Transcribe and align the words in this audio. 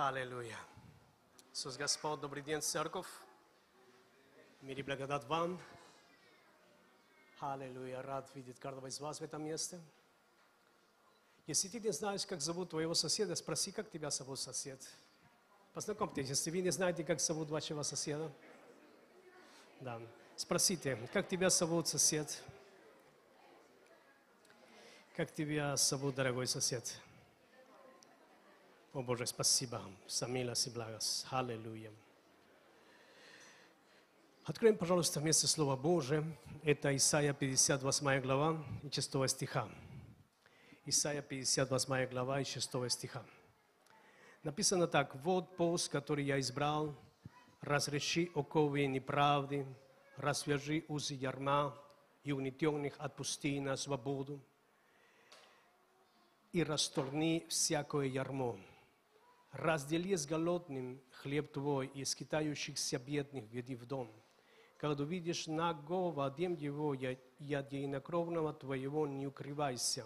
Аллилуйя. 0.00 0.56
Иисус 1.52 1.76
Господь, 1.76 2.20
добрый 2.20 2.40
день, 2.40 2.62
церковь. 2.62 3.08
Мир 4.60 4.78
и 4.78 4.82
благодать 4.84 5.24
вам. 5.24 5.60
Аллилуйя. 7.40 8.00
Рад 8.02 8.30
видеть 8.36 8.60
каждого 8.60 8.86
из 8.86 9.00
вас 9.00 9.18
в 9.18 9.24
этом 9.24 9.42
месте. 9.42 9.80
Если 11.48 11.66
ты 11.66 11.80
не 11.80 11.90
знаешь, 11.90 12.24
как 12.24 12.40
зовут 12.40 12.70
твоего 12.70 12.94
соседа, 12.94 13.34
спроси, 13.34 13.72
как 13.72 13.90
тебя 13.90 14.10
зовут 14.10 14.38
сосед. 14.38 14.80
Познакомьтесь, 15.74 16.28
если 16.28 16.52
вы 16.52 16.60
не 16.60 16.70
знаете, 16.70 17.02
как 17.02 17.18
зовут 17.18 17.50
вашего 17.50 17.82
соседа. 17.82 18.30
Да. 19.80 20.00
Спросите, 20.36 20.96
как 21.12 21.26
тебя 21.26 21.50
зовут 21.50 21.88
сосед? 21.88 22.40
Как 25.16 25.34
тебя 25.34 25.76
зовут, 25.76 26.14
дорогой 26.14 26.46
сосед? 26.46 27.00
О 28.94 29.02
Боже, 29.02 29.26
спасибо 29.26 29.82
за 30.06 30.26
милость 30.26 30.66
и 30.66 30.70
благость. 30.70 31.26
Аллилуйя. 31.30 31.92
Откроем, 34.44 34.78
пожалуйста, 34.78 35.20
вместе 35.20 35.46
Слово 35.46 35.76
Божие. 35.76 36.24
Это 36.62 36.96
Исайя 36.96 37.34
58 37.34 38.22
глава 38.22 38.64
и 38.82 38.90
6 38.90 39.28
стиха. 39.28 39.68
Исайя 40.86 41.20
58 41.20 42.06
глава 42.06 42.40
и 42.40 42.44
6 42.44 42.90
стиха. 42.90 43.22
Написано 44.42 44.86
так. 44.86 45.14
«Вот 45.16 45.54
пост, 45.58 45.92
который 45.92 46.24
я 46.24 46.40
избрал, 46.40 46.96
разреши 47.60 48.30
оковы 48.34 48.86
неправды, 48.86 49.66
развяжи 50.16 50.86
узы 50.88 51.12
ярма 51.12 51.76
и 52.24 52.32
унетенных 52.32 52.94
отпусти 52.98 53.60
на 53.60 53.76
свободу, 53.76 54.40
и 56.52 56.64
расторни 56.64 57.44
всякое 57.50 58.06
ярмо. 58.06 58.58
Раздели 59.52 60.14
с 60.14 60.26
голодным 60.26 61.00
хлеб 61.10 61.52
твой, 61.52 61.86
и 61.86 62.04
скитающихся 62.04 62.98
бедных 62.98 63.50
веди 63.50 63.74
в 63.74 63.86
дом. 63.86 64.10
Когда 64.76 65.02
увидишь 65.02 65.46
нагого, 65.46 66.26
одем 66.26 66.54
его, 66.54 66.94
я, 66.94 67.16
я 67.38 67.60
единокровного 67.60 68.52
твоего 68.52 69.06
не 69.06 69.26
укрывайся. 69.26 70.04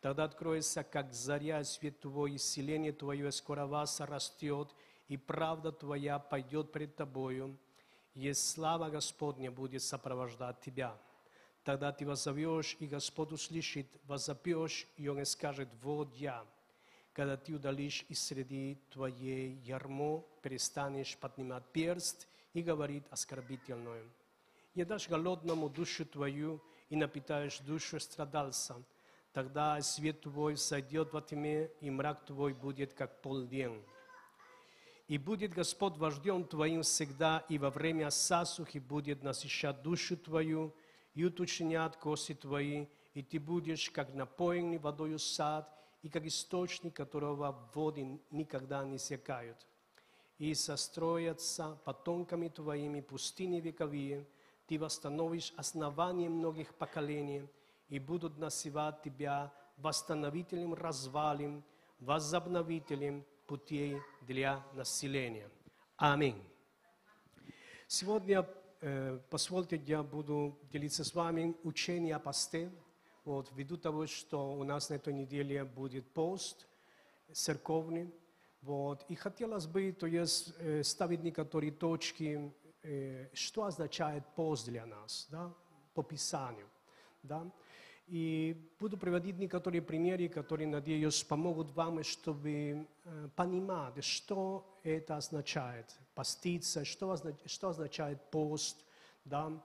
Тогда 0.00 0.24
откроется, 0.24 0.82
как 0.82 1.12
заря, 1.12 1.62
свет 1.64 2.00
твой, 2.00 2.36
исцеление 2.36 2.92
твое 2.92 3.30
скоро 3.32 3.66
вас 3.66 4.00
растет, 4.00 4.74
и 5.08 5.18
правда 5.18 5.72
твоя 5.72 6.18
пойдет 6.18 6.72
пред 6.72 6.96
тобою, 6.96 7.58
и 8.14 8.32
слава 8.32 8.88
Господня 8.88 9.50
будет 9.50 9.82
сопровождать 9.82 10.60
тебя. 10.60 10.96
Тогда 11.64 11.92
ты 11.92 12.06
воззовешь, 12.06 12.76
и 12.80 12.86
Господь 12.86 13.32
услышит, 13.32 13.86
возопьешь, 14.04 14.86
и 14.96 15.08
Он 15.08 15.24
скажет, 15.26 15.68
вот 15.82 16.14
я. 16.14 16.46
Когда 17.12 17.36
ты 17.36 17.54
удалишь 17.54 18.04
из 18.08 18.22
среды 18.22 18.78
твоей 18.90 19.54
ярмо, 19.64 20.24
перестанешь 20.42 21.16
поднимать 21.18 21.64
перст 21.72 22.28
и 22.52 22.62
говорить 22.62 23.04
оскорбительное. 23.10 24.04
И 24.74 24.84
дашь 24.84 25.08
голодному 25.08 25.68
душу 25.68 26.06
твою, 26.06 26.62
и 26.88 26.96
напитаешь 26.96 27.58
душу 27.60 27.98
страдальца. 27.98 28.76
Тогда 29.32 29.80
свет 29.80 30.22
твой 30.22 30.56
сойдет 30.56 31.12
во 31.12 31.20
тьме, 31.20 31.70
и 31.80 31.90
мрак 31.90 32.24
твой 32.24 32.52
будет, 32.52 32.94
как 32.94 33.20
полдень. 33.22 33.82
И 35.08 35.18
будет 35.18 35.52
Господь 35.52 35.96
вождем 35.96 36.44
твоим 36.44 36.82
всегда, 36.82 37.44
и 37.48 37.58
во 37.58 37.70
время 37.70 38.10
засухи 38.10 38.78
будет 38.78 39.24
насыщать 39.24 39.82
душу 39.82 40.16
твою, 40.16 40.74
и 41.14 41.24
уточнят 41.24 41.96
кости 41.96 42.34
твои, 42.34 42.86
и 43.14 43.22
ты 43.22 43.40
будешь, 43.40 43.90
как 43.90 44.14
напоенный 44.14 44.78
водою 44.78 45.18
сад, 45.18 45.79
и 46.02 46.08
как 46.08 46.24
источник, 46.24 46.94
которого 46.94 47.70
воды 47.74 48.20
никогда 48.30 48.84
не 48.84 48.98
секают. 48.98 49.66
И 50.38 50.54
состроятся 50.54 51.78
потомками 51.84 52.48
твоими 52.48 53.00
пустыни 53.00 53.60
вековые, 53.60 54.26
ты 54.66 54.78
восстановишь 54.78 55.52
основание 55.56 56.30
многих 56.30 56.74
поколений, 56.74 57.46
и 57.88 57.98
будут 57.98 58.38
называть 58.38 59.02
тебя 59.02 59.52
восстановителем 59.76 60.74
развалин, 60.74 61.62
возобновителем 61.98 63.24
путей 63.46 63.98
для 64.22 64.64
населения. 64.74 65.50
Аминь. 65.96 66.40
Сегодня 67.88 68.48
э, 68.80 69.18
позвольте, 69.28 69.76
я 69.76 70.02
буду 70.02 70.56
делиться 70.72 71.04
с 71.04 71.14
вами 71.14 71.56
учение 71.64 72.14
о 72.14 72.20
посте, 72.20 72.70
вот, 73.24 73.50
ввиду 73.54 73.76
того, 73.76 74.06
что 74.06 74.52
у 74.52 74.64
нас 74.64 74.90
на 74.90 74.94
этой 74.94 75.12
неделе 75.12 75.64
будет 75.64 76.12
пост 76.12 76.66
церковный, 77.32 78.12
вот, 78.62 79.04
и 79.08 79.14
хотелось 79.14 79.66
бы, 79.66 79.92
то 79.92 80.06
есть, 80.06 80.52
э, 80.58 80.82
ставить 80.82 81.22
некоторые 81.22 81.72
точки, 81.72 82.52
э, 82.82 83.28
что 83.32 83.64
означает 83.64 84.24
пост 84.34 84.66
для 84.66 84.84
нас, 84.86 85.26
да, 85.30 85.52
по 85.94 86.02
Писанию, 86.02 86.68
да. 87.22 87.50
И 88.06 88.74
буду 88.80 88.98
приводить 88.98 89.38
некоторые 89.38 89.80
примеры, 89.80 90.28
которые, 90.28 90.66
надеюсь, 90.66 91.22
помогут 91.22 91.70
вам, 91.70 92.02
чтобы 92.02 92.86
э, 93.04 93.28
понимать, 93.36 94.02
что 94.04 94.78
это 94.82 95.16
означает, 95.16 95.96
поститься, 96.14 96.84
что, 96.84 97.12
означ, 97.12 97.36
что 97.46 97.68
означает 97.68 98.30
пост, 98.30 98.84
да. 99.24 99.62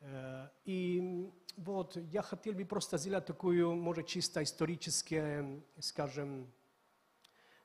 Э, 0.00 0.48
и 0.64 1.30
вот 1.56 1.96
я 2.12 2.22
хотел 2.22 2.54
бы 2.54 2.64
просто 2.64 2.98
сделать 2.98 3.26
такую, 3.26 3.74
может, 3.74 4.06
чисто 4.06 4.42
исторический, 4.42 5.62
скажем, 5.80 6.52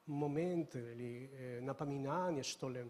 момент 0.06 0.76
или 0.76 1.30
э, 1.32 1.62
напоминание, 1.62 2.44
что 2.44 2.70
ли. 2.70 2.90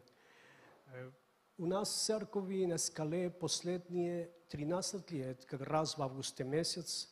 Э, 0.87 1.11
у 1.57 1.65
нас 1.65 1.89
в 1.89 2.05
церкви 2.05 2.65
на 2.65 2.77
скале 2.77 3.29
последние 3.29 4.31
13 4.49 5.11
лет, 5.11 5.45
как 5.45 5.61
раз 5.61 5.97
в 5.97 6.01
августе 6.01 6.43
месяц, 6.43 7.09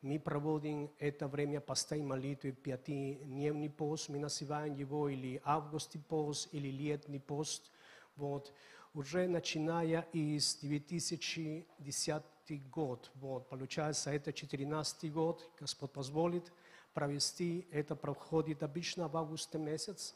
мы 0.00 0.18
проводим 0.18 0.90
это 0.98 1.28
время 1.28 1.60
поста 1.60 1.94
и 1.94 2.02
молитвы, 2.02 2.52
пятидневный 2.52 3.70
пост, 3.70 4.08
мы 4.08 4.18
называем 4.18 4.74
его 4.74 5.08
или 5.08 5.40
августный 5.44 6.00
пост, 6.00 6.48
или 6.52 6.68
летний 6.68 7.20
пост. 7.20 7.70
Вот. 8.16 8.52
Уже 8.94 9.26
начиная 9.26 10.02
из 10.12 10.56
2010 10.56 12.70
год, 12.70 13.10
вот, 13.14 13.48
получается, 13.48 14.10
это 14.10 14.34
14 14.34 15.10
год, 15.10 15.50
Господь 15.58 15.92
позволит 15.92 16.52
провести, 16.92 17.66
это 17.70 17.96
проходит 17.96 18.62
обычно 18.62 19.08
в 19.08 19.16
августе 19.16 19.56
месяц. 19.56 20.14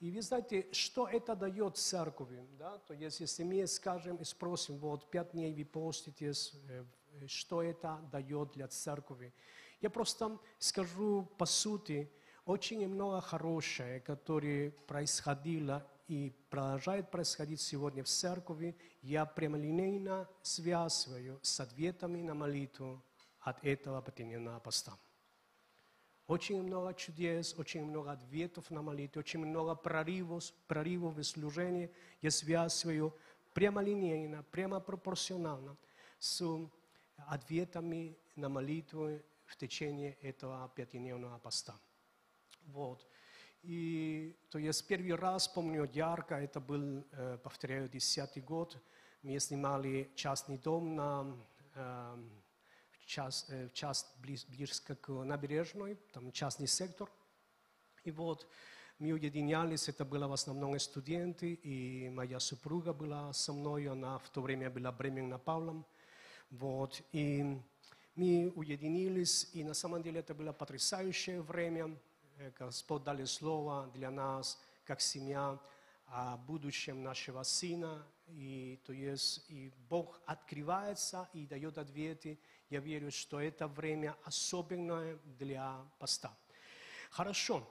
И 0.00 0.10
вы 0.10 0.22
знаете, 0.22 0.66
что 0.72 1.06
это 1.06 1.36
дает 1.36 1.76
церкви, 1.76 2.48
да? 2.58 2.78
То 2.78 2.94
есть, 2.94 3.20
если 3.20 3.44
мы 3.44 3.66
скажем 3.66 4.16
и 4.16 4.24
спросим, 4.24 4.78
вот, 4.78 5.10
пять 5.10 5.32
дней 5.32 5.52
вы 5.52 5.66
поститесь, 5.66 6.54
э, 6.68 6.84
что 7.26 7.62
это 7.62 8.00
дает 8.10 8.52
для 8.52 8.68
церкви. 8.68 9.34
Я 9.82 9.90
просто 9.90 10.38
скажу 10.58 11.28
по 11.36 11.44
сути, 11.44 12.10
очень 12.46 12.88
много 12.88 13.20
хорошее, 13.20 14.00
которое 14.00 14.70
происходило 14.70 15.86
и 16.06 16.30
продолжает 16.50 17.10
происходить 17.10 17.60
сегодня 17.60 18.02
в 18.04 18.08
церкви, 18.08 18.76
я 19.02 19.24
прямолинейно 19.24 20.28
связываю 20.42 21.38
с 21.42 21.60
ответами 21.60 22.22
на 22.22 22.34
молитву 22.34 23.02
от 23.40 23.64
этого 23.64 24.02
пятидневного 24.02 24.60
поста. 24.60 24.96
Очень 26.26 26.62
много 26.62 26.94
чудес, 26.94 27.54
очень 27.58 27.84
много 27.84 28.12
ответов 28.12 28.70
на 28.70 28.80
молитву, 28.80 29.20
очень 29.20 29.40
много 29.40 29.74
прорывов, 29.74 30.52
прорывов 30.66 31.16
в 31.16 31.22
служении 31.22 31.90
я 32.22 32.30
связываю 32.30 33.14
прямолинейно, 33.52 34.42
прямо 34.42 34.80
пропорционально 34.80 35.76
с 36.18 36.42
ответами 37.16 38.16
на 38.36 38.48
молитву 38.48 39.20
в 39.44 39.56
течение 39.56 40.14
этого 40.22 40.70
пятидневного 40.74 41.38
поста. 41.38 41.74
Вот. 42.66 43.06
И 43.66 44.36
то 44.50 44.58
есть 44.58 44.86
первый 44.86 45.14
раз, 45.14 45.48
помню 45.48 45.88
ярко, 45.94 46.34
это 46.34 46.60
был, 46.60 47.02
э, 47.12 47.38
повторяю, 47.42 47.88
десятый 47.88 48.42
год, 48.42 48.76
мы 49.22 49.38
снимали 49.40 50.10
частный 50.14 50.58
дом 50.58 50.94
на 50.94 51.34
эм, 51.74 52.30
час, 53.06 53.46
э, 53.48 53.70
час 53.72 54.14
близ, 54.20 54.44
близко 54.44 54.94
к 54.96 55.08
набережной, 55.08 55.96
там 56.12 56.30
частный 56.30 56.66
сектор. 56.66 57.08
И 58.04 58.10
вот 58.10 58.46
мы 58.98 59.12
уединялись, 59.12 59.88
это 59.88 60.04
были 60.04 60.24
в 60.24 60.32
основном 60.32 60.78
студенты, 60.78 61.54
и 61.54 62.10
моя 62.10 62.40
супруга 62.40 62.92
была 62.92 63.32
со 63.32 63.54
мной, 63.54 63.88
она 63.88 64.18
в 64.18 64.28
то 64.28 64.42
время 64.42 64.68
была 64.68 64.92
беременна 64.92 65.38
Павлом. 65.38 65.86
Вот, 66.50 67.00
и 67.12 67.58
мы 68.14 68.52
уединились, 68.54 69.48
и 69.54 69.64
на 69.64 69.72
самом 69.72 70.02
деле 70.02 70.20
это 70.20 70.34
было 70.34 70.52
потрясающее 70.52 71.40
время. 71.40 71.96
Э, 72.38 72.50
Господь 72.58 73.04
дали 73.04 73.24
слово 73.24 73.90
для 73.94 74.10
нас, 74.10 74.60
как 74.84 75.00
семья, 75.00 75.58
о 76.06 76.36
будущем 76.36 77.02
нашего 77.02 77.42
сына. 77.42 78.06
И, 78.26 78.80
то 78.84 78.92
есть, 78.92 79.44
и 79.48 79.72
Бог 79.88 80.20
открывается 80.26 81.28
и 81.32 81.46
дает 81.46 81.78
ответы. 81.78 82.38
Я 82.70 82.80
верю, 82.80 83.10
что 83.10 83.40
это 83.40 83.68
время 83.68 84.16
особенное 84.24 85.18
для 85.38 85.84
поста. 85.98 86.36
Хорошо. 87.10 87.66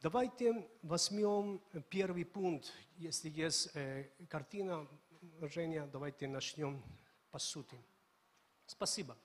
Давайте 0.00 0.68
возьмем 0.82 1.60
первый 1.88 2.24
пункт. 2.24 2.72
Если 2.96 3.28
есть 3.30 3.70
э, 3.74 4.08
картина, 4.28 4.86
Женя, 5.40 5.86
давайте 5.86 6.28
начнем 6.28 6.82
по 7.30 7.38
сути. 7.38 7.76
Спасибо. 8.66 9.16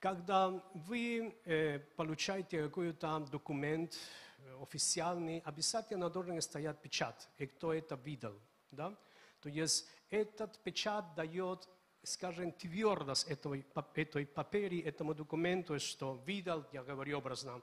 Когда 0.00 0.50
вы 0.74 1.34
э, 1.44 1.80
получаете 1.96 2.62
какой-то 2.62 3.18
документ 3.32 3.98
э, 4.38 4.62
официальный, 4.62 5.40
обязательно 5.40 6.08
должен 6.08 6.40
стоять 6.40 6.80
печать, 6.80 7.28
и 7.36 7.46
кто 7.46 7.74
это 7.74 7.96
видел. 7.96 8.38
Да? 8.70 8.96
То 9.40 9.48
есть 9.48 9.88
этот 10.10 10.62
печать 10.62 11.04
дает, 11.16 11.68
скажем, 12.04 12.52
твердость 12.52 13.26
этой, 13.28 13.66
этой 13.94 14.26
папери, 14.26 14.80
этому 14.80 15.14
документу, 15.14 15.80
что 15.80 16.22
видел, 16.24 16.64
я 16.72 16.84
говорю 16.84 17.18
образно, 17.18 17.60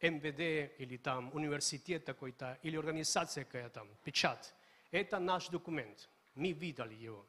МВД 0.00 0.80
или 0.80 0.96
там 0.96 1.30
университет 1.32 2.04
какой-то, 2.04 2.58
или 2.62 2.76
организация 2.76 3.44
какая-то, 3.44 3.86
печать. 4.02 4.52
Это 4.90 5.20
наш 5.20 5.48
документ. 5.48 6.08
Мы 6.34 6.50
видели 6.50 6.94
его. 6.94 7.24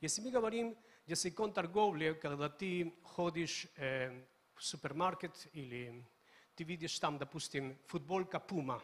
Если 0.00 0.22
мы 0.22 0.30
говорим 0.30 0.76
языком 1.06 1.52
торговли, 1.52 2.12
когда 2.12 2.48
ты 2.48 2.94
ходишь 3.02 3.66
э, 3.76 4.10
в 4.54 4.62
супермаркет 4.62 5.48
или 5.52 6.06
ты 6.54 6.64
видишь 6.64 6.98
там, 6.98 7.18
допустим, 7.18 7.78
футболка 7.86 8.38
Пума, 8.38 8.82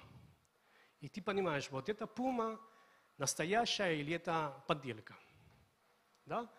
и 1.00 1.08
ты 1.08 1.22
понимаешь, 1.22 1.70
вот 1.70 1.88
эта 1.88 2.06
Пума 2.06 2.60
настоящая 3.18 3.94
или 3.94 4.14
это 4.14 4.64
подделка. 4.66 5.14
Да? 6.24 6.50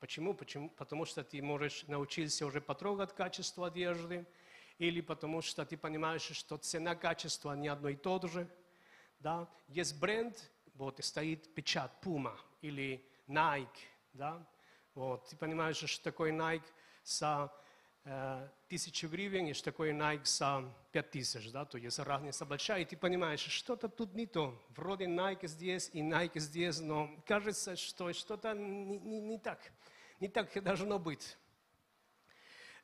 Почему? 0.00 0.34
Почему? 0.34 0.70
Потому 0.70 1.04
что 1.04 1.22
ты 1.22 1.40
можешь 1.42 1.84
научиться 1.86 2.44
уже 2.46 2.60
потрогать 2.60 3.14
качество 3.14 3.68
одежды, 3.68 4.26
или 4.78 5.00
потому 5.00 5.40
что 5.40 5.64
ты 5.64 5.76
понимаешь, 5.76 6.22
что 6.22 6.56
цена 6.56 6.94
качества 6.96 7.52
не 7.52 7.68
одно 7.68 7.90
и 7.90 7.96
то 7.96 8.20
же. 8.26 8.48
Да? 9.20 9.48
Есть 9.68 9.98
бренд, 10.00 10.50
вот, 10.74 10.98
и 10.98 11.02
стоит 11.02 11.54
печать 11.54 11.92
Puma 12.02 12.36
или 12.60 13.08
Nike, 13.28 13.68
да? 14.12 14.46
Вот, 14.94 15.28
ты 15.28 15.36
понимаешь, 15.36 15.76
что 15.76 16.04
такое 16.04 16.32
Nike 16.32 16.64
за 17.04 17.52
э, 18.04 18.48
тысячу 18.68 19.08
гривен, 19.08 19.46
и 19.46 19.52
что 19.52 19.66
такое 19.66 19.92
Nike 19.92 20.24
за 20.24 20.72
пять 20.92 21.10
тысяч, 21.10 21.50
да, 21.50 21.64
то 21.64 21.78
есть 21.78 21.98
разница 21.98 22.44
большая, 22.44 22.82
и 22.82 22.84
ты 22.84 22.96
понимаешь, 22.96 23.40
что-то 23.40 23.88
тут 23.88 24.14
не 24.14 24.26
то, 24.26 24.56
вроде 24.70 25.06
Nike 25.06 25.48
здесь 25.48 25.90
и 25.92 26.00
Nike 26.00 26.38
здесь, 26.38 26.78
но 26.80 27.10
кажется, 27.26 27.74
что 27.76 28.12
что-то 28.12 28.54
не, 28.54 28.98
не, 28.98 29.20
не 29.20 29.38
так, 29.38 29.58
не 30.20 30.28
так 30.28 30.62
должно 30.62 30.98
быть. 30.98 31.36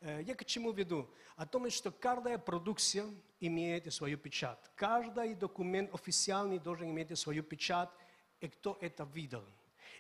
Э, 0.01 0.21
я 0.23 0.35
к 0.35 0.45
чему 0.45 0.73
веду? 0.73 1.09
О 1.37 1.47
том, 1.47 1.71
что 1.71 1.91
каждая 1.91 2.39
продукция 2.39 3.07
имеет 3.39 3.93
свою 3.93 4.19
печать. 4.19 4.59
Каждый 4.75 5.35
документ 5.35 5.95
официальный 5.95 6.59
должен 6.59 6.91
иметь 6.91 7.17
свою 7.19 7.43
печать, 7.43 7.89
и 8.41 8.49
кто 8.49 8.77
это 8.81 9.05
видел. 9.05 9.45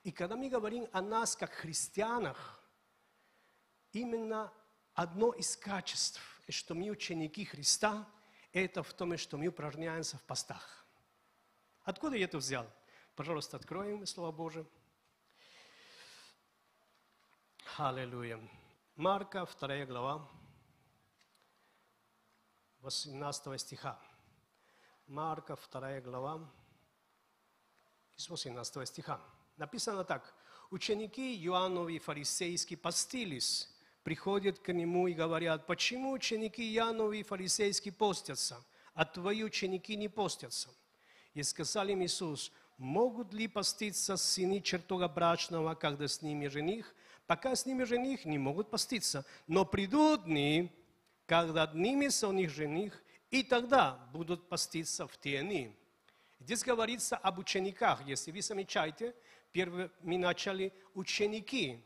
И 0.02 0.12
когда 0.12 0.36
мы 0.36 0.48
говорим 0.48 0.88
о 0.92 1.02
нас, 1.02 1.36
как 1.36 1.52
христианах, 1.52 2.60
именно 3.92 4.52
одно 4.94 5.32
из 5.32 5.56
качеств, 5.56 6.20
что 6.48 6.74
мы 6.74 6.90
ученики 6.90 7.44
Христа, 7.44 8.08
это 8.52 8.82
в 8.82 8.92
том, 8.92 9.16
что 9.18 9.36
мы 9.36 9.48
упражняемся 9.48 10.16
в 10.16 10.22
постах. 10.22 10.86
Откуда 11.82 12.16
я 12.16 12.24
это 12.24 12.38
взял? 12.38 12.66
Пожалуйста, 13.14 13.56
откроем 13.56 14.06
Слово 14.06 14.32
Божие. 14.32 14.66
Аллилуйя. 17.76 18.40
Марка, 18.96 19.46
2 19.46 19.86
глава, 19.86 20.28
18 22.80 23.60
стиха. 23.60 23.98
Марка, 25.06 25.56
2 25.56 26.00
глава, 26.00 26.50
из 28.16 28.28
18 28.28 28.88
стиха. 28.88 29.20
Написано 29.60 30.04
так. 30.04 30.34
Ученики 30.70 31.36
Иоаннови 31.44 31.98
фарисейские 31.98 32.78
постились, 32.78 33.68
приходят 34.02 34.58
к 34.58 34.72
нему 34.72 35.06
и 35.06 35.12
говорят, 35.12 35.66
почему 35.66 36.12
ученики 36.12 36.62
Иоаннови 36.74 37.22
фарисейские 37.22 37.92
постятся, 37.92 38.64
а 38.94 39.04
твои 39.04 39.42
ученики 39.42 39.96
не 39.96 40.08
постятся? 40.08 40.70
И 41.34 41.42
сказал 41.42 41.88
им 41.88 42.02
Иисус, 42.02 42.52
могут 42.78 43.34
ли 43.34 43.48
поститься 43.48 44.16
сыны 44.16 44.62
чертога 44.62 45.08
брачного, 45.08 45.74
когда 45.74 46.08
с 46.08 46.22
ними 46.22 46.46
жених? 46.46 46.94
Пока 47.26 47.54
с 47.54 47.66
ними 47.66 47.84
жених, 47.84 48.24
не 48.24 48.38
могут 48.38 48.70
поститься. 48.70 49.26
Но 49.46 49.66
придут 49.66 50.24
дни, 50.24 50.72
когда 51.26 51.64
отнимется 51.64 52.28
у 52.28 52.32
них 52.32 52.48
жених, 52.48 53.02
и 53.30 53.42
тогда 53.42 54.08
будут 54.14 54.48
поститься 54.48 55.06
в 55.06 55.18
те 55.18 55.42
дни. 55.42 55.76
Здесь 56.40 56.64
говорится 56.64 57.18
об 57.18 57.38
учениках. 57.38 58.00
Если 58.06 58.32
вы 58.32 58.40
замечаете, 58.40 59.14
первые 59.52 59.90
мы 60.02 60.18
начали 60.18 60.72
ученики 60.94 61.84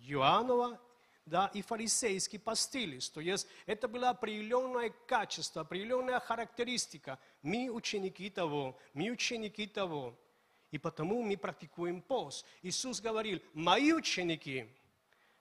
Иоаннова 0.00 0.80
да, 1.26 1.50
и 1.54 1.62
фарисейские 1.62 2.40
постились. 2.40 3.08
То 3.08 3.20
есть 3.20 3.46
это 3.66 3.88
было 3.88 4.10
определенное 4.10 4.90
качество, 5.06 5.62
определенная 5.62 6.20
характеристика. 6.20 7.18
Мы 7.42 7.70
ученики 7.70 8.28
того, 8.28 8.78
мы 8.92 9.10
ученики 9.10 9.66
того. 9.66 10.18
И 10.70 10.78
потому 10.78 11.22
мы 11.22 11.36
практикуем 11.36 12.02
пост. 12.02 12.44
Иисус 12.62 13.00
говорил, 13.00 13.40
мои 13.54 13.92
ученики, 13.92 14.68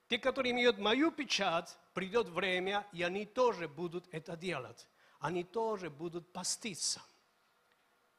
те, 0.07 0.19
которые 0.19 0.51
имеют 0.51 0.77
мою 0.77 1.11
печать, 1.11 1.75
придет 1.93 2.29
время, 2.29 2.87
и 2.93 3.03
они 3.03 3.25
тоже 3.25 3.67
будут 3.67 4.07
это 4.11 4.37
делать. 4.37 4.87
Они 5.19 5.43
тоже 5.43 5.89
будут 5.89 6.31
поститься. 6.31 7.01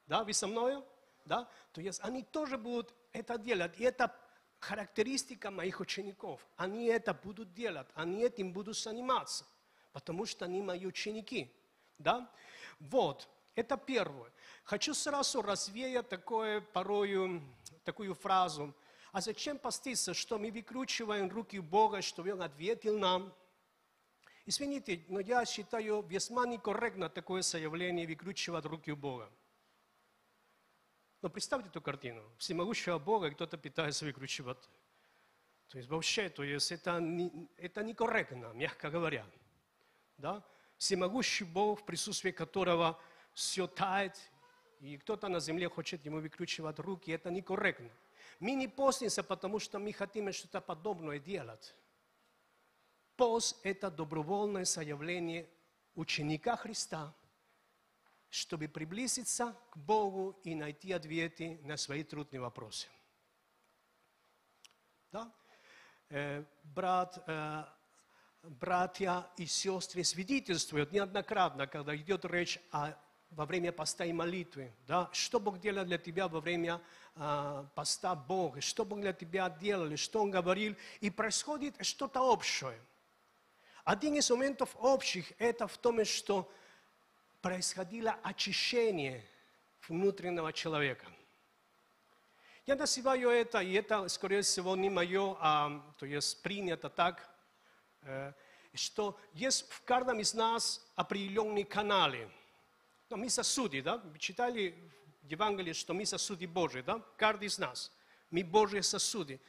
Да, 0.07 0.23
вы 0.23 0.33
со 0.33 0.47
мной? 0.47 0.83
Да? 1.25 1.49
То 1.71 1.81
есть 1.81 1.99
они 2.03 2.21
тоже 2.23 2.57
будут 2.57 2.93
это 3.15 3.37
делать. 3.37 3.79
И 3.79 3.83
это 3.83 4.15
характеристика 4.59 5.51
моих 5.51 5.79
учеников. 5.79 6.45
Они 6.57 6.85
это 6.87 7.13
будут 7.13 7.53
делать, 7.53 7.87
они 7.93 8.21
этим 8.23 8.51
будут 8.51 8.77
заниматься, 8.77 9.45
потому 9.91 10.25
что 10.25 10.45
они 10.45 10.61
мои 10.61 10.85
ученики. 10.85 11.51
Да? 11.97 12.31
Вот. 12.79 13.29
Это 13.55 13.77
первое. 13.77 14.29
Хочу 14.65 14.93
сразу 14.93 15.41
развеять 15.41 16.09
такое, 16.09 16.59
порою, 16.59 17.41
такую 17.85 18.13
фразу. 18.13 18.73
А 19.13 19.21
зачем 19.21 19.57
поститься, 19.57 20.13
что 20.13 20.37
мы 20.37 20.51
выкручиваем 20.51 21.29
руки 21.29 21.59
Бога, 21.59 22.01
чтобы 22.01 22.33
Он 22.33 22.41
ответил 22.41 22.99
нам? 22.99 23.33
Извините, 24.45 25.05
но 25.07 25.21
я 25.21 25.45
считаю 25.45 26.01
весьма 26.01 26.45
некорректно 26.45 27.09
такое 27.09 27.41
заявление 27.41 28.05
выкручивать 28.05 28.65
руки 28.65 28.91
Бога. 28.91 29.31
Но 31.25 31.29
представьте 31.31 31.69
эту 31.69 31.81
картину. 31.81 32.21
Всемогущего 32.37 32.99
Бога 32.99 33.31
кто-то 33.31 33.57
пытается 33.57 34.05
выкручивать. 34.05 34.69
То 35.69 35.79
есть 35.79 35.89
вообще, 35.89 36.29
то 36.29 36.43
есть 36.43 36.71
это, 36.71 36.99
не, 36.99 37.49
это 37.57 37.83
некорректно, 37.83 38.53
мягко 38.53 38.91
говоря. 38.91 39.25
Да? 40.19 40.45
Всемогущий 40.77 41.43
Бог, 41.43 41.81
в 41.81 41.83
присутствии 41.83 42.29
которого 42.29 42.99
все 43.33 43.65
тает, 43.65 44.15
и 44.79 44.97
кто-то 44.97 45.27
на 45.27 45.39
земле 45.39 45.67
хочет 45.67 46.05
ему 46.05 46.19
выкручивать 46.19 46.77
руки, 46.77 47.09
это 47.09 47.31
некорректно. 47.31 47.89
Мы 48.39 48.51
не 48.51 48.67
постимся, 48.67 49.23
потому 49.23 49.57
что 49.57 49.79
мы 49.79 49.93
хотим 49.93 50.31
что-то 50.31 50.61
подобное 50.61 51.17
делать. 51.17 51.73
Пост– 53.15 53.59
это 53.63 53.89
добровольное 53.89 54.65
заявление 54.65 55.49
ученика 55.95 56.55
Христа, 56.55 57.15
чтобы 58.29 58.67
приблизиться 58.67 59.55
к 59.71 59.77
Богу 59.77 60.39
и 60.43 60.55
найти 60.55 60.91
ответы 60.91 61.59
на 61.63 61.77
свои 61.77 62.03
трудные 62.03 62.41
вопросы. 62.41 62.87
Да? 65.11 65.31
Э, 66.09 66.43
брат, 66.63 67.23
э, 67.27 67.63
братья 68.43 69.27
и 69.37 69.45
сестры 69.45 70.03
свидетельствуют 70.03 70.91
неоднократно, 70.91 71.67
когда 71.67 71.95
идет 71.95 72.25
речь 72.25 72.59
о 72.71 72.93
во 73.31 73.45
время 73.45 73.71
поста 73.71 74.05
и 74.05 74.13
молитвы, 74.13 74.71
да, 74.87 75.09
что 75.11 75.39
Бог 75.39 75.59
делал 75.59 75.83
для 75.83 75.97
тебя 75.97 76.27
во 76.27 76.39
время 76.39 76.81
а, 77.15 77.65
поста 77.75 78.15
Бога, 78.15 78.61
что 78.61 78.85
Бог 78.85 79.01
для 79.01 79.13
тебя 79.13 79.49
делал, 79.49 79.95
что 79.97 80.21
Он 80.21 80.31
говорил, 80.31 80.75
и 81.01 81.09
происходит 81.09 81.75
что-то 81.85 82.21
общее. 82.21 82.79
Один 83.83 84.15
из 84.15 84.29
моментов 84.29 84.75
общих 84.79 85.33
это 85.37 85.67
в 85.67 85.77
том, 85.77 86.03
что 86.05 86.49
происходило 87.45 88.17
очищение 88.23 89.23
внутреннего 89.87 90.51
человека. 90.51 91.05
Я 92.65 92.75
называю 92.75 93.29
это, 93.29 93.59
и 93.59 93.73
это, 93.73 94.07
скорее 94.07 94.41
всего, 94.41 94.75
не 94.75 94.89
мое, 94.89 95.37
а 95.39 95.93
то 95.99 96.07
есть 96.07 96.41
принято 96.41 96.89
так, 96.89 97.29
э, 98.01 98.33
что 98.73 99.19
есть 99.33 99.69
в 99.69 99.83
каждом 99.83 100.19
из 100.21 100.33
нас 100.33 100.91
определенные 100.95 101.65
каналы– 101.65 102.27
но 103.09 103.17
мы 103.17 103.29
сосуды, 103.29 103.83
да? 103.83 103.97
Вы 103.97 104.17
читали 104.17 104.75
в 105.21 105.27
Евангелии, 105.27 105.73
что 105.73 105.93
мы 105.93 106.07
сосуды 106.07 106.47
Божьи, 106.47 106.81
да? 106.81 106.99
Каждый 107.17 107.47
из 107.47 107.59
нас. 107.59 107.91
Мы 108.31 108.43
Божьи 108.43 108.81
сосуды. 108.81 109.39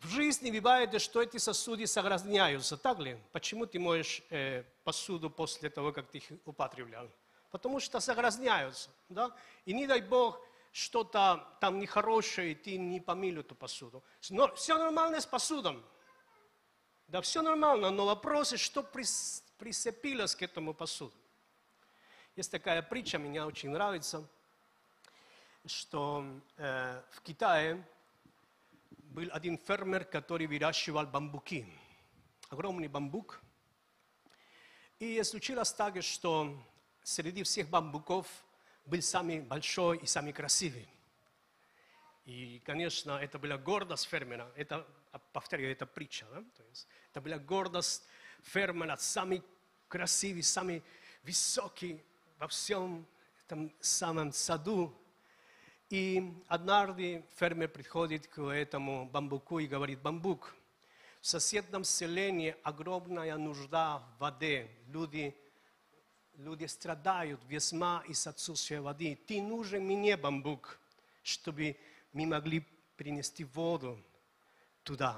В 0.00 0.08
жизни 0.08 0.50
бывает, 0.50 1.00
что 1.00 1.22
эти 1.22 1.38
сосуды 1.38 1.86
соединяются, 1.86 2.76
так 2.76 2.98
ли? 2.98 3.18
Почему 3.32 3.66
ты 3.66 3.78
моешь 3.78 4.22
э, 4.30 4.64
посуду 4.84 5.30
после 5.30 5.70
того, 5.70 5.92
как 5.92 6.10
ты 6.10 6.18
их 6.18 6.24
употреблял? 6.44 7.08
потому 7.50 7.80
что 7.80 8.00
загрязняются. 8.00 8.90
Да? 9.08 9.34
И 9.64 9.72
не 9.72 9.86
дай 9.86 10.00
Бог, 10.00 10.40
что-то 10.72 11.46
там 11.60 11.78
нехорошее, 11.78 12.52
и 12.52 12.54
ты 12.54 12.78
не 12.78 13.00
помыл 13.00 13.40
эту 13.40 13.54
посуду. 13.54 14.02
Но 14.30 14.54
все 14.54 14.78
нормально 14.78 15.20
с 15.20 15.26
посудом. 15.26 15.84
Да, 17.08 17.20
все 17.20 17.42
нормально, 17.42 17.90
но 17.90 18.06
вопрос, 18.06 18.54
что 18.54 18.84
прицепилось 19.58 20.36
к 20.36 20.42
этому 20.42 20.74
посуду. 20.74 21.12
Есть 22.36 22.52
такая 22.52 22.82
притча, 22.82 23.18
мне 23.18 23.44
очень 23.44 23.70
нравится, 23.70 24.24
что 25.66 26.24
э, 26.56 27.02
в 27.10 27.20
Китае 27.22 27.84
был 29.10 29.28
один 29.32 29.58
фермер, 29.58 30.04
который 30.04 30.46
выращивал 30.46 31.04
бамбуки. 31.06 31.66
Огромный 32.48 32.88
бамбук. 32.88 33.40
И 35.00 35.20
случилось 35.24 35.72
так, 35.72 36.00
что 36.02 36.56
среди 37.02 37.42
всех 37.42 37.68
бамбуков 37.68 38.26
был 38.86 39.02
самый 39.02 39.40
большой 39.40 39.98
и 39.98 40.06
самый 40.06 40.32
красивый. 40.32 40.88
И, 42.24 42.60
конечно, 42.64 43.12
это 43.12 43.38
была 43.38 43.58
гордость 43.58 44.06
фермера. 44.06 44.50
Это, 44.54 44.86
повторяю, 45.32 45.72
это 45.72 45.86
притча. 45.86 46.26
Да? 46.26 46.42
То 46.56 46.62
есть, 46.68 46.86
это 47.10 47.20
была 47.20 47.38
гордость 47.38 48.06
фермера, 48.42 48.96
самый 48.96 49.42
красивый, 49.88 50.44
самый 50.44 50.84
высокий 51.24 52.00
во 52.38 52.46
всем 52.46 53.06
этом 53.44 53.72
самом 53.80 54.32
саду. 54.32 54.96
И 55.90 56.32
однажды 56.46 57.24
фермер 57.34 57.68
приходит 57.68 58.28
к 58.28 58.40
этому 58.40 59.06
бамбуку 59.06 59.58
и 59.58 59.66
говорит, 59.66 60.00
бамбук, 60.00 60.54
в 61.20 61.26
соседнем 61.26 61.82
селении 61.82 62.54
огромная 62.62 63.36
нужда 63.36 63.98
в 63.98 64.20
воде. 64.20 64.70
Люди, 64.86 65.36
люди 66.36 66.64
страдают 66.66 67.40
весьма 67.48 68.04
из 68.06 68.24
отсутствия 68.28 68.80
воды. 68.80 69.18
Ты 69.26 69.42
нужен 69.42 69.82
мне, 69.84 70.16
бамбук, 70.16 70.78
чтобы 71.24 71.76
мы 72.12 72.24
могли 72.24 72.64
принести 72.96 73.42
воду 73.42 74.00
туда. 74.84 75.16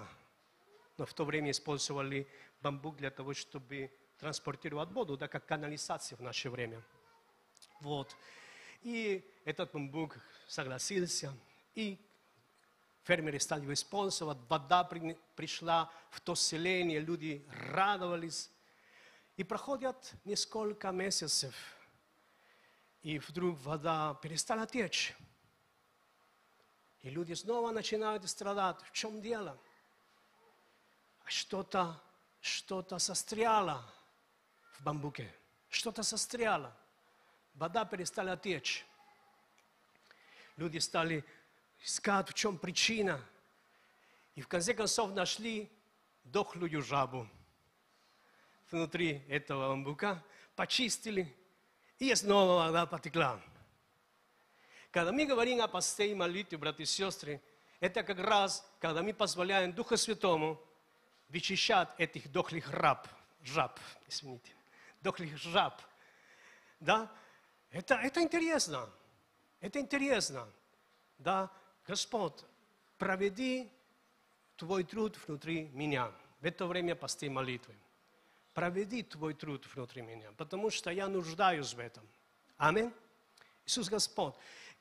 Но 0.97 1.05
в 1.05 1.13
то 1.13 1.27
время 1.27 1.51
использовали 1.51 2.27
бамбук 2.63 2.97
для 2.97 3.11
того, 3.11 3.35
чтобы 3.35 3.91
транспортировать 4.19 4.91
воду, 4.93 5.19
да, 5.19 5.29
как 5.29 5.45
канализация 5.45 6.17
в 6.17 6.23
наше 6.23 6.49
время. 6.49 6.83
Вот. 7.81 8.17
И 8.83 9.25
этот 9.45 9.73
бамбук 9.73 10.17
согласился, 10.49 11.33
и 11.75 11.99
фермеры 13.05 13.41
стали 13.41 13.63
его 13.63 13.73
использовать, 13.73 14.39
вода 14.49 14.85
пришла 14.85 15.91
в 16.11 16.21
то 16.21 16.35
селение, 16.35 17.01
люди 17.01 17.47
радовались. 17.71 18.51
И 19.37 19.45
проходят 19.45 20.13
несколько 20.25 20.91
месяцев, 20.91 21.55
и 23.03 23.19
вдруг 23.19 23.59
вода 23.61 24.15
перестала 24.23 24.67
течь. 24.67 25.15
И 27.01 27.11
люди 27.11 27.33
снова 27.33 27.71
начинают 27.73 28.29
страдать. 28.29 28.77
В 28.83 28.93
чем 28.93 29.21
дело? 29.21 29.59
Что-то 31.25 32.01
что 32.43 32.85
застряло 32.99 33.83
в 34.73 34.83
бамбуке. 34.83 35.33
Что-то 35.71 36.03
застряло. 36.03 36.77
Вода 37.55 37.85
перестала 37.85 38.37
течь. 38.37 38.87
Люди 40.57 40.79
стали 40.79 41.25
искать, 41.85 42.31
в 42.31 42.35
чем 42.35 42.59
причина. 42.59 43.21
И 44.35 44.41
в 44.41 44.49
конце 44.49 44.75
концов 44.75 45.13
нашли 45.13 45.71
дохлую 46.25 46.83
жабу 46.83 47.29
внутри 48.71 49.23
этого 49.29 49.69
бамбука, 49.69 50.23
почистили, 50.57 51.35
и 51.99 52.15
снова 52.15 52.65
вода 52.65 52.87
потекла. 52.87 53.41
Когда 54.91 55.13
мы 55.13 55.27
говорим 55.27 55.61
о 55.61 55.69
посте 55.69 56.11
и 56.11 56.15
молитве, 56.15 56.59
братья 56.59 56.83
и 56.83 56.87
сестры, 56.87 57.41
это 57.81 58.03
как 58.03 58.19
раз, 58.19 58.67
когда 58.81 59.03
мы 59.03 59.13
позволяем 59.13 59.73
Духу 59.73 59.97
Святому 59.97 60.61
вычищать 61.29 61.89
этих 61.99 62.31
дохлых 62.31 62.71
раб, 62.71 63.09
жаб, 63.43 63.79
извините, 64.09 64.53
дохлых 65.01 65.37
жаб. 65.37 65.81
Да? 66.81 67.11
Это, 67.73 67.97
это 67.97 68.23
интересно. 68.23 68.89
Это 69.61 69.81
интересно. 69.81 70.49
Да, 71.19 71.51
Господь, 71.87 72.45
проведи 72.99 73.69
Твой 74.57 74.85
труд 74.85 75.19
внутри 75.27 75.71
меня. 75.73 76.13
В 76.41 76.45
это 76.45 76.67
время 76.67 76.95
посты 76.95 77.29
молитвы. 77.29 77.75
Проведи 78.55 79.03
Твой 79.03 79.35
труд 79.35 79.67
внутри 79.75 80.03
меня, 80.03 80.31
потому 80.37 80.71
что 80.71 80.91
я 80.91 81.09
нуждаюсь 81.09 81.75
в 81.75 81.81
этом. 81.81 82.07
Аминь. 82.59 82.93
Иисус 83.65 83.89
Господь 83.89 84.35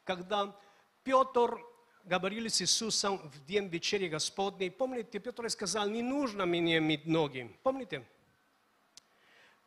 когда 0.03 0.55
Петр 1.03 1.57
говорил 2.03 2.47
с 2.47 2.61
Иисусом 2.61 3.17
в 3.17 3.45
день 3.45 3.67
вечери 3.67 4.07
Господней, 4.07 4.71
помните, 4.71 5.19
Петр 5.19 5.49
сказал, 5.49 5.87
не 5.89 6.01
нужно 6.01 6.45
мне 6.45 6.79
мыть 6.79 7.05
ноги. 7.05 7.55
Помните? 7.63 8.05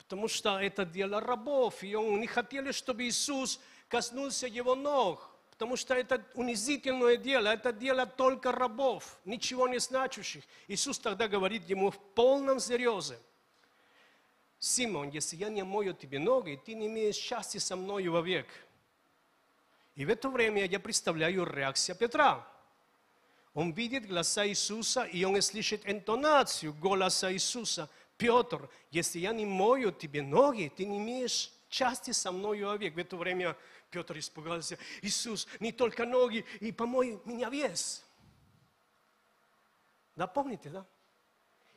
Потому 0.04 0.28
что 0.28 0.58
это 0.58 0.84
дело 0.84 1.20
рабов, 1.20 1.82
и 1.82 1.94
он 1.94 2.20
не 2.20 2.26
хотели, 2.26 2.72
чтобы 2.72 3.04
Иисус 3.04 3.60
коснулся 3.88 4.46
его 4.46 4.74
ног. 4.74 5.30
Потому 5.50 5.76
что 5.76 5.94
это 5.94 6.24
унизительное 6.34 7.16
дело, 7.16 7.48
это 7.48 7.72
дело 7.72 8.06
только 8.06 8.52
рабов, 8.52 9.18
ничего 9.24 9.68
не 9.68 9.78
значащих. 9.78 10.42
Иисус 10.68 10.98
тогда 10.98 11.28
говорит 11.28 11.68
ему 11.68 11.90
в 11.90 11.98
полном 12.14 12.58
серьезе. 12.60 13.18
Симон, 14.58 15.10
если 15.10 15.36
я 15.36 15.48
не 15.48 15.62
мою 15.62 15.94
тебе 15.94 16.18
ноги, 16.18 16.60
ты 16.64 16.74
не 16.74 16.86
имеешь 16.86 17.16
счастья 17.16 17.60
со 17.60 17.76
мною 17.76 18.12
вовек. 18.12 18.46
И 19.94 20.04
в 20.04 20.10
это 20.10 20.28
время 20.28 20.66
я 20.66 20.80
представляю 20.80 21.44
реакцию 21.44 21.96
Петра. 21.96 22.46
Он 23.52 23.70
видит 23.70 24.08
глаза 24.08 24.46
Иисуса, 24.46 25.04
и 25.04 25.22
он 25.22 25.40
слышит 25.40 25.88
интонацию 25.88 26.74
голоса 26.74 27.32
Иисуса. 27.32 27.88
Петр, 28.16 28.68
если 28.90 29.18
я 29.18 29.32
не 29.32 29.44
мою 29.44 29.92
тебе 29.92 30.22
ноги, 30.22 30.72
ты 30.74 30.84
не 30.84 30.98
имеешь 30.98 31.52
части 31.68 32.12
со 32.12 32.30
мною 32.30 32.68
вовек. 32.68 32.94
В 32.94 32.98
это 32.98 33.16
время 33.16 33.56
Петр 33.90 34.18
испугался. 34.18 34.78
Иисус, 35.02 35.48
не 35.60 35.72
только 35.72 36.06
ноги, 36.06 36.44
и 36.60 36.70
помой 36.70 37.20
меня 37.24 37.50
вес. 37.50 38.04
Да, 40.16 40.26
помните, 40.26 40.68
да? 40.68 40.86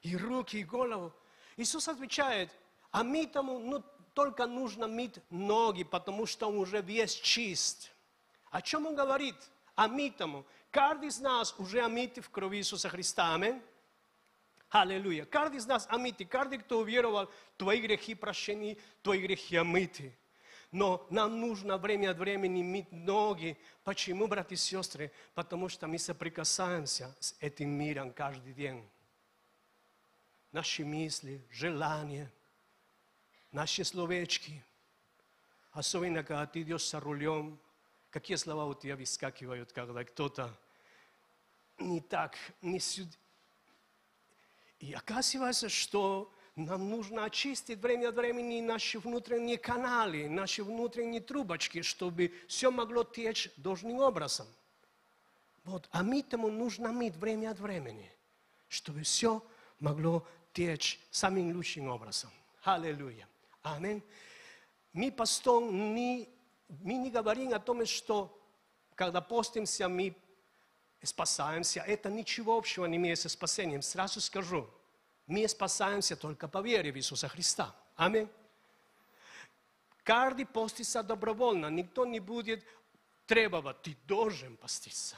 И 0.01 0.15
руки, 0.15 0.57
и 0.57 0.63
голову. 0.63 1.11
Иисус 1.57 1.87
отвечает, 1.87 2.51
а 2.91 3.01
митому 3.03 3.59
ну, 3.59 3.83
только 4.13 4.45
нужно 4.45 4.87
мыть 4.87 5.19
ноги, 5.31 5.83
потому 5.83 6.25
что 6.27 6.47
он 6.47 6.57
уже 6.57 6.81
весь 6.81 7.13
чист. 7.13 7.91
О 8.51 8.61
чем 8.61 8.85
он 8.85 8.95
говорит? 8.95 9.35
Омитому. 9.75 10.45
Каждый 10.71 11.09
из 11.09 11.19
нас 11.19 11.55
уже 11.57 11.83
омит 11.83 12.17
в 12.17 12.29
крови 12.29 12.57
Иисуса 12.57 12.89
Христа. 12.89 13.33
Аминь. 13.33 13.61
Аллилуйя. 14.69 15.25
Каждый 15.25 15.57
из 15.57 15.65
нас 15.65 15.87
омит. 15.89 16.17
Каждый, 16.29 16.59
кто 16.59 16.79
уверовал, 16.79 17.31
твои 17.57 17.81
грехи 17.81 18.15
прощены, 18.15 18.77
твои 19.01 19.21
грехи 19.21 19.55
омыты. 19.55 20.15
Но 20.71 21.07
нам 21.09 21.39
нужно 21.39 21.77
время 21.77 22.11
от 22.11 22.17
времени 22.17 22.61
мыть 22.61 22.91
ноги. 22.91 23.57
Почему, 23.83 24.27
братья 24.27 24.55
и 24.55 24.57
сестры? 24.57 25.11
Потому 25.33 25.69
что 25.69 25.87
мы 25.87 25.97
соприкасаемся 25.97 27.15
с 27.19 27.35
этим 27.39 27.69
миром 27.69 28.11
каждый 28.11 28.53
день. 28.53 28.85
Наши 30.51 30.83
мысли, 30.83 31.41
желания, 31.49 32.31
наши 33.51 33.83
словечки. 33.83 34.63
Особенно, 35.71 36.23
когда 36.23 36.45
ты 36.45 36.61
идешь 36.61 36.89
за 36.89 36.99
рулем, 36.99 37.59
Какие 38.09 38.37
слова 38.37 38.65
у 38.65 38.73
тебя 38.73 38.95
выскакивают, 38.95 39.73
когда 39.73 40.03
кто-то 40.03 40.57
не 41.77 42.01
так, 42.01 42.35
не 42.61 42.79
сюда. 42.79 43.11
И 44.79 44.93
оказывается, 44.93 45.69
что 45.69 46.31
нам 46.55 46.89
нужно 46.89 47.25
очистить 47.25 47.79
время 47.79 48.09
от 48.09 48.15
времени 48.15 48.61
наши 48.61 48.99
внутренние 48.99 49.57
каналы, 49.57 50.29
наши 50.29 50.63
внутренние 50.63 51.21
трубочки, 51.21 51.81
чтобы 51.81 52.33
все 52.47 52.71
могло 52.71 53.03
течь 53.03 53.49
должным 53.57 53.99
образом. 53.99 54.47
Вот, 55.63 55.87
а 55.91 56.03
мытому 56.03 56.49
нужно 56.49 56.91
мыть 56.91 57.15
время 57.15 57.51
от 57.51 57.59
времени, 57.59 58.11
чтобы 58.69 59.03
все 59.03 59.43
могло 59.79 60.25
течь 60.53 60.99
самым 61.11 61.55
лучшим 61.55 61.89
образом. 61.89 62.31
Аллилуйя. 62.63 63.27
Аминь. 63.63 64.01
Мы 64.93 65.11
постом 65.11 65.93
не 65.93 66.29
мы 66.69 66.95
не 66.95 67.09
говорим 67.09 67.53
о 67.53 67.59
том, 67.59 67.85
что 67.85 68.37
когда 68.95 69.21
постимся, 69.21 69.87
мы 69.87 70.15
спасаемся. 71.03 71.81
Это 71.81 72.09
ничего 72.09 72.57
общего 72.57 72.85
не 72.85 72.97
имеет 72.97 73.19
со 73.19 73.29
спасением. 73.29 73.81
Сразу 73.81 74.19
скажу, 74.21 74.69
мы 75.27 75.47
спасаемся 75.47 76.15
только 76.15 76.47
по 76.47 76.61
вере 76.61 76.91
в 76.91 76.97
Иисуса 76.97 77.27
Христа. 77.27 77.75
Аминь. 77.95 78.29
Каждый 80.03 80.45
постится 80.45 81.03
добровольно. 81.03 81.69
Никто 81.69 82.05
не 82.05 82.19
будет 82.19 82.65
требовать, 83.25 83.81
ты 83.81 83.97
должен 84.07 84.55
поститься. 84.57 85.17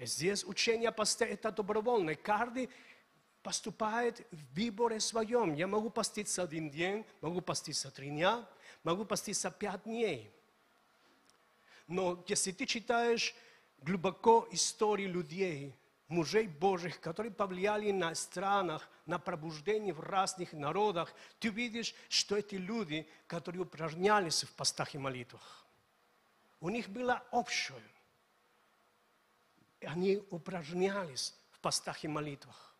Здесь 0.00 0.44
учение 0.44 0.90
посте 0.90 1.24
это 1.24 1.52
добровольно. 1.52 2.16
Каждый 2.16 2.68
поступает 3.42 4.26
в 4.32 4.54
выборе 4.56 4.98
своем. 4.98 5.54
Я 5.54 5.66
могу 5.66 5.90
поститься 5.90 6.42
один 6.42 6.70
день, 6.70 7.06
могу 7.20 7.40
поститься 7.40 7.90
три 7.90 8.08
дня, 8.08 8.44
могу 8.82 9.04
поститься 9.04 9.50
пять 9.50 9.84
дней. 9.84 10.30
Но 11.86 12.24
если 12.26 12.50
ты 12.50 12.66
читаешь 12.66 13.34
глубоко 13.84 14.48
истории 14.50 15.06
людей, 15.06 15.76
мужей 16.08 16.46
Божьих, 16.46 17.00
которые 17.00 17.32
повлияли 17.32 17.90
на 17.92 18.14
странах, 18.14 18.88
на 19.06 19.18
пробуждение 19.18 19.92
в 19.92 20.00
разных 20.00 20.52
народах, 20.52 21.12
ты 21.38 21.48
видишь, 21.50 21.94
что 22.08 22.36
эти 22.36 22.54
люди, 22.54 23.06
которые 23.26 23.62
упражнялись 23.62 24.44
в 24.44 24.52
постах 24.54 24.94
и 24.94 24.98
молитвах, 24.98 25.66
у 26.60 26.70
них 26.70 26.88
было 26.88 27.22
общее. 27.30 27.82
Они 29.82 30.22
упражнялись 30.30 31.34
в 31.50 31.60
постах 31.60 32.04
и 32.04 32.08
молитвах. 32.08 32.74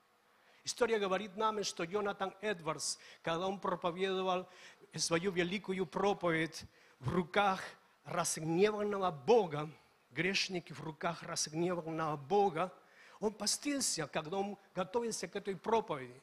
История 0.65 0.99
говорит 0.99 1.37
нам, 1.37 1.63
что 1.63 1.85
Йонатан 1.85 2.35
Эдвардс, 2.41 2.97
когда 3.21 3.47
он 3.47 3.61
проповедовал 3.61 4.49
свою 4.97 5.31
великую 5.31 5.85
проповедь 5.85 6.65
в 6.99 7.11
руках 7.11 7.61
разгневанного 8.05 9.11
Бога, 9.11 9.71
грешники 10.15 10.73
в 10.73 10.81
руках 10.81 11.23
разгневанного 11.23 12.17
Бога, 12.17 12.73
он 13.21 13.33
постился, 13.33 14.07
когда 14.07 14.39
он 14.39 14.57
готовился 14.75 15.29
к 15.29 15.37
этой 15.37 15.57
проповеди. 15.57 16.23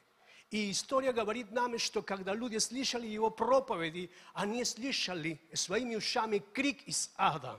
И 0.50 0.70
история 0.70 1.12
говорит 1.12 1.50
нам, 1.50 1.78
что 1.78 2.02
когда 2.02 2.34
люди 2.34 2.58
слышали 2.58 3.06
его 3.06 3.30
проповеди, 3.30 4.10
они 4.34 4.64
слышали 4.64 5.40
своими 5.54 5.96
ушами 5.96 6.42
крик 6.52 6.82
из 6.82 7.10
ада. 7.16 7.58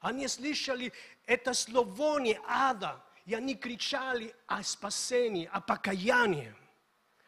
Они 0.00 0.26
слышали 0.28 0.92
это 1.26 1.52
словоне 1.52 2.40
ада, 2.46 3.04
и 3.26 3.34
они 3.34 3.54
кричали 3.54 4.34
о 4.46 4.62
спасении, 4.62 5.48
о 5.52 5.60
покаянии. 5.60 6.54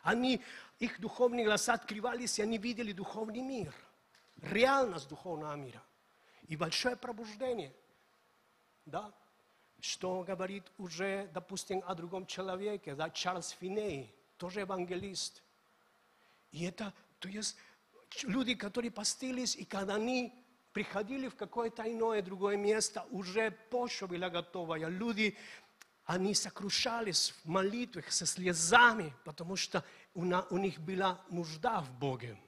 Они, 0.03 0.43
их 0.79 1.01
духовные 1.01 1.45
глаза 1.45 1.75
открывались, 1.75 2.39
и 2.39 2.43
они 2.43 2.59
видели 2.59 2.93
духовный 2.93 3.41
мир, 3.41 3.75
реальность 4.41 5.09
духовного 5.09 5.55
мира. 5.55 5.83
И 6.49 6.57
большое 6.57 6.97
пробуждение. 6.97 7.75
Да? 8.87 9.13
что 9.81 10.23
говорит 10.23 10.65
уже, 10.79 11.29
допустим, 11.33 11.83
о 11.87 11.95
другом 11.95 12.27
человеке, 12.27 12.95
да, 12.95 13.11
Чарльз 13.11 13.51
Финей, 13.51 14.15
тоже 14.37 14.61
евангелист. 14.61 15.43
И 16.53 16.65
это, 16.65 16.93
то 17.19 17.29
есть, 17.29 17.57
люди, 18.23 18.55
которые 18.55 18.91
постились, 18.91 19.55
и 19.57 19.65
когда 19.65 19.95
они 19.95 20.33
приходили 20.73 21.29
в 21.29 21.37
какое-то 21.37 21.91
иное 21.91 22.23
другое 22.23 22.57
место, 22.57 23.07
уже 23.11 23.51
почва 23.71 24.07
была 24.07 24.29
готовая. 24.29 24.89
Люди, 24.89 25.37
они 26.05 26.35
сокрушались 26.35 27.35
в 27.45 27.49
молитвах 27.49 28.13
со 28.13 28.27
слезами, 28.27 29.13
потому 29.25 29.57
что 29.57 29.85
у, 30.15 30.25
на, 30.25 30.43
у 30.51 30.59
них 30.59 30.79
была 30.81 31.21
нужда 31.31 31.81
в 31.81 31.91
Боге. 31.99 32.39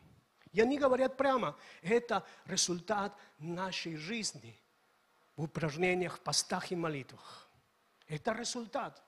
И 0.53 0.61
они 0.61 0.79
говорят 0.79 1.17
прямо, 1.17 1.57
это 1.83 2.27
результат 2.47 3.17
нашей 3.39 3.97
жизни– 3.97 4.59
в 5.39 5.45
упражнениях, 5.45 6.19
постах 6.19 6.73
и 6.73 6.77
молитвах. 6.77 7.49
Это 8.09 8.33
результат, 8.33 9.01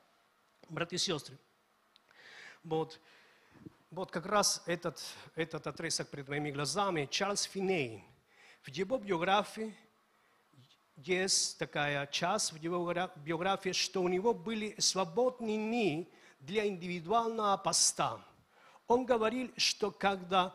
братья 0.68 0.94
и 0.94 0.98
сестры. 0.98 1.36
Вот, 2.62 3.00
вот 3.90 4.12
как 4.12 4.26
раз 4.26 4.62
этот, 4.66 5.02
этот 5.34 5.66
отрезок 5.66 6.08
перед 6.08 6.28
моими 6.28 6.52
глазами. 6.52 7.08
Чарльз 7.10 7.42
Финей. 7.42 8.04
В 8.62 8.68
его 8.68 8.98
биографии 8.98 9.74
есть 10.94 11.58
такая 11.58 12.06
часть 12.06 12.52
в 12.52 12.56
его 12.62 12.94
биографии, 13.16 13.72
что 13.72 14.00
у 14.00 14.08
него 14.08 14.32
были 14.32 14.76
свободные 14.78 15.56
дни 15.56 16.12
для 16.38 16.64
индивидуального 16.68 17.56
поста. 17.56 18.20
Он 18.86 19.04
говорил, 19.04 19.50
что 19.56 19.90
когда, 19.90 20.54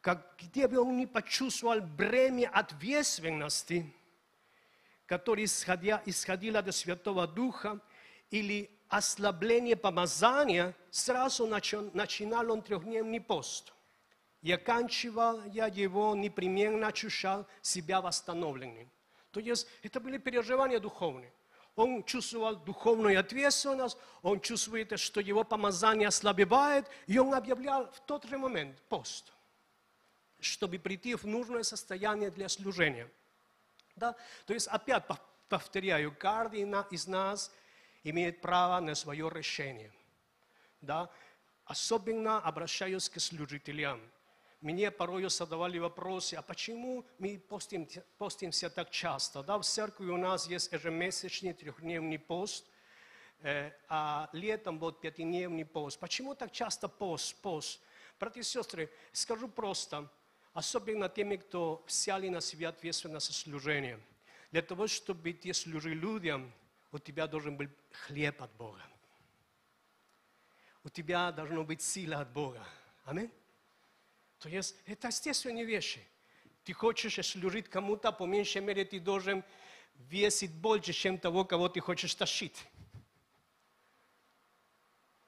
как, 0.00 0.36
где 0.38 0.68
бы 0.68 0.78
он 0.78 0.96
не 0.96 1.06
почувствовал 1.06 1.82
бремя 1.82 2.48
ответственности, 2.48 3.94
которое 5.06 5.44
исходя, 5.44 6.02
исходило 6.06 6.60
от 6.60 6.74
Святого 6.74 7.26
Духа, 7.26 7.80
или 8.30 8.70
ослабление 8.88 9.76
помазания, 9.76 10.74
сразу 10.90 11.46
начинал 11.46 12.50
он 12.50 12.62
трехдневный 12.62 13.20
пост. 13.20 13.72
И 14.40 14.50
оканчивал 14.50 15.44
я 15.44 15.66
его, 15.66 16.14
непременно 16.16 16.88
ощущал 16.88 17.46
себя 17.60 18.00
восстановленным. 18.00 18.90
То 19.30 19.40
есть 19.40 19.68
это 19.82 20.00
были 20.00 20.18
переживания 20.18 20.80
духовные. 20.80 21.32
Он 21.74 22.02
чувствовал 22.04 22.56
духовную 22.56 23.18
ответственность, 23.18 23.96
он 24.20 24.40
чувствует, 24.40 24.98
что 24.98 25.20
его 25.20 25.44
помазание 25.44 26.08
ослабевает, 26.08 26.86
и 27.06 27.18
он 27.18 27.34
объявлял 27.34 27.90
в 27.92 28.00
тот 28.00 28.24
же 28.24 28.36
момент 28.36 28.78
пост, 28.88 29.32
чтобы 30.38 30.78
прийти 30.78 31.14
в 31.14 31.24
нужное 31.24 31.62
состояние 31.62 32.30
для 32.30 32.48
служения– 32.48 33.10
да? 33.96 34.16
То 34.46 34.54
есть, 34.54 34.68
опять 34.68 35.04
повторяю, 35.48 36.14
каждый 36.16 36.62
из 36.90 37.06
нас 37.06 37.52
имеет 38.04 38.40
право 38.40 38.80
на 38.80 38.94
свое 38.94 39.30
решение. 39.30 39.92
Да? 40.80 41.10
Особенно 41.64 42.38
обращаюсь 42.40 43.08
к 43.08 43.20
служителям. 43.20 44.00
Мне 44.60 44.90
порой 44.90 45.28
задавали 45.28 45.78
вопросы, 45.78 46.34
а 46.34 46.42
почему 46.42 47.04
мы 47.18 47.38
постим, 47.38 47.88
постимся 48.16 48.70
так 48.70 48.90
часто? 48.90 49.42
Да, 49.42 49.58
в 49.58 49.64
церкви 49.64 50.08
у 50.08 50.16
нас 50.16 50.46
есть 50.46 50.72
ежемесячный 50.72 51.52
трехдневный 51.52 52.18
пост, 52.18 52.64
э, 53.40 53.72
а 53.88 54.28
летом 54.32 54.78
вот 54.78 55.00
пятидневный 55.00 55.64
пост. 55.64 55.98
Почему 55.98 56.36
так 56.36 56.52
часто 56.52 56.88
пост, 56.88 57.34
пост? 57.42 57.80
Братья 58.20 58.40
и 58.40 58.44
сестры, 58.44 58.88
скажу 59.12 59.48
просто– 59.48 60.08
особенно 60.52 61.08
теми, 61.08 61.36
кто 61.36 61.82
взяли 61.86 62.28
на 62.28 62.40
себя 62.40 62.68
ответственность 62.70 63.26
за 63.26 63.32
служение. 63.32 63.98
Для 64.50 64.62
того, 64.62 64.86
чтобы 64.86 65.32
ты 65.32 65.52
служил 65.54 65.92
людям, 65.92 66.52
у 66.90 66.98
тебя 66.98 67.26
должен 67.26 67.56
быть 67.56 67.70
хлеб 67.90 68.42
от 68.42 68.52
Бога. 68.52 68.82
У 70.84 70.88
тебя 70.88 71.32
должна 71.32 71.62
быть 71.62 71.80
сила 71.80 72.20
от 72.20 72.30
Бога. 72.32 72.66
Аминь. 73.04 73.30
То 74.40 74.48
есть 74.48 74.76
это 74.86 75.08
естественные 75.08 75.64
вещи. 75.64 76.04
Ты 76.64 76.72
хочешь 76.72 77.24
служить 77.26 77.68
кому-то, 77.68 78.12
по 78.12 78.24
меньшей 78.24 78.60
мере 78.60 78.84
ты 78.84 79.00
должен 79.00 79.42
весить 79.94 80.52
больше, 80.52 80.92
чем 80.92 81.18
того, 81.18 81.44
кого 81.44 81.68
ты 81.68 81.80
хочешь 81.80 82.14
тащить. 82.14 82.66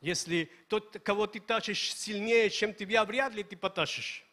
Если 0.00 0.50
тот, 0.68 0.98
кого 1.02 1.26
ты 1.26 1.40
тащишь 1.40 1.94
сильнее, 1.94 2.50
чем 2.50 2.74
тебя, 2.74 3.04
вряд 3.04 3.32
ли 3.32 3.42
ты 3.42 3.56
потащишь. 3.56 4.24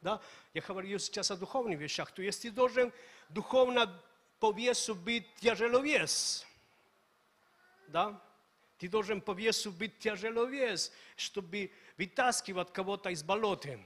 Да? 0.00 0.20
Я 0.54 0.62
говорю 0.62 0.98
сейчас 0.98 1.30
о 1.30 1.36
духовных 1.36 1.78
вещах. 1.78 2.12
То 2.12 2.22
есть 2.22 2.42
ты 2.42 2.50
должен 2.50 2.92
духовно 3.28 4.00
по 4.38 4.52
весу 4.52 4.94
быть 4.94 5.26
тяжеловес. 5.36 6.46
Да? 7.88 8.20
Ты 8.78 8.88
должен 8.88 9.20
по 9.20 9.32
весу 9.32 9.72
быть 9.72 9.98
тяжеловес, 9.98 10.92
чтобы 11.16 11.72
вытаскивать 11.96 12.72
кого-то 12.72 13.10
из 13.10 13.22
болота. 13.22 13.78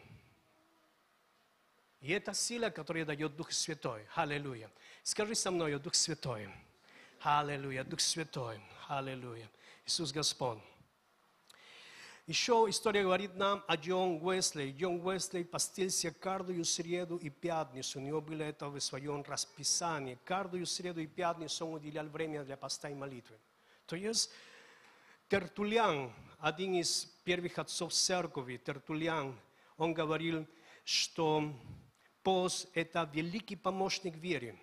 И 2.01 2.11
это 2.13 2.35
сила, 2.35 2.69
которая 2.69 3.05
дает 3.05 3.37
Дух 3.37 3.53
Святой. 3.53 4.07
Аллилуйя. 4.15 4.71
Скажи 5.03 5.35
со 5.35 5.51
мной, 5.51 5.79
Дух 5.79 5.95
Святой. 5.95 6.49
Аллилуйя, 7.21 7.85
Дух 7.85 8.01
Святой. 8.01 8.61
Аллилуйя. 8.89 9.49
Иисус 9.87 10.13
Господь. 10.13 10.59
Еще 12.29 12.67
история 12.69 13.03
говорит 13.03 13.35
нам 13.35 13.65
о 13.67 13.75
Джон 13.75 14.21
Уэсли. 14.23 14.71
Джон 14.79 15.05
Уэсли 15.05 15.43
постился 15.43 16.13
каждую 16.13 16.65
среду 16.65 17.17
и 17.17 17.31
пятницу. 17.31 17.99
У 17.99 18.03
него 18.03 18.21
было 18.21 18.43
это 18.43 18.69
в 18.69 18.79
своем 18.79 19.23
расписании. 19.23 20.17
Каждую 20.25 20.65
среду 20.67 21.01
и 21.01 21.09
пятницу 21.09 21.67
он 21.67 21.75
уделял 21.75 22.07
время 22.07 22.45
для 22.45 22.57
поста 22.57 22.89
и 22.89 22.95
молитвы. 22.95 23.37
То 23.87 23.97
есть 23.97 24.31
Тертулян, 25.29 26.13
один 26.39 26.75
из 26.75 27.07
первых 27.25 27.59
отцов 27.59 27.93
церкви, 27.93 28.57
Тертулян, 28.57 29.37
он 29.77 29.93
говорил, 29.93 30.47
что 30.85 31.53
пост– 32.23 32.69
это 32.75 33.11
великий 33.13 33.57
помощник 33.57 34.15
вере. 34.15 34.57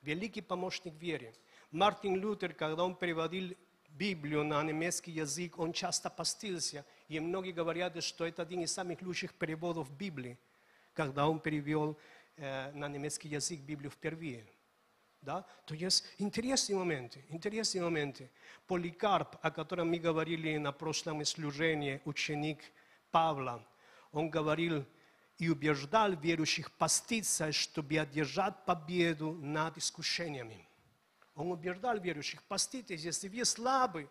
Великий 0.00 0.40
помощник 0.40 0.94
вере. 0.94 1.34
Мартин 1.70 2.16
Лютер, 2.16 2.54
когда 2.54 2.82
он 2.84 2.94
переводил 2.94 3.54
Библию 3.98 4.44
на 4.44 4.62
немецкий 4.62 5.10
язык, 5.10 5.58
он 5.58 5.72
часто 5.72 6.08
постился. 6.08 6.84
И 7.08 7.18
многие 7.18 7.52
говорят, 7.52 8.02
что 8.04 8.24
это 8.24 8.42
один 8.42 8.60
из 8.60 8.72
самых 8.72 9.02
лучших 9.02 9.34
переводов 9.34 9.90
Библии, 9.90 10.38
когда 10.94 11.28
он 11.28 11.40
перевел 11.40 11.98
э, 12.36 12.70
на 12.72 12.88
немецкий 12.88 13.28
язык 13.28 13.60
Библию 13.60 13.90
впервые. 13.90 14.46
Да? 15.20 15.44
То 15.66 15.74
есть 15.74 16.04
интересные 16.18 16.76
моменты, 16.76 17.24
интересные 17.28 17.82
моменты. 17.82 18.30
Поликарп, 18.68 19.36
о 19.42 19.50
котором 19.50 19.90
мы 19.90 19.98
говорили 19.98 20.56
на 20.58 20.70
прошлом 20.70 21.24
служении, 21.24 22.00
ученик 22.04 22.60
Павла, 23.10 23.66
он 24.12 24.30
говорил 24.30 24.84
и 25.38 25.48
убеждал 25.48 26.12
верующих 26.12 26.70
поститься, 26.70 27.50
чтобы 27.50 27.98
одержать 27.98 28.64
победу 28.64 29.32
над 29.32 29.76
искушениями. 29.76 30.67
Он 31.38 31.52
убеждал 31.52 31.96
верующих, 31.98 32.42
поститесь, 32.42 33.02
если 33.02 33.28
вы 33.28 33.44
слабы 33.44 34.10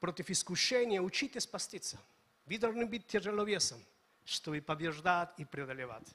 против 0.00 0.30
искушения, 0.30 0.98
учитесь 1.00 1.46
поститься. 1.46 1.98
Вы 2.46 2.56
должны 2.56 2.86
быть 2.86 3.06
тяжеловесом, 3.06 3.84
чтобы 4.24 4.62
побеждать 4.62 5.28
и 5.36 5.44
преодолевать. 5.44 6.08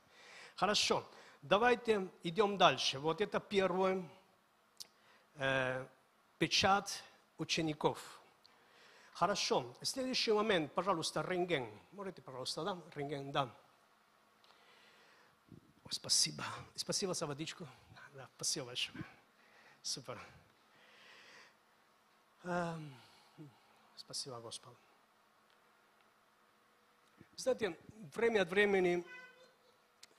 Хорошо, 0.55 1.07
давайте 1.43 2.09
идем 2.23 2.57
дальше. 2.57 2.97
Вот 2.97 3.21
это 3.21 3.39
первое, 3.39 4.03
э, 5.35 5.85
печать 6.39 7.03
учеников. 7.37 7.99
Хорошо, 9.13 9.77
следующий 9.83 10.31
момент, 10.31 10.73
пожалуйста, 10.73 11.21
рентген. 11.21 11.69
Можете, 11.91 12.23
пожалуйста, 12.23 12.63
да? 12.63 12.81
Рентген, 12.95 13.31
да. 13.31 13.55
Спасибо. 15.91 16.43
Спасибо 16.73 17.13
за 17.13 17.27
водичку. 17.27 17.67
Да, 18.15 18.27
спасибо 18.35 18.65
большое. 18.65 18.97
Супер. 19.83 20.17
Эм, 22.45 22.95
Спасибо, 23.97 24.39
Господь. 24.39 24.77
Знаете, 27.35 27.77
время 28.15 28.43
от 28.43 28.49
времени 28.49 29.03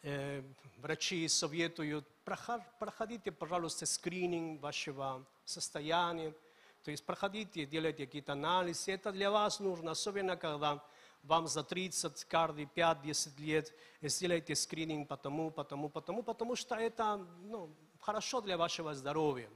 э, 0.03 0.43
врачи 0.77 1.27
советуют, 1.29 2.07
«Проход- 2.27 2.63
проходите, 2.79 3.33
пожалуйста, 3.33 3.87
скрининг 3.87 4.61
вашего 4.61 5.25
состояния, 5.47 6.35
то 6.83 6.91
есть 6.91 7.07
проходите, 7.07 7.65
делайте 7.65 8.05
какие-то 8.05 8.33
анализы. 8.33 8.93
Это 8.93 9.13
для 9.13 9.31
вас 9.31 9.61
нужно, 9.61 9.93
особенно 9.93 10.37
когда 10.37 10.85
вам 11.23 11.47
за 11.47 11.65
30, 11.65 12.27
каждые 12.27 12.67
5-10 12.67 13.39
лет 13.39 13.73
сделайте 14.03 14.55
скрининг 14.55 15.09
потому, 15.09 15.51
потому, 15.51 15.89
потому, 15.89 16.23
потому 16.23 16.55
что 16.55 16.75
это 16.75 17.17
ну, 17.45 17.75
хорошо 18.05 18.43
для 18.43 18.59
вашего 18.59 18.95
здоровья. 18.95 19.49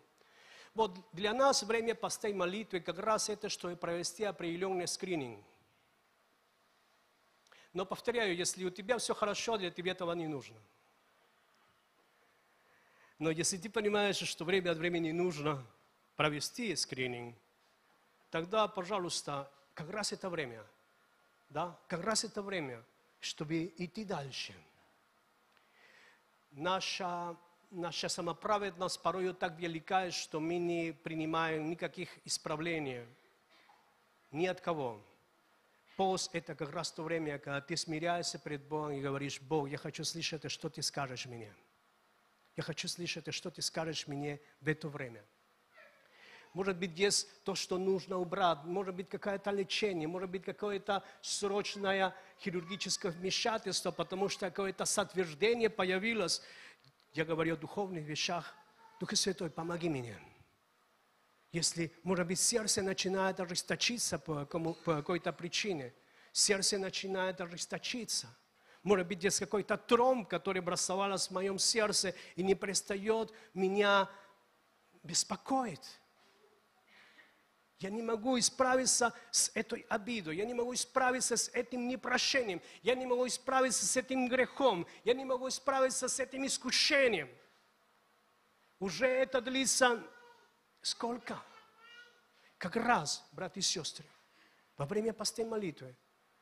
Вот 0.75 0.99
для 1.13 1.35
нас 1.35 1.63
время 1.63 1.95
постой 1.95 2.33
молитвы 2.33 2.81
как 2.81 2.99
раз 2.99 3.29
это, 3.29 3.49
что 3.49 3.71
и 3.71 3.77
провести 3.77 4.25
определенный 4.25 4.89
скрининг. 4.89 5.45
Но 7.75 7.85
повторяю, 7.85 8.35
если 8.35 8.65
у 8.65 8.71
тебя 8.71 8.97
все 8.97 9.15
хорошо, 9.15 9.59
для 9.59 9.71
тебя 9.71 9.93
этого 9.93 10.13
не 10.13 10.27
нужно. 10.27 10.57
Но 13.19 13.31
если 13.31 13.59
ты 13.59 13.69
понимаешь, 13.69 14.17
что 14.17 14.45
время 14.45 14.71
от 14.71 14.79
времени 14.79 15.11
нужно 15.13 15.63
провести 16.17 16.75
скрининг, 16.75 17.37
тогда, 18.31 18.67
пожалуйста, 18.67 19.51
как 19.75 19.91
раз 19.91 20.13
это 20.13 20.31
время, 20.31 20.65
да, 21.51 21.79
как 21.87 22.03
раз 22.03 22.25
это 22.25 22.41
время, 22.41 22.83
чтобы 23.21 23.75
идти 23.77 24.05
дальше. 24.05 24.55
Наша, 26.53 27.37
наша 27.71 28.09
самоправедность 28.09 29.03
порой 29.03 29.33
так 29.35 29.59
велика, 29.59 30.11
что 30.11 30.41
мы 30.41 30.59
не 30.59 30.93
принимаем 30.93 31.69
никаких 31.69 32.09
исправлений 32.25 33.03
ни 34.31 34.47
от 34.47 34.61
кого. 34.61 35.01
Пост– 35.97 36.31
это 36.33 36.55
как 36.55 36.73
раз 36.73 36.93
то 36.93 37.03
время, 37.03 37.39
когда 37.39 37.61
ты 37.61 37.77
смиряешься 37.77 38.39
перед 38.39 38.63
Богом 38.63 38.93
и 38.93 39.01
говоришь, 39.01 39.41
Бог, 39.41 39.69
я 39.69 39.79
хочу 39.79 40.05
слышать, 40.05 40.49
что 40.51 40.71
ты 40.71 40.81
скажешь 40.81 41.27
мне. 41.27 41.53
Я 42.57 42.63
хочу 42.63 42.89
слышать, 42.89 43.33
что 43.35 43.51
ты 43.51 43.63
скажешь 43.63 44.07
мне 44.07 44.41
в 44.61 44.69
это 44.69 44.89
время. 44.89 45.25
Может 46.55 46.77
быть, 46.77 46.99
есть 46.99 47.29
то, 47.45 47.55
что 47.55 47.79
нужно 47.79 48.17
убрать, 48.17 48.65
может 48.65 48.95
быть, 48.95 49.09
какое-то 49.09 49.51
лечение, 49.51 50.09
может 50.09 50.31
быть, 50.31 50.45
какое-то 50.45 51.05
срочное 51.21 52.15
хирургическое 52.41 53.13
вмешательство, 53.13 53.91
потому 53.91 54.29
что 54.29 54.47
какое-то 54.51 54.85
сотверждение 54.85 55.69
появилось. 55.69 56.43
Я 57.13 57.25
говорю 57.25 57.55
о 57.55 57.57
духовных 57.57 58.05
вещах. 58.05 58.55
Дух 59.01 59.15
Святой, 59.15 59.51
помоги 59.51 59.89
мне. 59.89 60.19
Если, 61.53 61.93
может 62.03 62.27
быть, 62.27 62.39
сердце 62.39 62.83
начинает 62.83 63.41
ожесточиться 63.41 64.19
по, 64.19 64.45
по 64.45 64.75
какой-то 64.75 65.33
причине, 65.33 65.95
сердце 66.33 66.79
начинает 66.79 67.41
ожесточиться. 67.41 68.29
Может 68.83 69.07
быть, 69.07 69.25
есть 69.25 69.39
какой-то 69.39 69.77
тромб, 69.77 70.29
который 70.29 70.63
бросовался 70.63 71.29
в 71.29 71.33
моем 71.33 71.59
сердце 71.59 72.15
и 72.37 72.43
не 72.43 72.55
перестает 72.55 73.33
меня 73.55 74.11
беспокоить. 75.03 76.01
Я 77.81 77.91
не 77.91 78.03
могу 78.03 78.39
исправиться 78.39 79.15
с 79.31 79.53
этой 79.55 79.87
обидой, 79.89 80.37
я 80.37 80.45
не 80.45 80.55
могу 80.55 80.75
исправиться 80.75 81.37
с 81.37 81.49
этим 81.51 81.87
непрощением, 81.87 82.61
я 82.83 82.97
не 82.97 83.07
могу 83.07 83.27
исправиться 83.29 83.87
с 83.87 83.97
этим 83.97 84.29
грехом, 84.29 84.87
я 85.05 85.15
не 85.15 85.25
могу 85.25 85.49
исправиться 85.49 86.09
с 86.09 86.19
этим 86.19 86.45
искушением. 86.45 87.29
Уже 88.81 89.07
это 89.07 89.41
длится 89.41 90.03
сколько? 90.83 91.41
Как 92.59 92.75
раз, 92.75 93.25
братья 93.31 93.61
и 93.61 93.63
сестры, 93.63 94.05
во 94.77 94.85
время 94.85 95.13
постой 95.13 95.45
молитвы, 95.45 95.95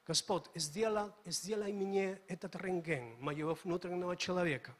Господь, 0.07 0.44
сделай, 0.55 1.11
сделай 1.27 1.72
мне 1.72 2.18
этот 2.29 2.57
рентген 2.57 3.20
моего 3.20 3.59
внутреннего 3.62 4.16
человека. 4.16 4.75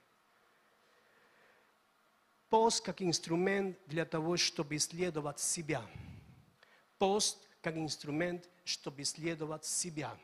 Пост 2.49 2.83
как 2.83 3.03
инструмент 3.03 3.77
для 3.87 4.07
того, 4.07 4.39
чтобы 4.39 4.77
исследовать 4.77 5.41
себя. 5.41 5.83
Пост 6.99 7.39
как 7.61 7.77
инструмент, 7.77 8.49
чтобы 8.65 9.03
исследовать 9.03 9.65
себя. 9.65 10.17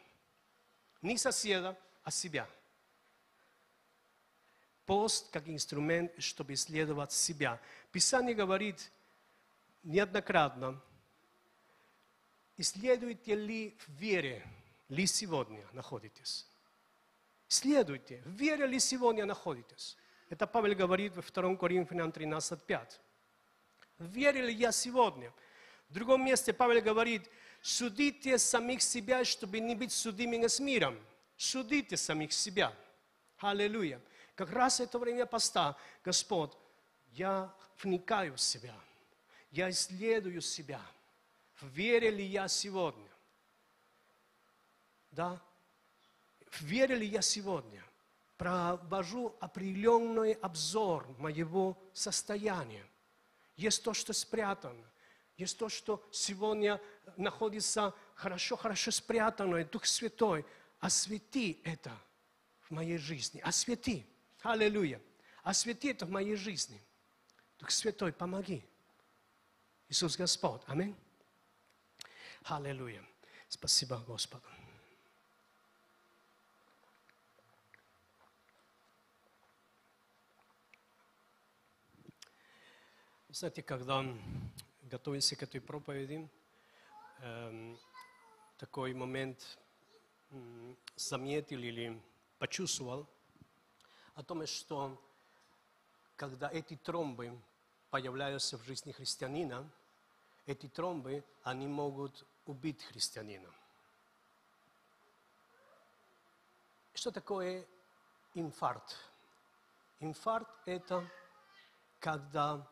Не 1.03 1.19
соседа, 1.19 1.77
а 2.05 2.11
себя. 2.11 2.49
Пост 4.87 5.31
как 5.31 5.49
инструмент, 5.49 6.13
чтобы 6.23 6.55
исследовать 6.55 7.13
себя. 7.13 7.61
Писание 7.91 8.35
говорит 8.35 8.91
неоднократно, 9.83 10.81
исследуете 12.57 13.35
ли 13.35 13.77
в 13.79 13.89
вере, 13.93 14.47
ли 14.89 15.07
сегодня 15.07 15.67
находитесь? 15.73 16.47
Исследуйте, 17.49 18.23
в 18.25 18.31
вере 18.31 18.67
ли 18.67 18.79
сегодня 18.81 19.25
находитесь? 19.25 19.97
Это 20.31 20.47
Павел 20.47 20.75
говорит 20.75 21.15
во 21.15 21.23
2 21.23 21.57
Коринфянам 21.57 22.11
13.5. 22.11 22.99
В 23.99 24.07
вере 24.07 24.47
ли 24.47 24.55
я 24.55 24.73
сегодня? 24.73 25.33
В 25.93 25.95
другом 25.95 26.25
месте 26.25 26.55
Павел 26.55 26.81
говорит, 26.81 27.29
судите 27.61 28.39
самих 28.39 28.81
себя, 28.81 29.27
чтобы 29.27 29.61
не 29.61 29.75
быть 29.75 29.93
судимыми 29.93 30.47
с 30.47 30.59
миром. 30.59 30.99
Судите 31.37 31.99
самих 31.99 32.33
себя. 32.33 32.75
Аллилуйя. 33.37 34.01
Как 34.35 34.51
раз 34.53 34.81
это 34.81 34.99
время 34.99 35.27
поста, 35.27 35.77
Господь, 36.03 36.53
я 37.11 37.55
вникаю 37.83 38.37
в 38.37 38.41
себя. 38.41 38.75
Я 39.51 39.69
исследую 39.69 40.41
себя. 40.41 40.81
В 41.57 41.67
вере 41.67 42.09
ли 42.09 42.25
я 42.25 42.49
сегодня? 42.49 43.11
Да? 45.11 45.39
В 46.53 46.63
вере 46.63 46.95
ли 46.95 47.07
я 47.07 47.21
сегодня? 47.21 47.85
Провожу 48.39 49.37
определенный 49.41 50.33
обзор 50.33 51.07
моего 51.19 51.77
состояния. 51.93 52.87
Есть 53.57 53.85
то, 53.85 53.93
что 53.93 54.15
спрятано. 54.15 54.87
Есть 55.43 55.59
то, 55.59 55.69
что 55.69 56.01
сегодня 56.13 56.81
находится 57.17 57.93
хорошо-хорошо 58.15 58.93
спрятанное. 58.93 59.65
Дух 59.65 59.87
Святой, 59.87 60.47
освети 60.79 61.61
это 61.65 61.91
в 62.61 62.71
моей 62.71 62.97
жизни. 62.97 63.41
Освети. 63.41 64.07
Аллилуйя. 64.43 65.01
Освети 65.43 65.89
это 65.89 66.07
в 66.07 66.11
моей 66.11 66.37
жизни. 66.37 66.81
Дух 67.59 67.73
Святой, 67.73 68.13
помоги. 68.13 68.65
Иисус 69.89 70.17
Господь. 70.17 70.63
Аминь. 70.67 70.95
Аллилуйя. 72.45 73.05
Спасибо 73.49 73.97
Господу. 74.07 74.47
Знаете, 83.31 83.65
когда 83.65 84.05
готовился 84.93 85.37
к 85.37 85.43
этой 85.43 85.59
проповеди, 85.59 86.29
эм, 87.21 87.79
такой 88.59 88.93
момент 88.93 89.59
заметил 90.97 91.61
или 91.61 91.99
почувствовал 92.39 93.09
о 94.15 94.23
том, 94.23 94.47
что 94.47 95.03
когда 96.15 96.51
эти 96.51 96.77
тромбы 96.77 97.33
появляются 97.89 98.59
в 98.59 98.65
жизни 98.65 98.93
христианина, 98.93 99.67
эти 100.45 100.69
тромбы, 100.69 101.25
они 101.43 101.67
могут 101.67 102.27
убить 102.45 102.85
христианина. 102.85 103.51
Что 106.93 107.11
такое 107.11 107.67
инфаркт? 108.35 108.95
Инфаркт– 110.01 110.53
это 110.67 111.09
когда 111.99 112.69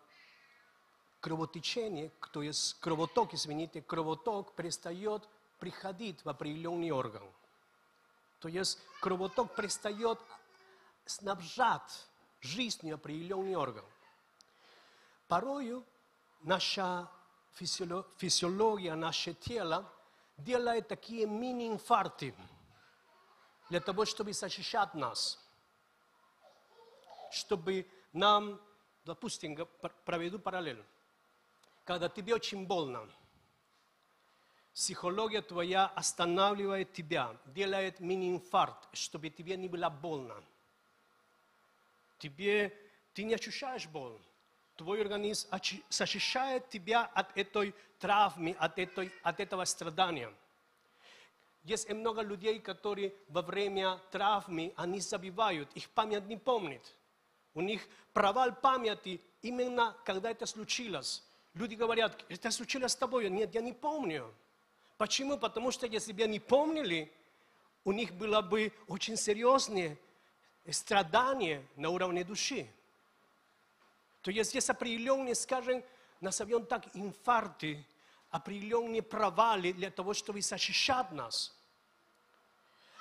кровотечение, 1.21 2.11
то 2.33 2.43
есть 2.43 2.81
кровоток, 2.81 3.35
извините, 3.35 3.83
кровоток 3.83 4.55
перестает 4.55 5.29
приходить 5.59 6.25
в 6.25 6.29
определенный 6.29 6.91
орган. 6.91 7.23
То 8.39 8.49
есть 8.49 8.79
кровоток 9.01 9.55
перестает 9.55 10.19
снабжать 11.05 12.07
жизнью 12.41 12.95
определенный 12.95 13.55
орган. 13.55 13.85
Порою 15.29 15.85
наша 16.43 17.11
физиоло- 17.59 18.07
физиология, 18.17 18.95
наше 18.95 19.35
тело 19.35 19.93
делает 20.39 20.89
такие 20.89 21.27
мини-инфаркты 21.27 22.35
для 23.69 23.81
того, 23.81 24.05
чтобы 24.07 24.33
защищать 24.33 24.95
нас. 24.95 25.39
чтобы 27.33 27.87
нам, 28.13 28.61
допустим, 29.05 29.57
проведу 30.05 30.41
параллель. 30.41 30.85
Когда 31.85 32.09
тебе 32.09 32.35
очень 32.35 32.67
больно, 32.67 33.09
психология 34.75 35.43
твоя 35.43 35.87
останавливает 35.87 36.93
тебя, 36.93 37.37
делает 37.47 38.01
мини-инфаркт, 38.01 38.89
чтобы 38.93 39.31
тебе 39.31 39.57
не 39.57 39.69
было 39.69 39.91
больно. 39.91 40.43
Тебе, 42.19 42.77
ты 43.15 43.25
не 43.25 43.35
ощущаешь 43.35 43.87
боль. 43.87 44.19
Твой 44.77 45.03
организм 45.03 45.49
защищает 45.91 46.69
тебя 46.69 47.05
от 47.05 47.37
этой 47.37 47.75
травмы, 47.99 48.57
от, 48.59 48.79
этой, 48.79 49.13
от 49.23 49.41
этого 49.41 49.65
страдания. 49.65 50.33
Есть 51.65 51.91
много 51.91 52.23
людей, 52.23 52.59
которые 52.61 53.15
во 53.29 53.43
время 53.43 54.01
травмы, 54.11 54.73
они 54.77 55.01
забивают, 55.01 55.71
их 55.75 55.91
память 55.91 56.27
не 56.27 56.37
помнит. 56.37 56.83
У 57.53 57.61
них 57.61 57.87
провал 58.13 58.55
памяти 58.55 59.21
именно 59.43 59.97
когда 60.05 60.31
это 60.31 60.47
случилось. 60.47 61.23
Люди 61.55 61.75
говорят, 61.75 62.25
это 62.29 62.51
случилось 62.51 62.93
с 62.93 62.97
тобой. 62.97 63.29
Нет, 63.29 63.55
я 63.55 63.61
не 63.61 63.73
помню. 63.73 64.33
Почему? 64.97 65.39
Потому 65.39 65.71
что 65.71 65.87
если 65.87 66.13
бы 66.13 66.23
они 66.23 66.39
помнили, 66.39 67.13
у 67.85 67.93
них 67.93 68.13
было 68.15 68.41
бы 68.41 68.73
очень 68.87 69.17
серьезное 69.17 69.97
страдание 70.71 71.67
на 71.77 71.91
уровне 71.91 72.23
души. 72.23 72.71
То 74.23 74.31
есть 74.31 74.55
есть 74.55 74.71
определенные, 74.71 75.35
скажем, 75.35 75.83
назовем 76.21 76.67
так, 76.67 76.95
инфаркты, 76.95 77.85
определенные 78.31 79.03
провалы 79.03 79.73
для 79.73 79.91
того, 79.91 80.15
чтобы 80.15 80.43
защищать 80.43 81.11
нас. 81.13 81.57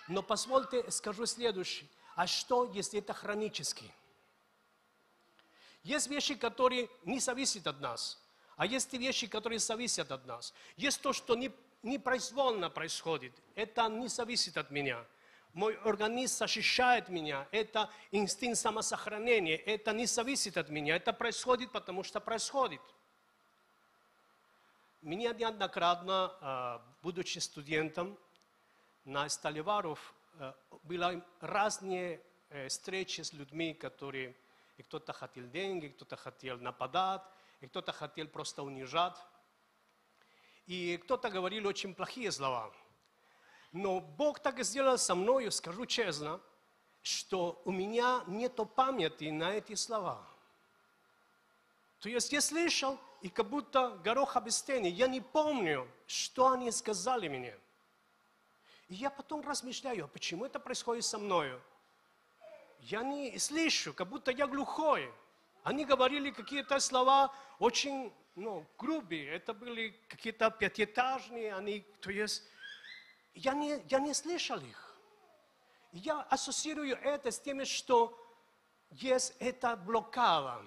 Но 0.08 0.24
позвольте 0.24 0.90
скажу 0.90 1.26
следующее. 1.26 1.88
А 2.16 2.26
что, 2.26 2.66
если 2.74 3.00
это 3.00 3.14
хронически? 3.14 3.92
Есть 5.84 6.08
вещи, 6.08 6.36
которые 6.36 6.90
не 7.04 7.20
зависят 7.20 7.68
от 7.68 7.80
нас, 7.80 8.20
а 8.60 8.66
есть 8.66 8.92
вещи, 8.92 9.26
которые 9.26 9.58
зависят 9.58 10.12
от 10.12 10.26
нас. 10.26 10.54
Есть 10.76 11.02
то, 11.02 11.14
что 11.14 11.34
не, 11.34 11.50
непроизвольно 11.82 12.70
происходит. 12.70 13.32
Это 13.56 13.88
не 13.88 14.10
зависит 14.10 14.58
от 14.58 14.70
меня. 14.70 15.06
Мой 15.54 15.78
организм 15.78 16.40
защищает 16.40 17.08
меня. 17.08 17.48
Это 17.52 17.90
инстинкт 18.12 18.58
самосохранения. 18.58 19.56
Это 19.56 19.94
не 19.94 20.06
зависит 20.06 20.58
от 20.58 20.68
меня. 20.68 20.98
Это 20.98 21.14
происходит, 21.14 21.72
потому 21.72 22.04
что 22.04 22.20
происходит. 22.20 22.82
Меня 25.04 25.32
неоднократно, 25.32 26.36
а, 26.42 26.82
будучи 27.02 27.40
студентом, 27.40 28.18
на 29.06 29.30
Столеваров 29.30 30.14
э, 30.34 30.52
были 30.84 31.24
разные 31.40 32.22
э, 32.50 32.68
встречи 32.68 33.22
с 33.22 33.32
людьми, 33.32 33.74
которые 33.74 34.36
кто-то 34.78 35.14
хотел 35.14 35.48
деньги, 35.48 35.88
кто-то 35.88 36.18
хотел 36.18 36.58
нападать, 36.58 37.22
и 37.62 37.68
кто-то 37.68 37.92
хотел 37.92 38.28
просто 38.28 38.64
унижать. 38.64 39.18
И 40.66 40.98
кто-то 40.98 41.30
говорил 41.30 41.68
очень 41.68 41.96
плохие 41.96 42.32
слова. 42.32 42.72
Но 43.72 44.00
Бог 44.00 44.40
так 44.40 44.60
и 44.60 44.64
сделал 44.64 44.98
со 44.98 45.16
мною, 45.16 45.52
скажу 45.52 45.86
честно, 45.86 46.40
что 47.02 47.62
у 47.66 47.72
меня 47.72 48.24
нет 48.28 48.60
памяти 48.76 49.26
на 49.26 49.54
эти 49.54 49.76
слова. 49.76 50.28
То 52.00 52.10
есть 52.10 52.32
я 52.32 52.42
слышал, 52.42 53.00
и 53.22 53.30
как 53.30 53.50
будто 53.50 53.90
горох 54.04 54.38
об 54.38 54.50
стене. 54.50 54.90
Я 54.90 55.08
не 55.08 55.22
помню, 55.22 55.88
что 56.08 56.52
они 56.52 56.72
сказали 56.72 57.28
мне. 57.28 57.58
И 58.88 58.96
я 58.96 59.10
потом 59.10 59.42
размышляю, 59.42 60.08
почему 60.08 60.46
это 60.46 60.60
происходит 60.60 61.04
со 61.04 61.18
мною? 61.18 61.62
Я 62.80 63.04
не 63.04 63.38
слышу, 63.38 63.94
как 63.94 64.08
будто 64.08 64.32
я 64.32 64.48
глухой. 64.48 65.14
Они 65.64 65.86
говорили 65.86 66.32
какие-то 66.32 66.80
слова 66.80 67.34
очень 67.60 68.14
ну, 68.36 68.66
грубые. 68.78 69.30
Это 69.30 69.54
были 69.54 69.90
какие-то 70.08 70.50
пятиэтажные, 70.50 71.54
они, 71.54 71.82
то 72.00 72.12
есть, 72.12 72.44
я 73.34 73.54
не, 73.54 73.84
я 73.90 74.00
не 74.00 74.14
слышал 74.14 74.60
их. 74.60 74.98
Я 75.92 76.22
ассоциирую 76.22 76.96
это 76.98 77.32
с 77.32 77.40
тем, 77.40 77.66
что 77.66 78.18
есть 78.92 79.36
эта 79.40 79.76
блокада, 79.76 80.62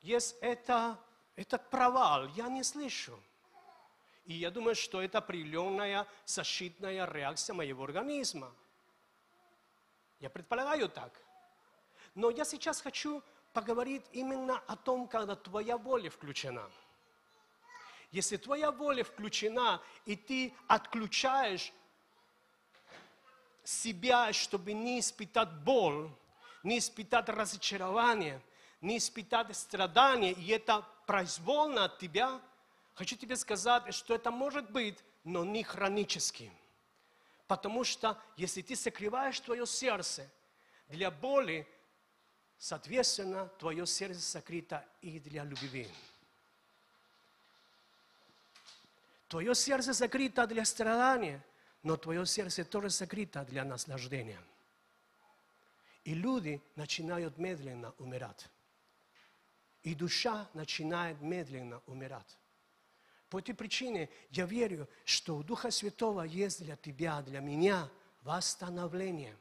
есть 0.00 0.36
это, 0.40 0.98
этот 1.36 1.68
провал, 1.70 2.26
я 2.28 2.48
не 2.48 2.62
слышу. 2.62 3.18
И 4.24 4.34
я 4.34 4.50
думаю, 4.50 4.74
что 4.74 5.00
это 5.00 5.18
определенная 5.18 6.06
защитная 6.26 7.06
реакция 7.06 7.54
моего 7.54 7.84
организма. 7.84 8.52
Я 10.20 10.28
предполагаю 10.28 10.88
так. 10.88 11.12
Но 12.14 12.30
я 12.30 12.44
сейчас 12.44 12.80
хочу 12.80 13.22
поговорить 13.52 14.04
именно 14.12 14.58
о 14.66 14.76
том, 14.76 15.08
когда 15.08 15.36
твоя 15.36 15.76
воля 15.76 16.10
включена. 16.10 16.70
Если 18.10 18.36
твоя 18.36 18.70
воля 18.72 19.04
включена, 19.04 19.82
и 20.06 20.16
ты 20.16 20.54
отключаешь 20.66 21.72
себя, 23.64 24.32
чтобы 24.32 24.72
не 24.72 25.00
испытать 25.00 25.52
боль, 25.62 26.10
не 26.62 26.78
испытать 26.78 27.28
разочарование, 27.28 28.40
не 28.80 28.98
испытать 28.98 29.54
страдания, 29.56 30.32
и 30.32 30.48
это 30.48 30.86
произвольно 31.06 31.84
от 31.84 31.98
тебя, 31.98 32.40
хочу 32.94 33.16
тебе 33.16 33.36
сказать, 33.36 33.92
что 33.94 34.14
это 34.14 34.30
может 34.30 34.70
быть, 34.70 34.98
но 35.24 35.44
не 35.44 35.62
хронически. 35.62 36.50
Потому 37.46 37.84
что 37.84 38.18
если 38.36 38.62
ты 38.62 38.76
сокрываешь 38.76 39.40
твое 39.40 39.66
сердце 39.66 40.28
для 40.88 41.10
боли, 41.10 41.66
соответственно, 42.58 43.46
твое 43.58 43.86
сердце 43.86 44.20
сокрыто 44.20 44.84
и 45.00 45.20
для 45.20 45.44
любви. 45.44 45.88
Твое 49.28 49.54
сердце 49.54 49.92
закрыто 49.92 50.46
для 50.46 50.64
страдания, 50.64 51.44
но 51.82 51.96
твое 51.96 52.24
сердце 52.26 52.64
тоже 52.64 52.88
закрыто 52.90 53.44
для 53.44 53.64
наслаждения. 53.64 54.40
И 56.04 56.14
люди 56.14 56.62
начинают 56.76 57.36
медленно 57.36 57.94
умирать. 57.98 58.48
И 59.82 59.94
душа 59.94 60.48
начинает 60.54 61.20
медленно 61.20 61.82
умирать. 61.86 62.38
По 63.28 63.38
этой 63.38 63.54
причине 63.54 64.08
я 64.30 64.46
верю, 64.46 64.88
что 65.04 65.36
у 65.36 65.42
Духа 65.42 65.70
Святого 65.70 66.22
есть 66.22 66.64
для 66.64 66.76
тебя, 66.76 67.20
для 67.20 67.40
меня 67.40 67.88
восстановление, 68.22 69.36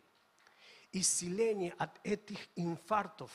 исцеление 0.91 1.73
от 1.78 1.91
этих 2.04 2.39
инфарктов, 2.56 3.32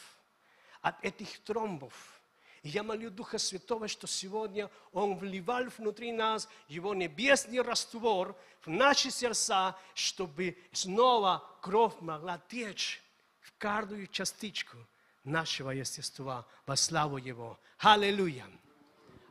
от 0.80 1.02
этих 1.04 1.38
тромбов. 1.40 2.20
И 2.62 2.68
я 2.68 2.82
молю 2.82 3.10
Духа 3.10 3.38
Святого, 3.38 3.88
что 3.88 4.06
сегодня 4.06 4.70
Он 4.92 5.16
вливал 5.16 5.64
внутри 5.76 6.12
нас 6.12 6.48
Его 6.68 6.94
небесный 6.94 7.60
раствор 7.60 8.36
в 8.60 8.68
наши 8.68 9.10
сердца, 9.10 9.76
чтобы 9.94 10.56
снова 10.72 11.44
кровь 11.60 12.00
могла 12.00 12.38
течь 12.48 13.02
в 13.40 13.52
каждую 13.58 14.06
частичку 14.06 14.76
нашего 15.24 15.70
естества 15.70 16.46
во 16.66 16.76
славу 16.76 17.16
Его. 17.16 17.58
Аллилуйя! 17.78 18.46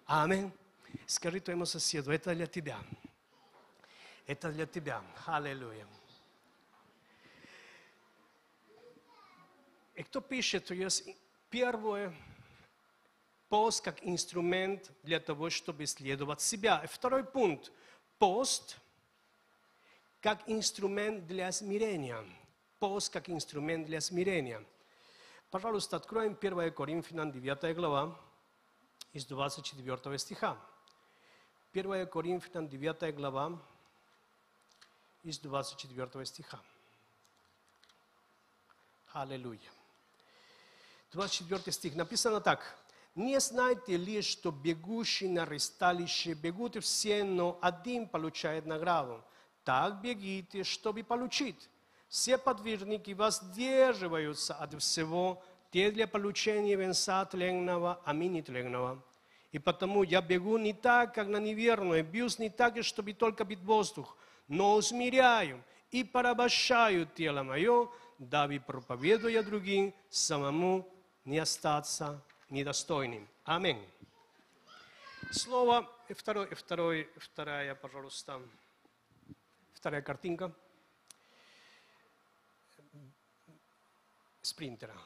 Аминь. 0.05 0.51
Скажи 1.05 1.39
твоему 1.39 1.65
соседу, 1.65 2.11
это 2.11 2.35
для 2.35 2.47
тебя. 2.47 2.77
Это 4.27 4.51
для 4.51 4.65
тебя. 4.65 5.01
Аллилуйя. 5.25 5.87
И 10.01 10.03
кто 10.03 10.19
пишет, 10.19 10.65
то 10.65 10.73
есть 10.73 11.07
первое, 11.51 12.11
пост 13.49 13.83
как 13.83 14.03
инструмент 14.03 14.91
для 15.03 15.19
того, 15.19 15.51
чтобы 15.51 15.83
исследовать 15.83 16.41
себя. 16.41 16.81
И 16.83 16.87
второй 16.87 17.23
пункт, 17.23 17.71
пост 18.17 18.79
как 20.19 20.41
инструмент 20.49 21.27
для 21.27 21.51
смирения. 21.51 22.25
Пост 22.79 23.13
как 23.13 23.29
инструмент 23.29 23.85
для 23.85 24.01
смирения. 24.01 24.65
Пожалуйста, 25.51 25.97
откроем 25.97 26.35
1 26.41 26.73
Коринфянам 26.73 27.31
9 27.31 27.75
глава 27.75 28.19
из 29.13 29.27
24 29.27 30.17
стиха. 30.17 30.57
1 31.73 32.07
Коринфянам 32.07 32.67
9 32.67 33.15
глава 33.15 33.61
из 35.21 35.37
24 35.37 36.25
стиха. 36.25 36.59
Аллилуйя. 39.13 39.69
24 41.11 41.71
стих 41.71 41.95
написано 41.95 42.39
так. 42.39 42.77
«Не 43.15 43.39
знаете 43.39 43.97
ли, 43.97 44.21
что 44.21 44.51
бегущие 44.51 45.29
на 45.29 45.45
ресталище 45.45 46.33
бегут 46.33 46.81
все, 46.81 47.25
но 47.25 47.59
один 47.61 48.07
получает 48.07 48.65
награду? 48.65 49.21
Так 49.65 50.01
бегите, 50.01 50.63
чтобы 50.63 51.03
получить. 51.03 51.69
Все 52.07 52.37
подвижники 52.37 53.11
воздерживаются 53.11 54.53
от 54.53 54.81
всего, 54.81 55.43
те 55.71 55.91
для 55.91 56.07
получения 56.07 56.75
венца 56.75 57.25
тленного, 57.25 58.01
а 58.05 58.13
мы 58.13 58.27
не 58.27 58.41
тленного. 58.41 59.03
И 59.51 59.59
потому 59.59 60.03
я 60.03 60.21
бегу 60.21 60.57
не 60.57 60.73
так, 60.73 61.13
как 61.13 61.27
на 61.27 61.37
неверную, 61.37 62.05
бьюсь 62.05 62.39
не 62.39 62.49
так, 62.49 62.81
чтобы 62.83 63.13
только 63.13 63.43
бить 63.43 63.63
воздух, 63.63 64.15
но 64.47 64.75
усмиряю 64.75 65.61
и 65.91 66.05
порабощаю 66.05 67.05
тело 67.05 67.43
мое 67.43 67.89
дабы, 68.21 68.59
проповедуя 68.59 69.43
другим, 69.43 69.93
самому 70.09 70.87
не 71.25 71.37
остаться 71.37 72.21
недостойным. 72.49 73.27
Аминь. 73.43 73.85
Слово, 75.31 75.89
второй, 76.09 76.53
второй, 76.53 77.09
вторая, 77.17 77.75
пожалуйста, 77.75 78.41
вторая 79.73 80.01
картинка. 80.01 80.51
Спринтера. 84.41 84.97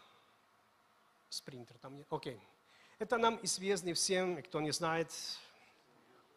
Спринтер 1.29 1.77
там 1.77 1.97
нет. 1.97 2.07
Окей. 2.09 2.39
Это 2.97 3.17
нам 3.17 3.39
известный 3.43 3.93
всем, 3.93 4.41
кто 4.41 4.61
не 4.61 4.71
знает, 4.71 5.11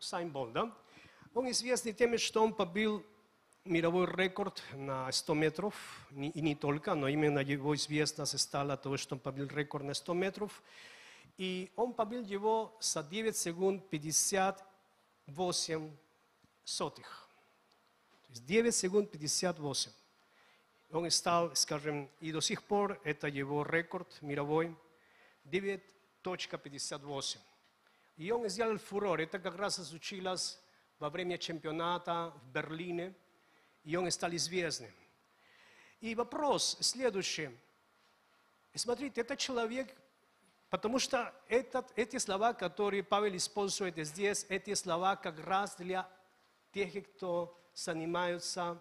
Усейн 0.00 0.30
Болт, 0.30 0.52
да? 0.52 0.72
Он 1.34 1.50
известный 1.50 1.92
тем, 1.92 2.18
что 2.18 2.42
он 2.42 2.52
побил 2.52 3.04
мировой 3.68 4.06
рекорд 4.06 4.62
на 4.72 5.12
100 5.12 5.34
метров, 5.34 5.74
и 6.10 6.40
не 6.40 6.54
только, 6.54 6.94
но 6.94 7.08
именно 7.08 7.40
его 7.40 7.74
известность 7.74 8.38
стала 8.38 8.76
того, 8.76 8.96
что 8.96 9.14
он 9.14 9.20
побил 9.20 9.46
рекорд 9.48 9.84
на 9.84 9.94
100 9.94 10.14
метров. 10.14 10.62
И 11.36 11.70
он 11.76 11.92
побил 11.92 12.24
его 12.24 12.76
за 12.80 13.02
9 13.02 13.36
секунд 13.36 13.88
58 13.90 15.90
сотых. 16.64 17.28
То 18.26 18.32
есть 18.32 18.46
9 18.46 18.74
секунд 18.74 19.10
58. 19.10 19.92
Он 20.90 21.10
стал, 21.10 21.54
скажем, 21.54 22.08
и 22.20 22.32
до 22.32 22.40
сих 22.40 22.62
пор 22.62 23.00
это 23.04 23.28
его 23.28 23.62
рекорд 23.62 24.22
мировой 24.22 24.74
9.58. 25.44 27.38
И 28.16 28.30
он 28.30 28.48
сделал 28.48 28.78
фурор. 28.78 29.20
Это 29.20 29.38
как 29.38 29.56
раз 29.56 29.76
случилось 29.86 30.58
во 30.98 31.10
время 31.10 31.38
чемпионата 31.38 32.32
в 32.42 32.52
Берлине. 32.52 33.14
И 33.84 33.96
он 33.96 34.10
стал 34.10 34.34
известным. 34.34 34.90
И 36.00 36.14
вопрос 36.14 36.76
следующий. 36.80 37.50
Смотрите, 38.74 39.20
это 39.22 39.36
человек, 39.36 39.94
потому 40.70 40.98
что 40.98 41.34
этот, 41.48 41.90
эти 41.96 42.18
слова, 42.18 42.52
которые 42.52 43.02
Павел 43.02 43.34
использует 43.36 43.96
здесь, 44.06 44.46
эти 44.48 44.74
слова 44.74 45.16
как 45.16 45.38
раз 45.44 45.74
для 45.76 46.08
тех, 46.72 46.92
кто 47.08 47.58
занимаются 47.74 48.78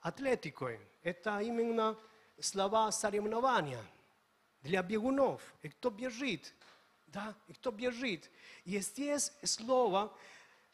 атлетикой. 0.00 0.80
Это 1.02 1.40
именно 1.40 1.96
слова 2.40 2.90
соревнования 2.90 3.84
для 4.62 4.82
бегунов. 4.82 5.42
И 5.62 5.68
кто 5.68 5.90
бежит, 5.90 6.52
да, 7.06 7.34
и 7.48 7.52
кто 7.52 7.70
бежит. 7.70 8.30
И 8.64 8.78
здесь 8.80 9.32
слово 9.44 10.12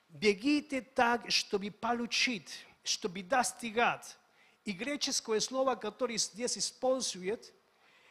«бегите 0.09 0.81
так, 0.81 1.31
чтобы 1.31 1.71
получить», 1.71 2.66
чтобы 2.88 3.22
достигать. 3.22 4.16
И 4.64 4.72
греческое 4.72 5.40
слово, 5.40 5.77
которое 5.77 6.18
здесь 6.18 6.59
использует, 6.59 7.53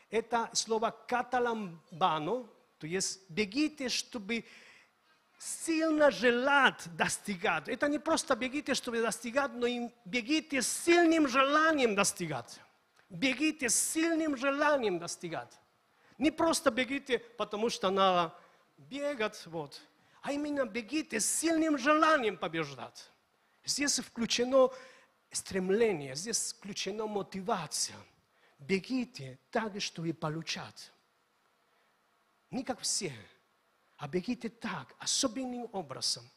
это 0.09 0.49
слово 0.53 0.91
«каталамбано», 1.07 2.47
то 2.79 2.87
есть 2.87 3.29
«бегите, 3.29 3.89
чтобы 3.89 4.45
сильно 5.37 6.11
желать 6.11 6.83
достигать». 6.95 7.67
Это 7.67 7.87
не 7.87 7.99
просто 7.99 8.35
«бегите, 8.35 8.73
чтобы 8.73 9.01
достигать», 9.01 9.53
но 9.53 9.67
и 9.67 9.89
«бегите 10.05 10.61
с 10.61 10.67
сильным 10.67 11.27
желанием 11.27 11.95
достигать». 11.95 12.59
Бегите 13.09 13.69
с 13.69 13.75
сильным 13.75 14.35
желанием 14.35 14.97
достигать. 14.97 15.59
Не 16.17 16.31
просто 16.31 16.71
бегите, 16.71 17.19
потому 17.19 17.69
что 17.69 17.89
надо 17.89 18.33
бегать, 18.77 19.45
вот, 19.45 19.79
а 20.21 20.31
именно 20.31 20.65
бегите 20.65 21.19
с 21.19 21.25
сильным 21.25 21.77
желанием 21.77 22.37
побеждать. 22.37 23.11
Здесь 23.65 23.99
включено 23.99 24.69
стремление, 25.31 26.15
здесь 26.15 26.53
включена 26.53 27.07
мотивация. 27.07 27.97
Бегите 28.59 29.39
так, 29.51 29.79
чтобы 29.81 30.13
получать. 30.13 30.91
Не 32.51 32.63
как 32.63 32.79
все, 32.79 33.13
а 33.97 34.07
бегите 34.07 34.49
так, 34.49 34.95
особенным 34.99 35.67
образом. 35.73 36.29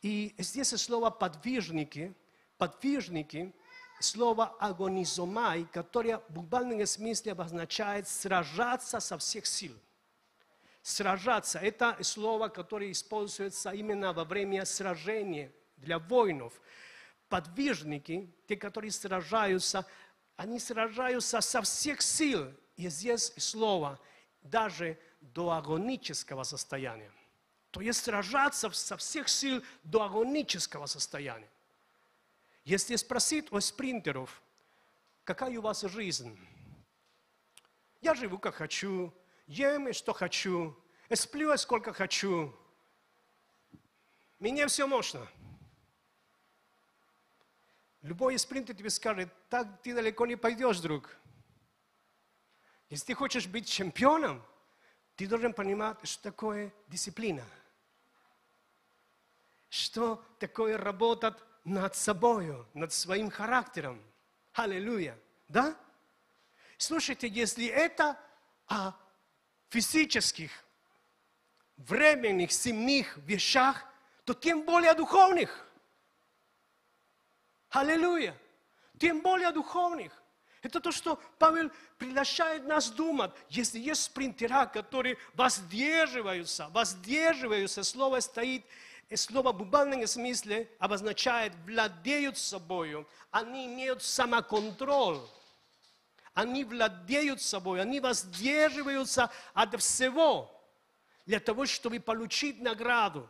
И 0.00 0.34
здесь 0.38 0.68
слово 0.68 1.10
подвижники, 1.10 2.14
подвижники– 2.56 3.52
слово 4.00 4.56
агонизомай, 4.58 5.64
которое 5.64 6.18
в 6.18 6.32
буквальном 6.32 6.86
смысле 6.86 7.32
обозначает 7.32 8.08
сражаться 8.08 9.00
со 9.00 9.18
всех 9.18 9.46
сил. 9.46 9.74
Сражаться– 10.82 11.58
это 11.62 11.98
слово, 12.02 12.48
которое 12.48 12.92
используется 12.92 13.70
именно 13.70 14.12
во 14.12 14.24
время 14.24 14.64
сражения 14.64 15.52
для 15.78 15.98
воинов. 15.98 16.52
Подвижники, 17.28 18.32
те, 18.46 18.56
которые 18.56 18.90
сражаются, 18.90 19.86
они 20.36 20.58
сражаются 20.58 21.40
со 21.40 21.62
всех 21.62 22.02
сил. 22.02 22.52
И 22.76 22.88
здесь 22.88 23.32
слово 23.36 23.98
даже 24.42 24.98
до 25.20 25.50
агонического 25.50 26.44
состояния. 26.44 27.10
То 27.70 27.80
есть 27.80 28.02
сражаться 28.04 28.70
со 28.70 28.96
всех 28.96 29.28
сил 29.28 29.62
до 29.82 30.04
агонического 30.04 30.86
состояния. 30.86 31.50
Если 32.64 32.96
спросить 32.96 33.50
у 33.52 33.60
спринтеров, 33.60 34.42
какая 35.24 35.58
у 35.58 35.62
вас 35.62 35.82
жизнь? 35.82 36.38
Я 38.00 38.14
живу 38.14 38.38
как 38.38 38.54
хочу, 38.54 39.12
ем 39.46 39.92
что 39.92 40.12
хочу, 40.12 40.76
сплю 41.12 41.56
сколько 41.56 41.92
хочу. 41.92 42.54
Мне 44.38 44.66
все 44.68 44.86
можно. 44.86 45.26
Любой 48.08 48.38
спринтер 48.38 48.74
тебе 48.74 48.88
скажет, 48.88 49.28
так 49.50 49.82
ты 49.82 49.94
далеко 49.94 50.24
не 50.24 50.36
пойдешь, 50.36 50.80
друг. 50.80 51.14
Если 52.88 53.08
ты 53.08 53.14
хочешь 53.14 53.46
быть 53.46 53.68
чемпионом, 53.68 54.42
ты 55.14 55.26
должен 55.26 55.52
понимать, 55.52 55.98
что 56.08 56.22
такое 56.22 56.72
дисциплина. 56.86 57.44
Что 59.68 60.24
такое 60.38 60.78
работать 60.78 61.34
над 61.64 61.96
собою, 61.96 62.66
над 62.72 62.94
своим 62.94 63.28
характером. 63.30 64.02
Аллилуйя. 64.54 65.18
Да? 65.46 65.76
Слушайте, 66.78 67.28
если 67.28 67.66
это 67.66 68.18
о 68.68 68.94
физических, 69.68 70.50
временных, 71.76 72.52
земных 72.52 73.18
вещах, 73.18 73.84
то 74.24 74.32
тем 74.32 74.64
более 74.64 74.94
духовных. 74.94 75.67
Аллилуйя. 77.70 78.36
Тем 78.98 79.20
более 79.20 79.50
духовных. 79.52 80.12
Это 80.62 80.80
то, 80.80 80.90
что 80.90 81.20
Павел 81.38 81.70
приглашает 81.98 82.66
нас 82.66 82.90
думать. 82.90 83.30
Если 83.48 83.78
есть 83.78 84.02
спринтера, 84.02 84.66
которые 84.66 85.16
воздерживаются, 85.34 86.68
воздерживаются, 86.70 87.84
слово 87.84 88.20
стоит 88.20 88.64
и 89.08 89.16
слово 89.16 89.52
в 89.52 89.58
буквальном 89.58 90.06
смысле 90.06 90.70
обозначает 90.78 91.54
владеют 91.64 92.36
собою, 92.36 93.08
они 93.30 93.66
имеют 93.66 94.02
самоконтроль. 94.02 95.20
Они 96.34 96.62
владеют 96.62 97.40
собой, 97.40 97.80
они 97.80 97.98
воздерживаются 98.00 99.30
от 99.54 99.80
всего 99.80 100.54
для 101.26 101.40
того, 101.40 101.66
чтобы 101.66 101.98
получить 101.98 102.60
награду. 102.60 103.28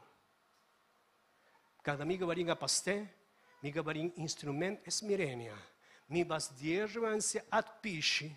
Когда 1.82 2.04
мы 2.04 2.16
говорим 2.16 2.50
о 2.50 2.54
посте, 2.54 3.10
мы 3.62 3.70
говорим 3.70 4.12
инструмент 4.16 4.80
смирения. 4.88 5.56
Мы 6.08 6.24
воздерживаемся 6.24 7.44
от 7.50 7.82
пищи 7.82 8.36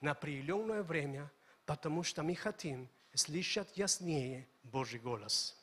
на 0.00 0.12
определенное 0.12 0.82
время, 0.82 1.30
потому 1.64 2.02
что 2.02 2.22
мы 2.22 2.34
хотим 2.34 2.88
слышать 3.14 3.76
яснее 3.76 4.46
Божий 4.62 5.00
голос. 5.00 5.56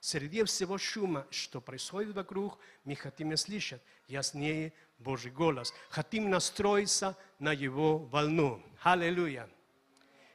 Среди 0.00 0.44
всего 0.44 0.76
шума, 0.76 1.26
что 1.30 1.60
происходит 1.60 2.14
вокруг, 2.14 2.58
мы 2.84 2.94
хотим 2.94 3.34
слышать 3.36 3.80
яснее 4.06 4.72
Божий 4.98 5.30
голос. 5.30 5.72
Хотим 5.88 6.28
настроиться 6.28 7.16
на 7.38 7.52
Его 7.52 7.98
волну. 7.98 8.62
Аллилуйя. 8.82 9.48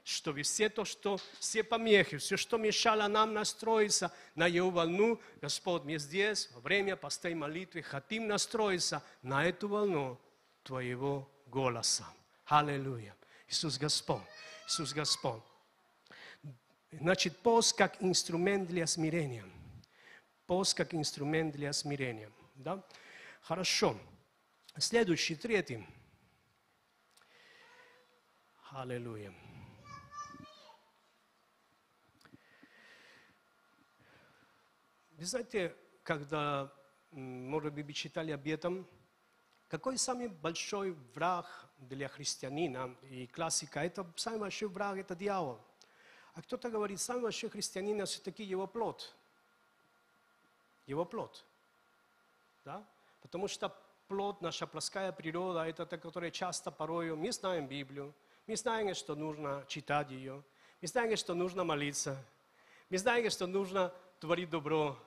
Чтобы 0.10 0.41
все 0.41 0.70
то, 0.70 0.86
что, 0.86 1.20
все 1.39 1.64
помехи, 1.64 2.18
все, 2.18 2.36
что 2.36 2.57
мешало 2.57 3.07
нам 3.07 3.34
настроиться 3.34 4.12
на 4.36 4.47
Его 4.47 4.72
волну, 4.72 5.22
Господь, 5.41 5.84
мы 5.84 5.99
здесь, 5.99 6.49
во 6.51 6.62
время 6.62 6.95
постой 6.95 7.36
молитвы, 7.36 7.84
хотим 7.84 8.28
настроиться 8.28 9.03
на 9.22 9.45
эту 9.45 9.68
волну 9.68 10.20
Твоего 10.64 11.30
голоса. 11.45 12.05
Аллилуйя. 12.45 13.16
Иисус 13.47 13.78
Господь. 13.78 14.22
Иисус 14.68 14.93
Господь. 14.93 15.43
Значит, 16.91 17.38
пост 17.38 17.78
как 17.78 18.01
инструмент 18.01 18.68
для 18.68 18.88
смирения 18.88 19.45
пост 20.49 20.76
как 20.76 20.95
инструмент 20.95 21.53
для 21.53 21.72
смирения. 21.74 22.32
Да? 22.55 22.84
Хорошо. 23.41 23.95
Следующий, 24.80 25.36
третий. 25.36 25.86
Аллилуйя. 28.72 29.32
Вы 35.20 35.26
знаете, 35.26 35.76
когда, 36.01 36.72
может 37.11 37.74
быть, 37.74 37.86
вы 37.86 37.91
читали 37.91 38.32
об 38.32 38.47
этом, 38.47 38.88
Какой 39.67 39.97
самый 39.97 40.30
большой 40.30 40.91
враг 41.13 41.45
для 41.78 42.07
христианина? 42.07 42.95
И 43.11 43.28
классика, 43.28 43.82
это 43.82 44.05
самый 44.15 44.39
большой 44.39 44.70
враг, 44.70 44.97
это 44.97 45.15
дьявол. 45.15 45.59
А 46.34 46.41
кто-то 46.41 46.70
говорит, 46.70 47.01
самый 47.01 47.24
большой 47.24 47.49
христианин 47.49 48.03
все-таки 48.05 48.43
его 48.43 48.65
плод. 48.65 49.13
Его 50.88 51.03
плод. 51.05 51.45
Да? 52.63 52.84
Потому 53.22 53.49
что 53.49 53.76
плод, 54.07 54.41
наша 54.41 54.65
плоская 54.67 55.11
природа, 55.11 55.65
это 55.65 55.86
та, 55.86 55.97
которая 55.97 56.32
часто 56.32 56.72
порою, 56.72 57.17
мы 57.17 57.32
знаем 57.34 57.67
Библию, 57.67 58.13
мы 58.47 58.55
знаем, 58.55 58.95
что 58.95 59.15
нужно 59.15 59.65
читать 59.67 60.09
ее, 60.11 60.41
мы 60.82 60.88
знаем, 60.88 61.17
что 61.17 61.36
нужно 61.36 61.65
молиться, 61.65 62.17
мы 62.89 62.97
знаем, 62.97 63.30
что 63.30 63.47
нужно 63.47 63.93
творить 64.20 64.49
добро, 64.49 64.97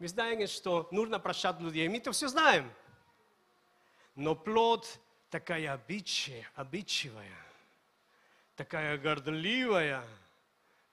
мы 0.00 0.08
знаем, 0.08 0.48
что 0.48 0.88
нужно 0.90 1.20
прощать 1.20 1.60
людей, 1.60 1.86
мы 1.86 1.98
это 1.98 2.10
все 2.12 2.26
знаем. 2.26 2.72
Но 4.14 4.34
плод 4.34 4.98
такая 5.28 5.74
обидчивая, 5.74 6.50
обидчивая, 6.54 7.36
такая 8.56 8.96
гордливая, 8.96 10.02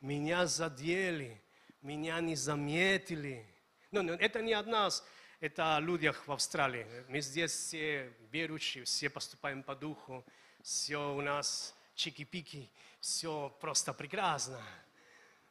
меня 0.02 0.46
задели, 0.46 1.42
меня 1.82 2.20
не 2.20 2.36
заметили. 2.36 3.46
Но, 3.92 4.02
но 4.02 4.14
это 4.14 4.42
не 4.42 4.52
от 4.52 4.68
нас, 4.68 5.06
это 5.40 5.78
о 5.78 5.80
людях 5.80 6.28
в 6.28 6.32
Австралии. 6.34 6.86
Мы 7.08 7.22
здесь 7.22 7.52
все 7.52 8.14
верующие, 8.30 8.84
все 8.84 9.10
поступаем 9.10 9.64
по 9.64 9.74
духу, 9.74 10.26
все 10.62 11.16
у 11.16 11.22
нас 11.22 11.74
чики-пики, 11.96 12.70
все 13.00 13.56
просто 13.62 13.94
прекрасно. 13.94 14.62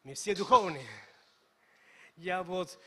Мы 0.05 0.13
все 0.13 0.35
духовные. 0.35 0.87
Я 2.17 2.43
вот, 2.43 2.79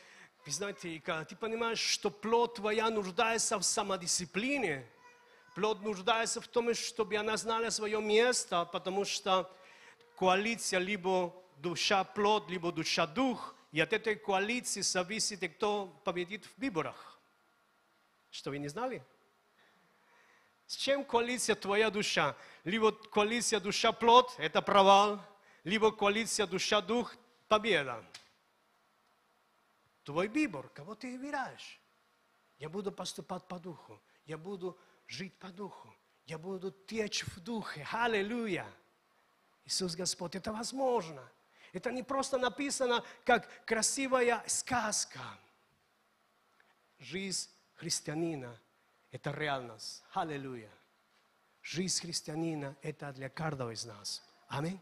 вы 0.46 0.52
знаете, 0.52 1.02
когда 1.04 1.26
ты 1.26 1.36
понимаешь, 1.36 1.80
что 1.80 2.10
плод 2.10 2.56
твоя 2.56 2.90
нуждается 2.90 3.58
в 3.58 3.64
самодисциплине, 3.64 4.86
плод 5.56 5.82
нуждается 5.82 6.42
в 6.42 6.48
том, 6.48 6.74
чтобы 6.74 7.18
она 7.18 7.38
знала 7.38 7.70
свое 7.70 8.02
место, 8.02 8.66
потому 8.66 9.06
что 9.06 9.52
коалиция 10.18 10.80
либо 10.80 11.34
душа 11.58 12.04
плод, 12.04 12.50
либо 12.50 12.72
душа 12.72 13.06
дух, 13.06 13.56
и 13.72 13.80
от 13.80 13.94
этой 13.94 14.16
коалиции 14.16 14.82
зависит, 14.82 15.54
кто 15.56 15.88
победит 16.04 16.46
в 16.46 16.62
выборах. 16.62 17.20
Что 18.32 18.50
вы 18.50 18.58
не 18.58 18.68
знали? 18.68 19.04
С 20.66 20.76
чем 20.76 21.04
коалиция 21.04 21.56
твоя 21.56 21.90
душа? 21.90 22.36
Либо 22.64 22.92
коалиция 22.92 23.60
душа 23.60 23.92
плод, 23.92 24.34
это 24.38 24.62
провал, 24.62 25.20
либо 25.64 25.92
коалиция 25.92 26.48
душа 26.48 26.82
дух, 26.82 27.16
победа. 27.48 28.04
Твой 30.10 30.28
выбор, 30.28 30.68
кого 30.70 30.96
ты 30.96 31.16
выбираешь. 31.16 31.80
Я 32.58 32.68
буду 32.68 32.92
поступать 32.92 33.48
по 33.48 33.60
духу, 33.60 34.02
я 34.26 34.40
буду 34.40 34.76
жить 35.06 35.38
по 35.38 35.50
духу, 35.50 35.96
я 36.26 36.40
буду 36.40 36.72
течь 36.72 37.24
в 37.28 37.40
духе. 37.40 37.88
Аллилуйя! 37.92 38.66
Иисус 39.66 39.94
Господь, 39.94 40.34
это 40.34 40.52
возможно. 40.52 41.22
Это 41.74 41.92
не 41.92 42.02
просто 42.02 42.40
написано 42.40 43.06
как 43.24 43.48
красивая 43.66 44.44
сказка. 44.48 45.20
Жизнь 46.98 47.48
христианина– 47.76 48.60
это 49.12 49.30
реальность. 49.30 50.04
Аллилуйя. 50.14 50.72
Жизнь 51.62 52.02
христианина– 52.02 52.76
это 52.82 53.14
для 53.14 53.30
каждого 53.30 53.70
из 53.70 53.86
нас. 53.86 54.24
Аминь. 54.48 54.82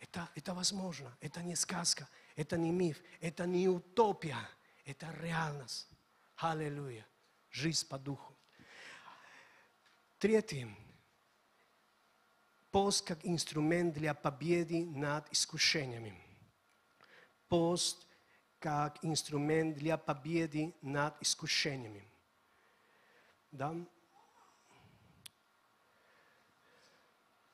Это, 0.00 0.28
это 0.34 0.52
возможно. 0.52 1.16
Это 1.20 1.44
не 1.44 1.54
сказка, 1.54 2.08
это 2.36 2.56
не 2.56 2.70
миф, 2.70 3.02
это 3.20 3.46
не 3.46 3.68
утопия. 3.68 4.38
Это 4.84 5.12
реальность. 5.20 5.88
Аллилуйя. 6.36 7.06
Жизнь 7.50 7.86
по 7.88 7.98
духу. 7.98 8.34
Третье. 10.18 10.68
Пост 12.70 13.06
как 13.06 13.24
инструмент 13.24 13.94
для 13.94 14.14
победы 14.14 14.86
над 14.86 15.30
искушениями. 15.32 16.18
Пост 17.48 18.06
как 18.58 19.04
инструмент 19.04 19.76
для 19.76 19.98
победы 19.98 20.74
над 20.80 21.20
искушениями. 21.20 22.04
Да? 23.50 23.74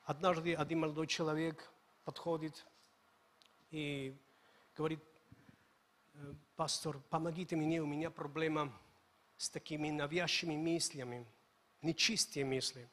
Однажды 0.03 0.55
один 0.55 0.79
молодой 0.79 1.07
человек 1.07 1.69
подходит 2.05 2.65
и 3.71 4.17
говорит, 4.79 5.03
«Э, 6.13 6.33
пастор, 6.55 6.99
помогите 7.09 7.57
мне, 7.57 7.81
у 7.81 7.85
меня 7.85 8.09
проблема 8.09 8.71
с 9.35 9.49
такими 9.49 9.89
навязчивыми 9.89 10.55
мыслями, 10.55 11.25
нечистые 11.81 12.45
мысли. 12.45 12.87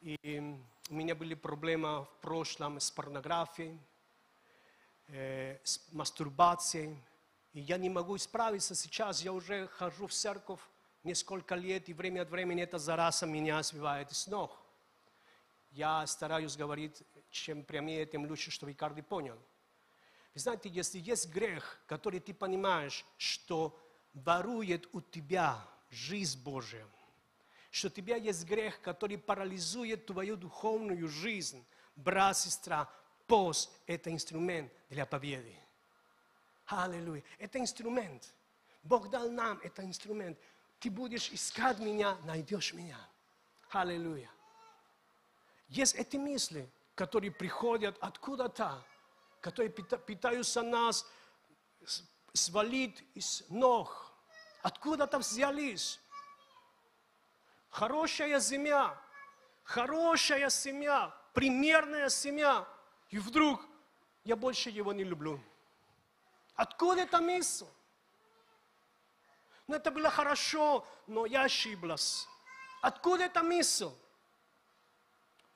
И 0.00 0.40
у 0.88 0.94
меня 0.94 1.16
были 1.16 1.34
проблемы 1.34 2.04
в 2.04 2.20
прошлом 2.20 2.78
с 2.78 2.92
порнографией, 2.92 3.76
э, 5.08 5.58
с 5.64 5.92
мастурбацией. 5.92 6.96
И 7.52 7.60
я 7.62 7.76
не 7.76 7.90
могу 7.90 8.16
справиться 8.16 8.76
сейчас, 8.76 9.22
я 9.22 9.32
уже 9.32 9.66
хожу 9.66 10.06
в 10.06 10.12
церковь 10.12 10.60
несколько 11.02 11.56
лет, 11.56 11.88
и 11.88 11.92
время 11.92 12.22
от 12.22 12.30
времени 12.30 12.62
эта 12.62 12.78
зараза 12.78 13.26
меня 13.26 13.60
сбивает 13.64 14.12
с 14.12 14.28
ног. 14.28 14.56
Я 15.72 16.06
стараюсь 16.06 16.56
говорить, 16.56 17.02
чем 17.30 17.64
прямее, 17.64 18.06
тем 18.06 18.26
лучше, 18.26 18.52
чтобы 18.52 18.74
каждый 18.74 19.02
понял. 19.02 19.36
Вы 20.36 20.40
знаете, 20.40 20.68
если 20.68 20.98
есть 20.98 21.30
грех, 21.30 21.80
который 21.86 22.20
ты 22.20 22.34
понимаешь, 22.34 23.06
что 23.16 23.74
ворует 24.12 24.86
у 24.92 25.00
тебя 25.00 25.66
жизнь 25.88 26.38
Божия, 26.42 26.86
что 27.70 27.88
у 27.88 27.90
тебя 27.90 28.16
есть 28.16 28.44
грех, 28.44 28.82
который 28.82 29.16
парализует 29.16 30.04
твою 30.04 30.36
духовную 30.36 31.08
жизнь, 31.08 31.64
брат, 31.96 32.36
сестра, 32.36 32.86
пост– 33.26 33.70
это 33.86 34.12
инструмент 34.12 34.70
для 34.90 35.06
победы. 35.06 35.56
Аллилуйя. 36.66 37.22
Это 37.38 37.58
инструмент. 37.58 38.30
Бог 38.82 39.08
дал 39.08 39.30
нам 39.30 39.58
это 39.62 39.86
инструмент. 39.86 40.38
Ты 40.80 40.90
будешь 40.90 41.30
искать 41.30 41.78
меня, 41.78 42.14
найдешь 42.24 42.74
меня. 42.74 42.98
Аллилуйя. 43.70 44.30
Есть 45.68 45.94
эти 45.94 46.18
мысли, 46.18 46.68
которые 46.94 47.30
приходят 47.30 47.96
откуда-то, 48.02 48.84
которые 49.46 49.70
пытаются 49.70 50.60
нас 50.60 51.06
свалить 52.32 53.04
из 53.14 53.44
ног. 53.48 54.12
Откуда-то 54.60 55.20
взялись. 55.20 56.00
Хорошая 57.70 58.40
семья, 58.40 59.00
хорошая 59.62 60.50
семья, 60.50 61.14
примерная 61.32 62.08
семья. 62.08 62.66
И 63.10 63.20
вдруг 63.20 63.64
я 64.24 64.34
больше 64.34 64.68
его 64.70 64.92
не 64.92 65.04
люблю. 65.04 65.40
Откуда 66.56 67.02
это 67.02 67.20
мысль? 67.20 67.68
Ну 69.68 69.76
это 69.76 69.92
было 69.92 70.10
хорошо, 70.10 70.84
но 71.06 71.24
я 71.24 71.42
ошиблась. 71.42 72.26
Откуда 72.82 73.26
эта 73.26 73.44
мысль? 73.44 73.90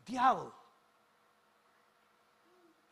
Дьявол. 0.07 0.53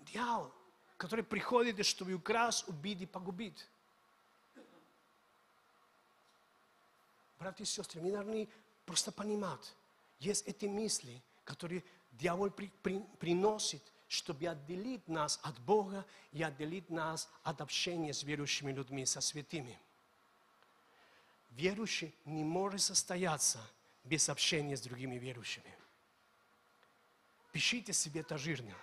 Дьявол, 0.01 0.53
который 0.99 1.25
приходит, 1.25 1.87
чтобы 1.87 2.13
украсть, 2.13 2.69
убить 2.69 3.01
и 3.01 3.07
погубить. 3.07 3.67
Братья 7.39 7.63
и 7.63 7.67
сестры, 7.67 8.03
мы 8.03 8.11
должны 8.11 8.49
просто 8.85 9.13
понимать, 9.13 9.75
есть 10.19 10.47
эти 10.47 10.67
мысли, 10.67 11.23
которые 11.45 11.85
дьявол 12.13 12.51
при, 12.51 12.67
при, 12.83 12.99
приносит, 13.21 13.83
чтобы 14.09 14.49
отделить 14.49 15.07
нас 15.07 15.39
от 15.45 15.57
Бога 15.61 16.05
и 16.33 16.43
отделить 16.43 16.91
нас 16.91 17.31
от 17.45 17.61
общения 17.61 18.13
с 18.13 18.25
верующими 18.25 18.73
людьми, 18.73 19.07
со 19.07 19.21
святыми. 19.21 19.79
Верующий 21.51 22.13
не 22.25 22.43
может 22.43 22.81
состояться 22.81 23.61
без 24.03 24.29
общения 24.29 24.77
с 24.77 24.81
другими 24.81 25.15
верующими. 25.15 25.73
Пишите 27.53 27.93
себе 27.93 28.23
это 28.23 28.37
жирно. 28.37 28.75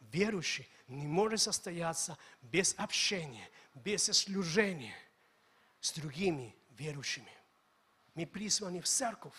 Верующий 0.00 0.68
не 0.88 1.06
может 1.06 1.40
состояться 1.40 2.18
без 2.42 2.74
общения, 2.78 3.48
без 3.74 4.04
служения 4.04 4.96
с 5.80 5.92
другими 5.92 6.54
верующими. 6.70 7.32
Мы 8.14 8.26
призваны 8.26 8.80
в 8.80 8.86
церковь. 8.86 9.36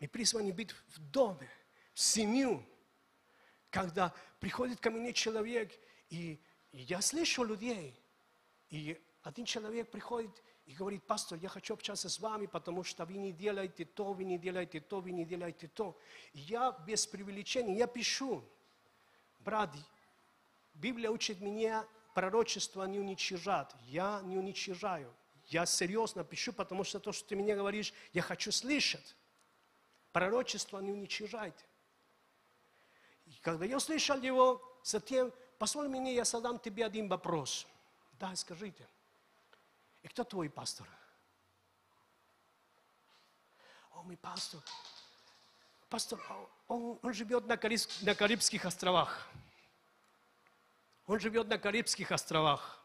Мы 0.00 0.08
призваны 0.08 0.52
быть 0.52 0.72
в 0.72 0.98
доме, 0.98 1.48
в 1.94 2.00
семью. 2.00 2.64
Когда 3.70 4.12
приходит 4.38 4.80
ко 4.80 4.90
мне 4.90 5.12
человек, 5.12 5.72
и, 6.10 6.40
я 6.72 7.00
слышу 7.00 7.44
людей, 7.44 7.98
и 8.68 9.00
один 9.22 9.46
человек 9.46 9.90
приходит 9.90 10.42
и 10.66 10.74
говорит, 10.74 11.06
пастор, 11.06 11.38
я 11.38 11.48
хочу 11.48 11.74
общаться 11.74 12.08
с 12.08 12.18
вами, 12.18 12.46
потому 12.46 12.84
что 12.84 13.04
вы 13.04 13.14
не 13.14 13.32
делаете 13.32 13.84
то, 13.84 14.12
вы 14.12 14.24
не 14.24 14.38
делаете 14.38 14.80
то, 14.80 15.00
вы 15.00 15.12
не 15.12 15.24
делаете 15.24 15.68
то. 15.68 15.98
И 16.32 16.40
я 16.40 16.72
без 16.86 17.06
преувеличения, 17.06 17.76
я 17.76 17.86
пишу, 17.86 18.44
брат, 19.44 19.70
Библия 20.74 21.10
учит 21.10 21.40
меня 21.40 21.86
пророчество 22.14 22.84
не 22.84 22.98
уничижать. 22.98 23.70
Я 23.86 24.20
не 24.24 24.38
уничижаю. 24.38 25.12
я 25.46 25.66
серьезно 25.66 26.24
пишу, 26.24 26.52
потому 26.52 26.84
что 26.84 26.98
то, 26.98 27.12
что 27.12 27.28
ты 27.28 27.36
мне 27.36 27.54
говоришь, 27.54 27.92
я 28.12 28.22
хочу 28.22 28.50
слышать. 28.50 29.14
Пророчество 30.12 30.78
не 30.80 30.92
уничижайте. 30.92 31.64
И 33.26 33.34
когда 33.42 33.64
я 33.64 33.76
услышал 33.76 34.20
его, 34.20 34.62
затем, 34.82 35.32
позволь 35.58 35.88
мне, 35.88 36.14
я 36.14 36.24
задам 36.24 36.58
тебе 36.58 36.86
один 36.86 37.08
вопрос. 37.08 37.66
Да, 38.18 38.34
скажите. 38.36 38.86
И 40.02 40.08
кто 40.08 40.24
твой 40.24 40.48
пастор? 40.48 40.86
О, 43.92 44.02
мой 44.02 44.16
пастор. 44.16 44.60
Пастор, 45.88 46.20
он, 46.68 46.98
он 47.02 47.12
живет 47.12 47.46
на, 47.46 47.56
Кариб, 47.56 47.80
на 48.02 48.14
Карибских 48.14 48.64
островах. 48.64 49.28
Он 51.06 51.20
живет 51.20 51.48
на 51.48 51.58
Карибских 51.58 52.10
островах. 52.10 52.82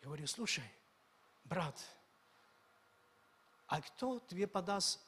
Я 0.00 0.06
говорю, 0.06 0.26
слушай, 0.26 0.64
брат, 1.44 1.78
а 3.66 3.80
кто 3.82 4.20
тебе 4.20 4.46
подаст 4.46 5.00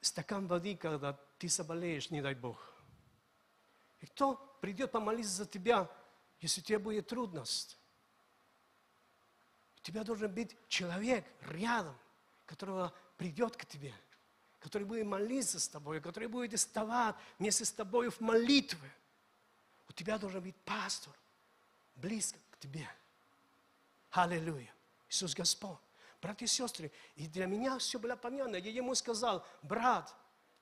стакан 0.00 0.46
воды, 0.46 0.76
когда 0.76 1.12
ты 1.38 1.48
заболеешь, 1.48 2.10
не 2.10 2.22
дай 2.22 2.34
Бог? 2.34 2.72
И 4.00 4.06
кто 4.06 4.36
придет 4.60 4.92
помолиться 4.92 5.32
за 5.32 5.46
тебя, 5.46 5.90
если 6.40 6.60
у 6.60 6.64
тебя 6.64 6.78
будет 6.78 7.08
трудность? 7.08 7.78
У 9.76 9.80
тебя 9.80 10.02
должен 10.02 10.32
быть 10.34 10.56
человек 10.68 11.24
рядом, 11.42 11.96
которого 12.46 12.94
придет 13.16 13.56
к 13.56 13.66
тебе, 13.66 13.94
который 14.60 14.84
будет 14.84 15.06
молиться 15.06 15.60
с 15.60 15.68
тобой, 15.68 16.00
который 16.00 16.28
будет 16.28 16.58
вставать 16.58 17.14
вместе 17.38 17.64
с 17.64 17.72
тобой 17.72 18.10
в 18.10 18.20
молитве. 18.20 18.90
У 19.88 19.92
тебя 19.92 20.18
должен 20.18 20.42
быть 20.42 20.56
пастор, 20.64 21.12
близко 21.94 22.38
к 22.50 22.58
тебе. 22.58 22.88
Аллилуйя. 24.10 24.72
Иисус 25.08 25.34
Господь. 25.34 25.78
Братья 26.20 26.46
и 26.46 26.48
сестры, 26.48 26.90
и 27.14 27.26
для 27.28 27.46
меня 27.46 27.78
все 27.78 27.98
было 27.98 28.16
понятно. 28.16 28.56
Я 28.56 28.70
ему 28.70 28.94
сказал, 28.94 29.46
брат, 29.62 30.12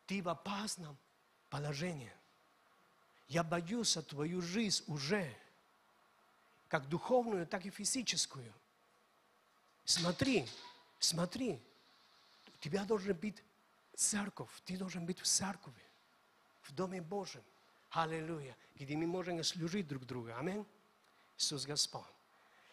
ты 0.06 0.22
в 0.22 0.28
опасном 0.28 0.96
положении. 1.48 2.12
Я 3.28 3.42
боюсь 3.42 3.96
о 3.96 4.02
твою 4.02 4.42
жизнь 4.42 4.84
уже, 4.86 5.34
как 6.68 6.88
духовную, 6.88 7.46
так 7.46 7.64
и 7.64 7.70
физическую. 7.70 8.52
Смотри, 9.84 10.46
смотри, 10.98 11.60
у 12.48 12.58
тебя 12.58 12.84
должен 12.84 13.14
быть 13.16 13.42
церковь, 13.96 14.50
ты 14.64 14.76
должен 14.76 15.06
быть 15.06 15.20
в 15.20 15.26
церкви, 15.26 15.72
в 16.62 16.72
Доме 16.72 17.00
Божьем. 17.00 17.42
Аллилуйя. 17.90 18.56
Где 18.74 18.96
мы 18.96 19.06
можем 19.06 19.42
служить 19.44 19.86
друг 19.86 20.04
другу. 20.04 20.30
Аминь. 20.36 20.66
Иисус 21.38 21.64
Господь. 21.64 22.02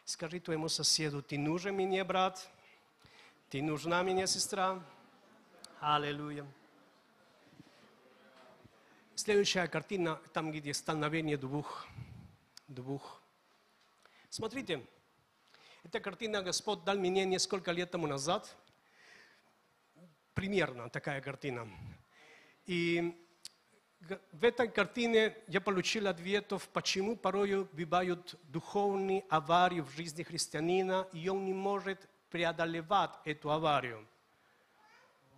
Скажи 0.06 0.40
твоему 0.40 0.68
соседу, 0.68 1.22
ты 1.22 1.38
нужен 1.38 1.76
мне, 1.76 2.04
брат? 2.04 2.50
Ты 3.50 3.62
нужна 3.62 4.02
мне, 4.02 4.26
сестра? 4.28 4.84
Аллилуйя. 5.80 6.46
Следующая 9.16 9.68
картина, 9.68 10.20
там, 10.34 10.52
где 10.52 10.74
становление 10.74 11.38
двух. 11.38 11.88
Двух. 12.68 13.22
Смотрите, 14.30 14.84
эта 15.84 16.00
картина 16.00 16.42
Господь 16.42 16.84
дал 16.84 16.98
мне 16.98 17.26
несколько 17.26 17.72
лет 17.72 17.92
тому 17.92 18.08
назад. 18.08 18.56
Примерно 20.34 20.90
такая 20.90 21.22
картина. 21.22 21.68
И 22.66 23.18
в 24.32 24.44
этой 24.44 24.68
картине 24.68 25.36
я 25.48 25.62
получил 25.62 26.08
ответов, 26.08 26.68
почему 26.70 27.16
порой 27.16 27.66
бывают 27.66 28.36
духовные 28.44 29.24
аварии 29.30 29.82
в 29.82 29.90
жизни 29.92 30.24
христианина, 30.24 31.08
и 31.14 31.28
он 31.30 31.46
не 31.46 31.54
может 31.54 32.10
преодолевать 32.30 33.12
эту 33.26 33.52
аварию. 33.52 34.08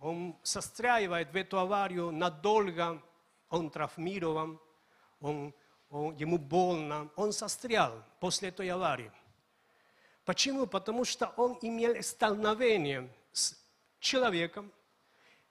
Он 0.00 0.36
состряивает 0.42 1.32
в 1.32 1.36
эту 1.36 1.58
аварию 1.58 2.10
надолго, 2.10 3.02
он 3.50 3.70
травмирован, 3.70 4.60
он, 5.20 5.54
он, 5.90 6.14
ему 6.14 6.38
больно, 6.38 7.10
он 7.16 7.32
сострял 7.32 8.02
после 8.20 8.48
этой 8.48 8.68
аварии. 8.70 9.10
Почему? 10.24 10.66
Потому 10.66 11.04
что 11.04 11.32
он 11.36 11.58
имел 11.60 12.02
столкновение 12.02 13.10
с 13.32 13.56
человеком, 14.00 14.72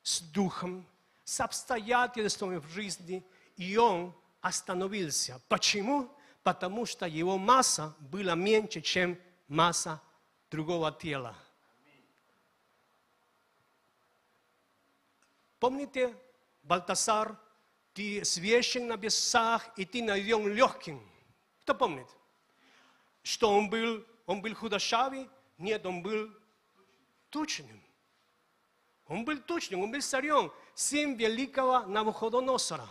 с 0.03 0.21
духом, 0.21 0.85
с 1.23 1.39
обстоятельствами 1.39 2.57
в 2.57 2.67
жизни, 2.67 3.25
и 3.55 3.77
он 3.77 4.13
остановился. 4.41 5.41
Почему? 5.47 6.11
Потому 6.43 6.85
что 6.85 7.07
его 7.07 7.37
масса 7.37 7.95
была 7.99 8.35
меньше, 8.35 8.81
чем 8.81 9.17
масса 9.47 10.01
другого 10.51 10.91
тела. 10.91 11.35
Помните, 15.59 16.13
Балтасар, 16.63 17.37
ты 17.93 18.25
священ 18.25 18.87
на 18.87 18.97
бесах, 18.97 19.69
и 19.77 19.85
ты 19.85 20.03
найден 20.03 20.53
легким. 20.53 21.01
Кто 21.61 21.73
помнит? 21.73 22.07
Что 23.21 23.49
он 23.49 23.69
был, 23.69 24.05
он 24.25 24.41
был 24.41 24.53
худощавый? 24.55 25.29
Нет, 25.57 25.85
он 25.85 26.01
был 26.01 26.29
тучным. 27.29 27.82
Он 29.13 29.25
был 29.25 29.37
тучным, 29.37 29.83
он 29.83 29.91
был 29.91 30.01
царем 30.01 30.51
сын 30.73 31.13
великого 31.15 31.81
Навуходоносора. 31.81 32.89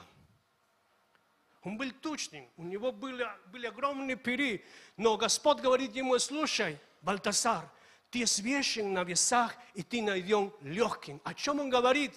Он 1.63 1.77
был 1.77 1.91
тучным, 1.91 2.49
у 2.57 2.63
него 2.63 2.93
были, 2.93 3.27
были 3.49 3.67
огромные 3.67 4.15
пери, 4.15 4.65
но 4.97 5.17
Господь 5.17 5.59
говорит 5.59 5.97
ему, 5.97 6.17
слушай, 6.21 6.79
Балтасар, 7.01 7.69
ты 8.09 8.25
священ 8.25 8.93
на 8.93 9.03
весах, 9.03 9.57
и 9.75 9.83
ты 9.83 10.01
найден 10.01 10.53
легким. 10.61 11.21
О 11.25 11.35
чем 11.35 11.59
он 11.59 11.71
говорит? 11.71 12.15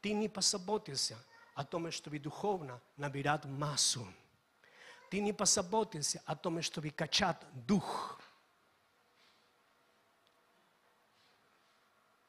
Ты 0.00 0.12
не 0.12 0.28
позаботился 0.28 1.18
о 1.56 1.64
том, 1.64 1.90
чтобы 1.90 2.20
духовно 2.20 2.80
набирать 2.96 3.44
массу. 3.44 4.06
Ты 5.10 5.18
не 5.18 5.32
позаботился 5.32 6.22
о 6.26 6.36
том, 6.36 6.62
чтобы 6.62 6.90
качать 6.90 7.38
дух. 7.66 8.20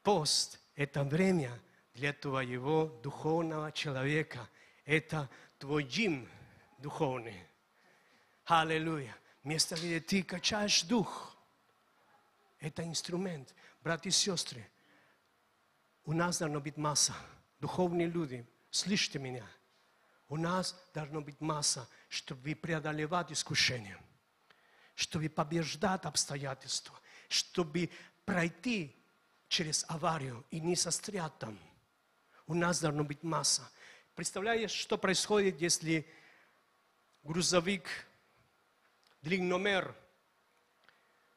Пост– 0.01 0.59
это 0.75 1.03
время– 1.03 1.59
для 1.93 2.13
твоего 2.13 2.85
духовного 3.03 3.71
человека. 3.71 4.49
Это 4.85 5.29
твой 5.59 5.83
джим 5.83 6.27
духовный. 6.79 7.47
Аллилуйя. 8.45 9.15
Место, 9.43 9.75
где 9.75 9.99
ты 9.99 10.23
качаешь 10.23 10.83
дух. 10.83 11.37
Это 12.59 12.83
инструмент. 12.83 13.53
Братья 13.81 14.09
и 14.09 14.13
сестры, 14.13 14.65
у 16.05 16.13
нас 16.13 16.39
должна 16.39 16.59
быть 16.59 16.77
масса. 16.77 17.13
Духовные 17.59 18.07
люди, 18.07 18.45
слышите 18.69 19.19
меня. 19.19 19.45
У 20.29 20.37
нас 20.37 20.75
должна 20.93 21.19
быть 21.19 21.39
масса, 21.41 21.87
чтобы 22.07 22.55
преодолевать 22.55 23.31
искушения, 23.31 23.99
чтобы 24.95 25.29
побеждать 25.29 26.05
обстоятельства, 26.05 26.97
чтобы 27.27 27.89
пройти 28.25 28.95
через 29.53 29.85
аварию 29.87 30.43
и 30.51 30.59
не 30.59 30.75
застрять 30.75 31.37
там– 31.39 31.57
у 32.47 32.53
нас 32.53 32.81
должна 32.81 33.03
быть 33.03 33.23
масса. 33.23 33.69
Представляешь, 34.15 34.71
что 34.71 34.97
происходит, 34.97 35.61
если 35.61 36.05
грузовик, 37.23 37.87
длинномер, 39.21 39.95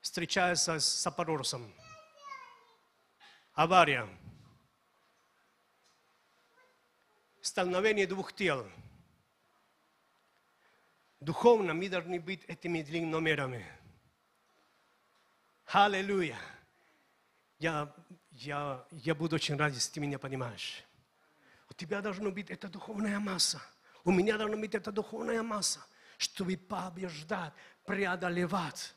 встречается 0.00 0.80
с 0.80 1.02
запорожцем? 1.02 1.72
Авария. 3.54 4.08
Столкновение 7.40 8.06
двух 8.06 8.32
тел. 8.32 8.68
Духовно 11.20 11.72
мы 11.72 11.88
должны 11.88 12.20
быть 12.20 12.44
этими 12.44 12.82
длинномерами. 12.82 13.64
Аллилуйя. 15.66 16.38
Я, 17.58 17.94
я, 18.32 18.84
я 18.90 19.14
буду 19.14 19.36
очень 19.36 19.56
рад, 19.56 19.72
если 19.72 19.92
ты 19.92 20.00
меня 20.00 20.18
понимаешь. 20.18 20.84
У 21.70 21.74
тебя 21.74 22.00
должна 22.00 22.30
быть 22.30 22.50
эта 22.50 22.68
духовная 22.68 23.18
масса. 23.18 23.60
У 24.04 24.12
меня 24.12 24.36
должна 24.36 24.56
быть 24.56 24.74
эта 24.74 24.92
духовная 24.92 25.42
масса, 25.42 25.80
чтобы 26.18 26.56
побеждать, 26.56 27.52
преодолевать. 27.84 28.94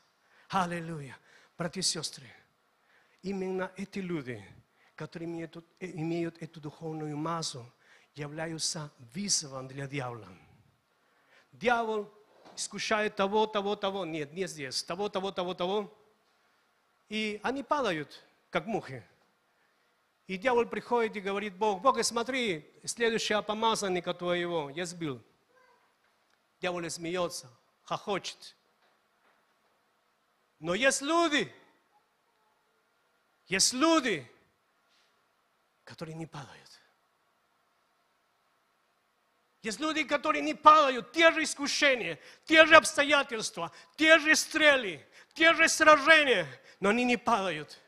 Аллилуйя. 0.48 1.16
Братья 1.56 1.80
и 1.80 1.82
сестры, 1.82 2.26
именно 3.22 3.70
эти 3.76 3.98
люди, 3.98 4.42
которые 4.94 5.28
имеют, 5.28 5.56
имеют 5.78 6.42
эту 6.42 6.60
духовную 6.60 7.16
массу, 7.16 7.70
являются 8.14 8.90
вызовом 9.14 9.68
для 9.68 9.86
дьявола. 9.86 10.28
Дьявол 11.52 12.12
искушает 12.56 13.16
того, 13.16 13.46
того, 13.46 13.76
того. 13.76 14.04
Нет, 14.04 14.32
не 14.32 14.46
здесь. 14.46 14.82
Того, 14.82 15.08
того, 15.08 15.32
того, 15.32 15.54
того. 15.54 15.96
И 17.08 17.40
они 17.42 17.62
падают, 17.62 18.22
как 18.50 18.66
мухи. 18.66 19.06
И 20.26 20.36
дьявол 20.36 20.66
приходит 20.66 21.16
и 21.16 21.20
говорит, 21.20 21.56
Бог, 21.56 21.80
Бог, 21.80 22.02
смотри, 22.04 22.70
следующего 22.84 23.42
помазанника 23.42 24.14
твоего 24.14 24.70
я 24.70 24.86
сбил. 24.86 25.20
Дьявол 26.60 26.88
смеется, 26.90 27.50
хохочет. 27.82 28.54
Но 30.58 30.74
есть 30.74 31.02
люди, 31.02 31.52
есть 33.46 33.72
люди, 33.72 34.30
которые 35.84 36.14
не 36.14 36.26
падают. 36.26 36.80
Есть 39.62 39.80
люди, 39.80 40.04
которые 40.04 40.42
не 40.42 40.54
падают, 40.54 41.12
те 41.12 41.32
же 41.32 41.42
искушения, 41.42 42.18
те 42.44 42.64
же 42.66 42.76
обстоятельства, 42.76 43.72
те 43.96 44.18
же 44.18 44.34
стрелы, 44.36 45.04
те 45.34 45.52
же 45.54 45.68
сражения, 45.68 46.46
но 46.78 46.90
они 46.90 47.04
не 47.04 47.16
падают. 47.16 47.78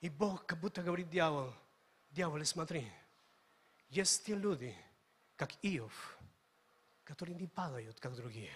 И 0.00 0.08
Бог 0.08 0.46
как 0.46 0.60
будто 0.60 0.82
говорит 0.82 1.10
дьявол, 1.10 1.52
дьявол, 2.10 2.44
смотри, 2.44 2.90
есть 3.88 4.24
те 4.24 4.34
люди, 4.34 4.74
как 5.36 5.52
Иов, 5.62 6.18
которые 7.04 7.36
не 7.36 7.46
падают, 7.46 8.00
как 8.00 8.14
другие, 8.14 8.52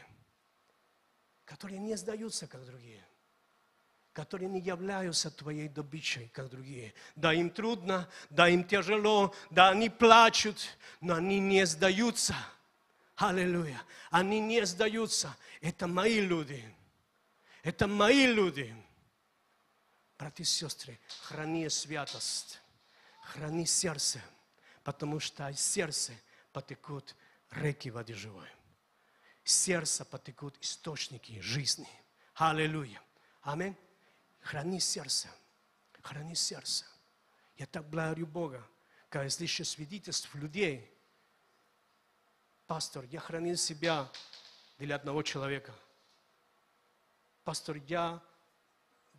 которые 1.44 1.78
не 1.78 1.96
сдаются, 1.96 2.46
как 2.46 2.64
другие– 2.64 3.04
которые 4.14 4.48
не 4.48 4.60
являются 4.60 5.28
твоей 5.28 5.68
добычей, 5.68 6.30
как 6.32 6.48
другие. 6.48 6.94
Да, 7.16 7.34
им 7.34 7.50
трудно, 7.50 8.08
да, 8.30 8.48
им 8.48 8.62
тяжело, 8.64 9.34
да, 9.50 9.70
они 9.70 9.90
плачут, 9.90 10.56
но 11.00 11.16
они 11.16 11.40
не 11.40 11.66
сдаются. 11.66 12.34
Аллилуйя. 13.16 13.82
Они 14.10 14.40
не 14.40 14.64
сдаются. 14.66 15.36
Это 15.60 15.88
мои 15.88 16.20
люди. 16.20 16.64
Это 17.64 17.88
мои 17.88 18.26
люди. 18.26 18.74
Братья 20.18 20.44
и 20.44 20.46
сестры, 20.46 20.98
храни 21.22 21.68
святость, 21.68 22.60
храни 23.22 23.66
сердце, 23.66 24.20
потому 24.84 25.18
что 25.18 25.48
из 25.48 25.60
сердца 25.60 26.12
потекут 26.52 27.16
реки 27.50 27.90
воды 27.90 28.14
живой. 28.14 28.48
Из 29.44 29.52
сердца 29.52 30.04
потекут 30.04 30.56
источники 30.60 31.40
жизни. 31.40 31.88
Аллилуйя. 32.34 33.02
Аминь. 33.42 33.76
Храни 34.40 34.80
сердце. 34.80 35.28
Храни 36.02 36.34
сердце. 36.34 36.84
Я 37.56 37.66
так 37.66 37.88
благодарю 37.88 38.26
Бога, 38.26 38.66
когда 39.08 39.28
слышу 39.30 39.64
свидетельств 39.64 40.34
людей. 40.34 40.90
Пастор, 42.66 43.04
я 43.04 43.20
хранил 43.20 43.56
себя 43.56 44.10
для 44.78 44.96
одного 44.96 45.22
человека. 45.22 45.74
Пастор, 47.44 47.76
я 47.76 48.22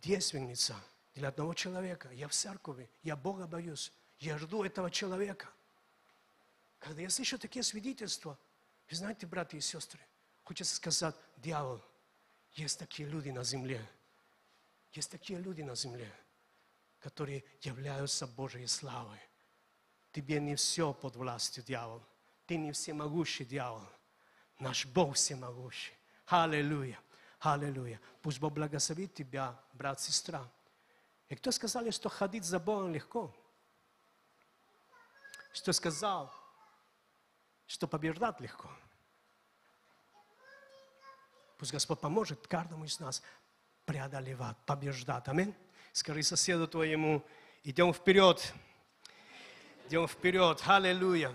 девственница 0.06 0.74
для 1.14 1.28
одного 1.28 1.54
человека. 1.54 2.10
Я 2.12 2.28
в 2.28 2.32
церкви, 2.32 2.88
я 3.02 3.16
Бога 3.16 3.46
боюсь. 3.46 3.92
Я 4.18 4.38
жду 4.38 4.64
этого 4.64 4.90
человека. 4.90 5.48
Когда 6.78 7.02
я 7.02 7.10
слышу 7.10 7.38
такие 7.38 7.62
свидетельства, 7.62 8.38
вы 8.88 8.96
знаете, 8.96 9.26
братья 9.26 9.58
и 9.58 9.60
сестры, 9.60 10.00
хочется 10.44 10.76
сказать, 10.76 11.14
дьявол, 11.36 11.82
есть 12.52 12.78
такие 12.78 13.08
люди 13.08 13.30
на 13.30 13.44
земле– 13.44 13.86
есть 14.96 15.10
такие 15.10 15.38
люди 15.38 15.60
на 15.60 15.74
земле, 15.74 16.10
которые 17.00 17.44
являются 17.60 18.26
Божьей 18.26 18.66
славой. 18.66 19.18
Тебе 20.12 20.40
не 20.40 20.56
все 20.56 20.94
под 20.94 21.16
властью 21.16 21.62
дьявола. 21.62 22.02
Ты 22.46 22.56
не 22.56 22.72
всемогущий 22.72 23.44
дьявол. 23.44 23.86
Наш 24.58 24.86
Бог 24.86 25.16
всемогущий. 25.16 25.92
Аллилуйя. 26.26 26.98
Аллилуйя. 27.40 28.00
Пусть 28.22 28.40
Бог 28.40 28.52
благословит 28.52 29.14
тебя, 29.14 29.58
брат, 29.72 30.00
сестра. 30.00 30.48
И 31.28 31.34
кто 31.34 31.50
сказал, 31.50 31.90
что 31.90 32.08
ходить 32.08 32.44
за 32.44 32.58
Богом 32.58 32.92
легко? 32.92 33.34
Что 35.52 35.72
сказал, 35.72 36.32
что 37.66 37.88
побеждать 37.88 38.40
легко? 38.40 38.70
Пусть 41.58 41.72
Господь 41.72 42.00
поможет 42.00 42.46
каждому 42.46 42.84
из 42.84 43.00
нас 43.00 43.22
преодолевать, 43.86 44.56
побеждать. 44.66 45.26
Аминь. 45.28 45.54
Скажи 45.92 46.22
соседу 46.22 46.68
твоему, 46.68 47.24
идем 47.64 47.94
вперед. 47.94 48.52
Идем 49.86 50.06
вперед. 50.06 50.62
Аллилуйя. 50.66 51.32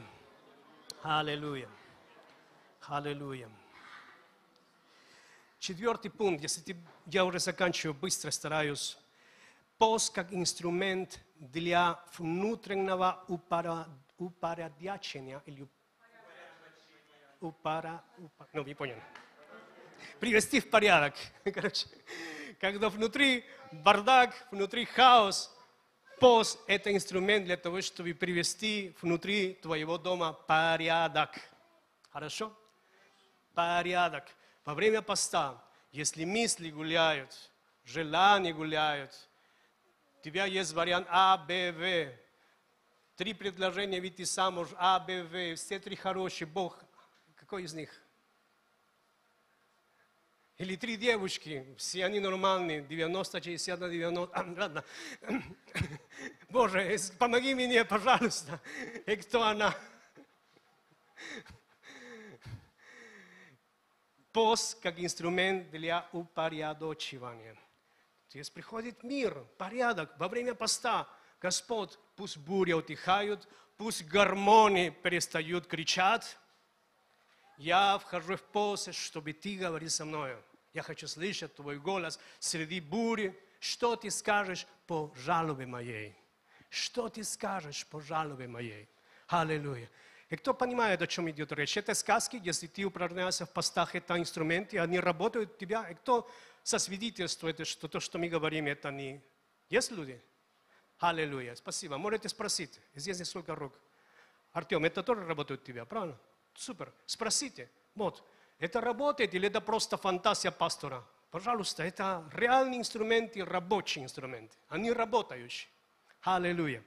Аллилуйя. 1.01 1.69
Аллилуйя. 2.87 3.49
Четвертый 5.62 6.09
пункт, 6.09 6.41
если 6.41 6.76
я 7.05 7.24
уже 7.24 7.38
заканчиваю, 7.38 7.93
быстро 7.93 8.32
стараюсь. 8.32 8.97
Пост 9.78 10.12
как 10.12 10.34
инструмент 10.34 11.20
для 11.36 12.03
внутреннего 12.18 13.24
упорядочения 14.18 15.39
или 15.45 15.68
упара, 17.39 18.03
упара, 18.18 18.49
ну, 18.53 18.64
не 18.64 18.74
понял. 18.74 18.95
Привести 20.20 20.62
в 20.62 20.68
порядок. 20.68 21.14
Короче, 21.43 21.86
когда 22.59 22.89
внутри 22.89 23.45
бардак, 23.72 24.47
внутри 24.49 24.86
хаос, 24.86 25.55
пост– 26.20 26.57
это 26.66 26.91
инструмент 26.91 27.45
для 27.45 27.57
того, 27.57 27.82
чтобы 27.82 28.16
привести 28.16 28.95
внутри 28.99 29.53
твоего 29.62 29.99
дома 29.99 30.34
порядок. 30.34 31.39
Хорошо? 32.09 32.51
Порядок. 33.53 34.26
Во 34.64 34.76
время 34.76 35.01
поста, 35.01 35.64
если 35.91 36.24
мысли 36.24 36.70
гуляют, 36.70 37.51
желания 37.84 38.53
гуляют, 38.53 39.30
у 40.20 40.24
тебя 40.24 40.45
есть 40.45 40.74
вариант 40.74 41.07
А, 41.09 41.38
Б, 41.38 41.72
В. 41.72 42.18
Три 43.16 43.34
предложения 43.34 43.99
выйти 43.99 44.24
замуж, 44.24 44.70
А, 44.78 44.99
Б, 44.99 45.24
В. 45.24 45.55
Все 45.55 45.80
три 45.80 45.95
хорошие. 45.95 46.47
Бог, 46.47 46.78
какой 47.36 47.64
из 47.64 47.74
них? 47.74 47.89
Или 50.62 50.76
три 50.76 50.95
девушки, 50.95 51.66
все 51.76 52.05
они 52.05 52.20
нормальные, 52.20 52.84
90, 52.84 53.41
60 53.41 53.80
на 53.80 53.89
90. 53.89 54.32
А, 54.32 54.43
ладно. 54.59 54.84
Боже, 56.49 56.95
помоги 57.18 57.55
мне, 57.55 57.84
пожалуйста. 57.84 58.62
И 59.07 59.16
кто 59.16 59.41
она? 59.41 59.76
Пост 64.34 64.79
как 64.82 64.99
инструмент 64.99 65.69
для 65.71 66.07
упорядочивания. 66.13 67.55
То 68.29 68.38
есть 68.38 68.53
приходит 68.53 69.03
мир, 69.03 69.45
порядок 69.57 70.17
во 70.17 70.29
время 70.29 70.55
поста. 70.55 71.07
Господь, 71.41 71.97
пусть 72.15 72.38
буря 72.38 72.77
утихают, 72.77 73.47
пусть 73.77 74.05
гармонии 74.05 74.89
перестают 74.89 75.67
кричать. 75.67 76.38
Я 77.57 77.97
вхожу 77.97 78.38
в 78.38 78.41
пост, 78.41 78.93
чтобы 78.93 79.34
ты 79.34 79.57
говорил 79.57 79.89
со 79.89 80.05
мной. 80.05 80.38
Я 80.73 80.82
хочу 80.82 81.07
слышать 81.07 81.55
твой 81.55 81.77
голос 81.77 82.19
среди 82.39 82.79
бури. 82.79 83.38
Что 83.59 83.95
ты 83.95 84.09
скажешь 84.09 84.65
по 84.88 85.13
жалобе 85.15 85.65
моей? 85.65 86.15
Что 86.69 87.09
ты 87.09 87.23
скажешь 87.23 87.86
по 87.86 87.99
жалобе 87.99 88.47
моей? 88.47 88.88
Аллилуйя. 89.27 89.89
И 90.32 90.38
кто 90.38 90.53
понимает, 90.53 91.01
о 91.01 91.07
чем 91.07 91.29
идет 91.29 91.51
речь? 91.51 91.75
Это 91.75 91.93
сказки, 91.93 92.39
если 92.41 92.65
ты 92.65 92.86
упражняешься 92.86 93.45
в 93.45 93.49
постах, 93.51 93.95
это 93.95 94.17
инструменты, 94.17 94.79
они 94.79 94.97
работают 94.97 95.55
у 95.55 95.57
тебя. 95.57 95.89
И 95.89 95.93
кто 95.93 96.32
сосвидетельствует, 96.63 97.67
что 97.67 97.89
то, 97.89 97.99
что 97.99 98.17
мы 98.17 98.29
говорим, 98.29 98.67
это 98.67 98.91
не... 98.91 99.21
Есть 99.69 99.91
люди? 99.91 100.21
Аллилуйя. 100.99 101.53
Спасибо. 101.55 101.97
Можете 101.97 102.29
спросить. 102.29 102.79
Здесь 102.95 103.19
несколько 103.19 103.55
рук. 103.55 103.73
Артем, 104.53 104.86
это 104.86 105.03
тоже 105.03 105.25
работает 105.25 105.63
у 105.63 105.65
тебя, 105.65 105.84
правильно? 105.84 106.17
Супер. 106.55 106.93
Спросите. 107.05 107.69
Вот. 107.93 108.23
Это 108.57 108.79
работает 108.79 109.36
или 109.36 109.49
это 109.49 109.59
просто 109.59 109.97
фантазия 109.97 110.51
пастора? 110.51 111.03
Пожалуйста, 111.29 111.84
это 111.84 112.23
реальные 112.32 112.79
инструменты, 112.79 113.43
рабочие 113.43 114.05
инструменты. 114.05 114.55
Они 114.69 114.93
работающие. 114.93 115.69
Аллилуйя. 116.21 116.82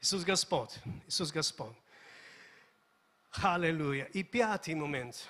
Иисус 0.00 0.24
Господь. 0.24 0.74
Иисус 1.06 1.32
Господь. 1.32 1.76
Аллилуйя. 3.40 4.06
И 4.06 4.24
пятый 4.24 4.74
момент. 4.74 5.28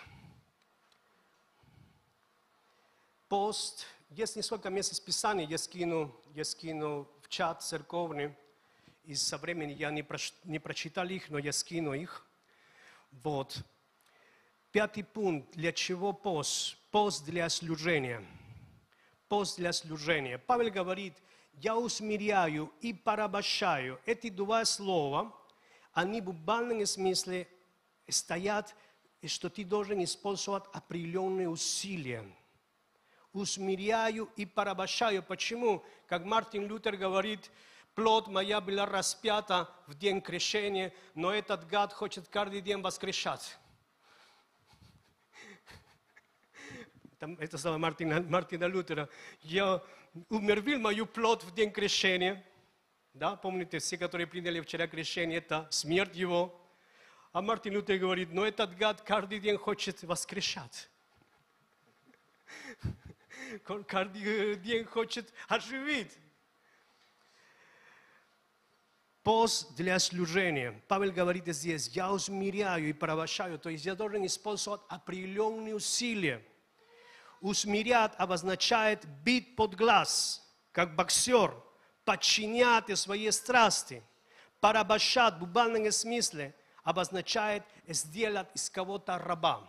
Пост. 3.28 3.84
Есть 4.08 4.36
несколько 4.36 4.70
мест 4.70 5.04
Писания, 5.04 5.46
я 5.46 5.58
скину, 5.58 6.18
я 6.34 6.46
скину 6.46 7.06
в 7.20 7.28
чат 7.28 7.62
церковный. 7.62 8.34
Из-за 9.04 9.36
времени 9.36 9.72
я 9.72 9.90
не, 9.90 10.02
проч, 10.02 10.32
не 10.44 10.58
прочитал 10.58 11.06
их, 11.06 11.28
но 11.28 11.36
я 11.36 11.52
скину 11.52 11.92
их. 11.92 12.26
Вот. 13.12 13.58
Пятый 14.72 15.04
пункт. 15.04 15.54
Для 15.54 15.72
чего 15.72 16.14
пост? 16.14 16.78
Пост 16.90 17.26
для 17.26 17.46
служения. 17.50 18.24
Пост 19.28 19.58
для 19.58 19.70
служения. 19.74 20.38
Павел 20.38 20.70
говорит, 20.70 21.12
я 21.52 21.76
усмиряю 21.76 22.72
и 22.80 22.94
порабощаю. 22.94 24.00
Эти 24.06 24.30
два 24.30 24.64
слова, 24.64 25.30
они 25.92 26.22
в 26.22 26.24
буквальном 26.24 26.86
смысле 26.86 27.46
стоят, 28.08 28.74
что 29.26 29.50
ты 29.50 29.64
должен 29.64 30.02
использовать 30.04 30.64
определенные 30.72 31.48
усилия. 31.48 32.24
Усмиряю 33.32 34.30
и 34.36 34.46
порабощаю. 34.46 35.22
Почему? 35.22 35.84
Как 36.06 36.24
Мартин 36.24 36.66
Лютер 36.66 36.96
говорит, 36.96 37.50
плод 37.94 38.28
моя 38.28 38.60
была 38.60 38.86
распята 38.86 39.68
в 39.86 39.94
день 39.94 40.20
крещения, 40.20 40.92
но 41.14 41.32
этот 41.32 41.66
гад 41.66 41.92
хочет 41.92 42.28
каждый 42.28 42.60
день 42.60 42.80
воскрешать. 42.80 43.58
Там, 47.18 47.34
это 47.40 47.58
слова 47.58 47.78
Мартина, 47.78 48.20
Мартина 48.22 48.66
Лютера. 48.66 49.08
Я 49.42 49.82
умервил 50.28 50.78
мою 50.78 51.04
плоть 51.04 51.42
в 51.42 51.52
день 51.52 51.72
крещения. 51.72 52.44
Да, 53.12 53.34
помните, 53.34 53.80
все, 53.80 53.98
которые 53.98 54.28
приняли 54.28 54.60
вчера 54.60 54.86
крещение, 54.86 55.38
это 55.38 55.66
смерть 55.70 56.14
его. 56.14 56.56
А 57.38 57.40
Мартин 57.40 57.74
Лютер 57.74 57.98
говорит, 57.98 58.32
но 58.32 58.44
этот 58.44 58.76
гад 58.76 59.00
каждый 59.02 59.38
день 59.38 59.56
хочет 59.56 60.02
воскрешать. 60.02 60.90
Каждый 63.86 64.56
день 64.56 64.84
хочет 64.84 65.32
оживить. 65.46 66.18
Пост 69.22 69.72
для 69.76 70.00
служения. 70.00 70.82
Павел 70.88 71.12
говорит 71.12 71.46
здесь, 71.46 71.86
я 71.90 72.10
усмиряю 72.10 72.88
и 72.88 72.92
прощаю. 72.92 73.60
То 73.60 73.68
есть 73.68 73.86
я 73.86 73.94
должен 73.94 74.26
использовать 74.26 74.80
определенные 74.88 75.76
усилия. 75.76 76.44
Усмирять 77.40 78.14
обозначает 78.16 79.06
бить 79.22 79.54
под 79.54 79.76
глаз, 79.76 80.44
как 80.72 80.96
боксер, 80.96 81.54
подчинять 82.04 82.98
свои 82.98 83.30
страсти. 83.30 84.02
Порабощать 84.58 85.34
в 85.34 85.38
буквальном 85.38 85.92
смысле 85.92 86.52
обозначает 86.88 87.64
сделать 87.86 88.48
из 88.54 88.70
кого-то 88.70 89.18
раба. 89.18 89.60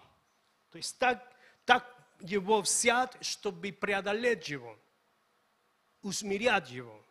То 0.72 0.78
есть 0.78 0.97
так, 0.97 1.22
так 1.65 1.86
его 2.22 2.61
взять, 2.61 3.17
чтобы 3.20 3.74
преодолеть 3.74 4.47
его, 4.47 4.80
усмирять 6.01 6.72
его, 6.72 7.03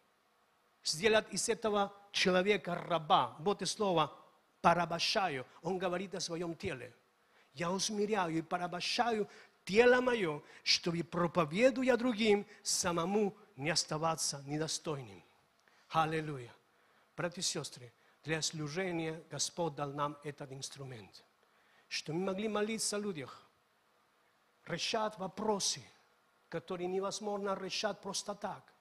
сделать 0.83 1.27
из 1.31 1.51
этого 1.51 1.95
человека 2.11 2.75
раба. 2.75 3.37
Вот 3.41 3.61
и 3.61 3.67
слово 3.67 4.11
порабощаю. 4.63 5.47
Он 5.61 5.77
говорит 5.77 6.15
о 6.15 6.21
своем 6.21 6.55
теле. 6.55 6.95
Я 7.53 7.71
усмиряю 7.71 8.39
и 8.39 8.41
порабощаю 8.41 9.29
тело 9.67 10.01
мое, 10.01 10.43
чтобы, 10.63 11.05
проповедуя 11.05 11.99
другим, 11.99 12.47
самому 12.63 13.37
не 13.57 13.69
оставаться 13.69 14.43
недостойным. 14.47 15.23
Аллилуйя. 15.91 16.55
Братья 17.15 17.43
и 17.43 17.45
сестры, 17.45 17.93
для 18.25 18.43
служения 18.43 19.23
Господь 19.31 19.75
дал 19.75 19.93
нам 19.93 20.19
этот 20.25 20.53
инструмент, 20.53 21.25
что 21.89 22.13
мы 22.13 22.27
могли 22.27 22.49
молиться 22.49 22.97
о 22.97 23.01
людях, 23.01 23.49
решать 24.65 25.19
вопросы, 25.19 25.83
которые 26.49 26.89
невозможно 26.89 27.55
решать 27.55 28.01
просто 28.01 28.35
так. 28.35 28.73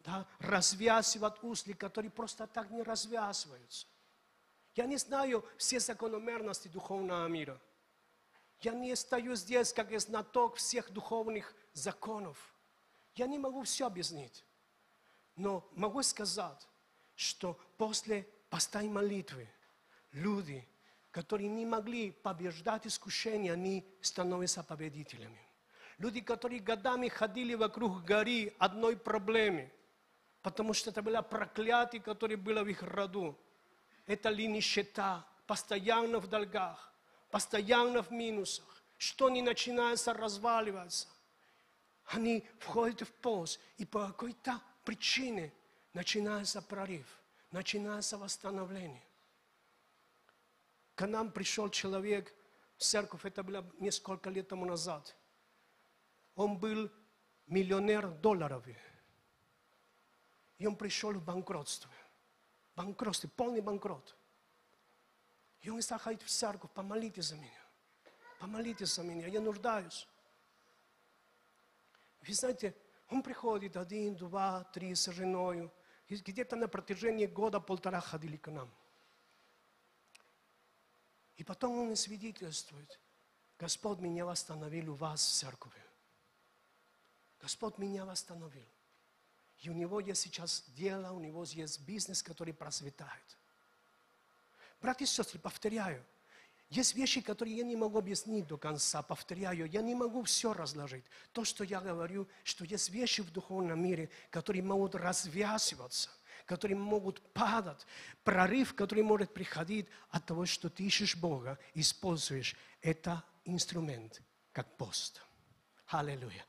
Да, 0.00 0.26
развязывать 0.38 1.42
узли, 1.42 1.72
которые 1.72 2.10
просто 2.10 2.46
так 2.46 2.70
не 2.70 2.82
развязываются. 2.82 3.86
Я 4.76 4.86
не 4.86 4.98
знаю 4.98 5.44
все 5.56 5.80
закономерности 5.80 6.68
духовного 6.68 7.26
мира. 7.26 7.60
Я 8.60 8.72
не 8.72 8.94
стою 8.94 9.34
здесь 9.34 9.72
как 9.72 9.98
знаток 9.98 10.56
всех 10.56 10.90
духовных 10.92 11.54
законов. 11.72 12.54
Я 13.14 13.26
не 13.26 13.38
могу 13.38 13.62
все 13.64 13.86
объяснить. 13.86 14.44
Но 15.34 15.68
могу 15.72 16.02
сказать, 16.02 16.66
что 17.16 17.58
после 17.76 18.28
поста 18.50 18.82
и 18.82 18.88
молитвы 18.88 19.48
люди, 20.12 20.66
которые 21.10 21.48
не 21.48 21.66
могли 21.66 22.12
побеждать 22.12 22.86
искушения, 22.86 23.54
они 23.54 23.84
становятся 24.00 24.62
победителями. 24.62 25.40
Люди, 25.98 26.20
которые 26.20 26.60
годами 26.60 27.08
ходили 27.08 27.54
вокруг 27.54 28.04
горы 28.04 28.52
одной 28.58 28.96
проблемы, 28.96 29.72
потому 30.42 30.74
что 30.74 30.90
это 30.90 31.00
было 31.00 31.22
проклятие, 31.22 32.02
которое 32.02 32.36
было 32.36 32.62
в 32.62 32.68
их 32.68 32.82
роду. 32.82 33.36
Это 34.06 34.28
ли 34.28 34.46
нищета, 34.46 35.26
постоянно 35.46 36.18
в 36.18 36.28
долгах, 36.28 36.92
постоянно 37.30 38.02
в 38.02 38.10
минусах, 38.10 38.82
что 38.98 39.30
не 39.30 39.40
начинается 39.40 40.12
разваливаться. 40.12 41.08
Они 42.04 42.46
входят 42.58 43.08
в 43.08 43.12
пост, 43.14 43.58
и 43.78 43.86
по 43.86 44.06
какой-то 44.08 44.60
причине 44.84 45.52
начинается 45.96 46.60
прорыв, 46.60 47.06
начинается 47.50 48.18
восстановление. 48.18 49.02
К 50.94 51.06
нам 51.06 51.32
пришел 51.32 51.70
человек 51.70 52.34
в 52.76 52.82
церковь, 52.82 53.24
это 53.24 53.42
было 53.42 53.64
несколько 53.78 54.28
лет 54.28 54.46
тому 54.46 54.66
назад. 54.66 55.16
Он 56.34 56.58
был 56.58 56.90
миллионер 57.46 58.08
долларов. 58.08 58.62
И 60.58 60.66
он 60.66 60.76
пришел 60.76 61.12
в 61.12 61.24
банкротство. 61.24 61.90
Банкротство, 62.74 63.28
полный 63.28 63.62
банкрот. 63.62 64.14
И 65.62 65.70
он 65.70 65.80
стал 65.80 65.98
ходить 65.98 66.22
в 66.22 66.28
церковь, 66.28 66.70
помолитесь 66.72 67.28
за 67.28 67.36
меня. 67.36 67.64
Помолитесь 68.38 68.94
за 68.94 69.02
меня, 69.02 69.28
я 69.28 69.40
нуждаюсь. 69.40 70.06
Вы 72.20 72.34
знаете, 72.34 72.76
он 73.08 73.22
приходит 73.22 73.78
один, 73.78 74.14
два, 74.14 74.64
три 74.74 74.94
с 74.94 75.10
женой. 75.10 75.72
Где-то 76.08 76.56
на 76.56 76.68
протяжении 76.68 77.26
года-полтора 77.26 78.00
ходили 78.00 78.36
к 78.36 78.48
нам. 78.48 78.70
И 81.36 81.44
потом 81.44 81.78
он 81.78 81.96
свидетельствует. 81.96 83.00
Господь 83.58 83.98
меня 83.98 84.24
восстановил 84.24 84.92
у 84.92 84.94
вас 84.94 85.26
в 85.26 85.32
церкви. 85.32 85.82
Господь 87.40 87.78
меня 87.78 88.04
восстановил. 88.04 88.68
И 89.60 89.70
у 89.70 89.72
него 89.72 90.00
есть 90.00 90.22
сейчас 90.22 90.64
дело, 90.68 91.12
у 91.12 91.20
него 91.20 91.44
есть 91.44 91.80
бизнес, 91.80 92.22
который 92.22 92.54
процветает. 92.54 93.38
Братья 94.80 95.04
и 95.04 95.08
сестры, 95.08 95.38
повторяю, 95.38 96.04
есть 96.68 96.94
вещи, 96.94 97.20
которые 97.20 97.56
я 97.56 97.64
не 97.64 97.76
могу 97.76 97.98
объяснить 97.98 98.46
до 98.46 98.56
конца, 98.56 99.00
повторяю, 99.02 99.70
я 99.70 99.82
не 99.82 99.94
могу 99.94 100.24
все 100.24 100.52
разложить. 100.52 101.04
То, 101.32 101.44
что 101.44 101.62
я 101.62 101.80
говорю, 101.80 102.26
что 102.42 102.64
есть 102.64 102.90
вещи 102.90 103.20
в 103.20 103.30
духовном 103.30 103.80
мире, 103.80 104.10
которые 104.30 104.62
могут 104.62 104.96
развязываться, 104.96 106.10
которые 106.44 106.76
могут 106.76 107.20
падать, 107.32 107.86
прорыв, 108.24 108.74
который 108.74 109.04
может 109.04 109.32
приходить 109.32 109.86
от 110.10 110.26
того, 110.26 110.44
что 110.44 110.68
ты 110.68 110.84
ищешь 110.84 111.16
Бога, 111.16 111.58
используешь 111.74 112.56
это 112.82 113.22
инструмент, 113.44 114.20
как 114.52 114.76
пост. 114.76 115.22
Аллилуйя. 115.86 116.44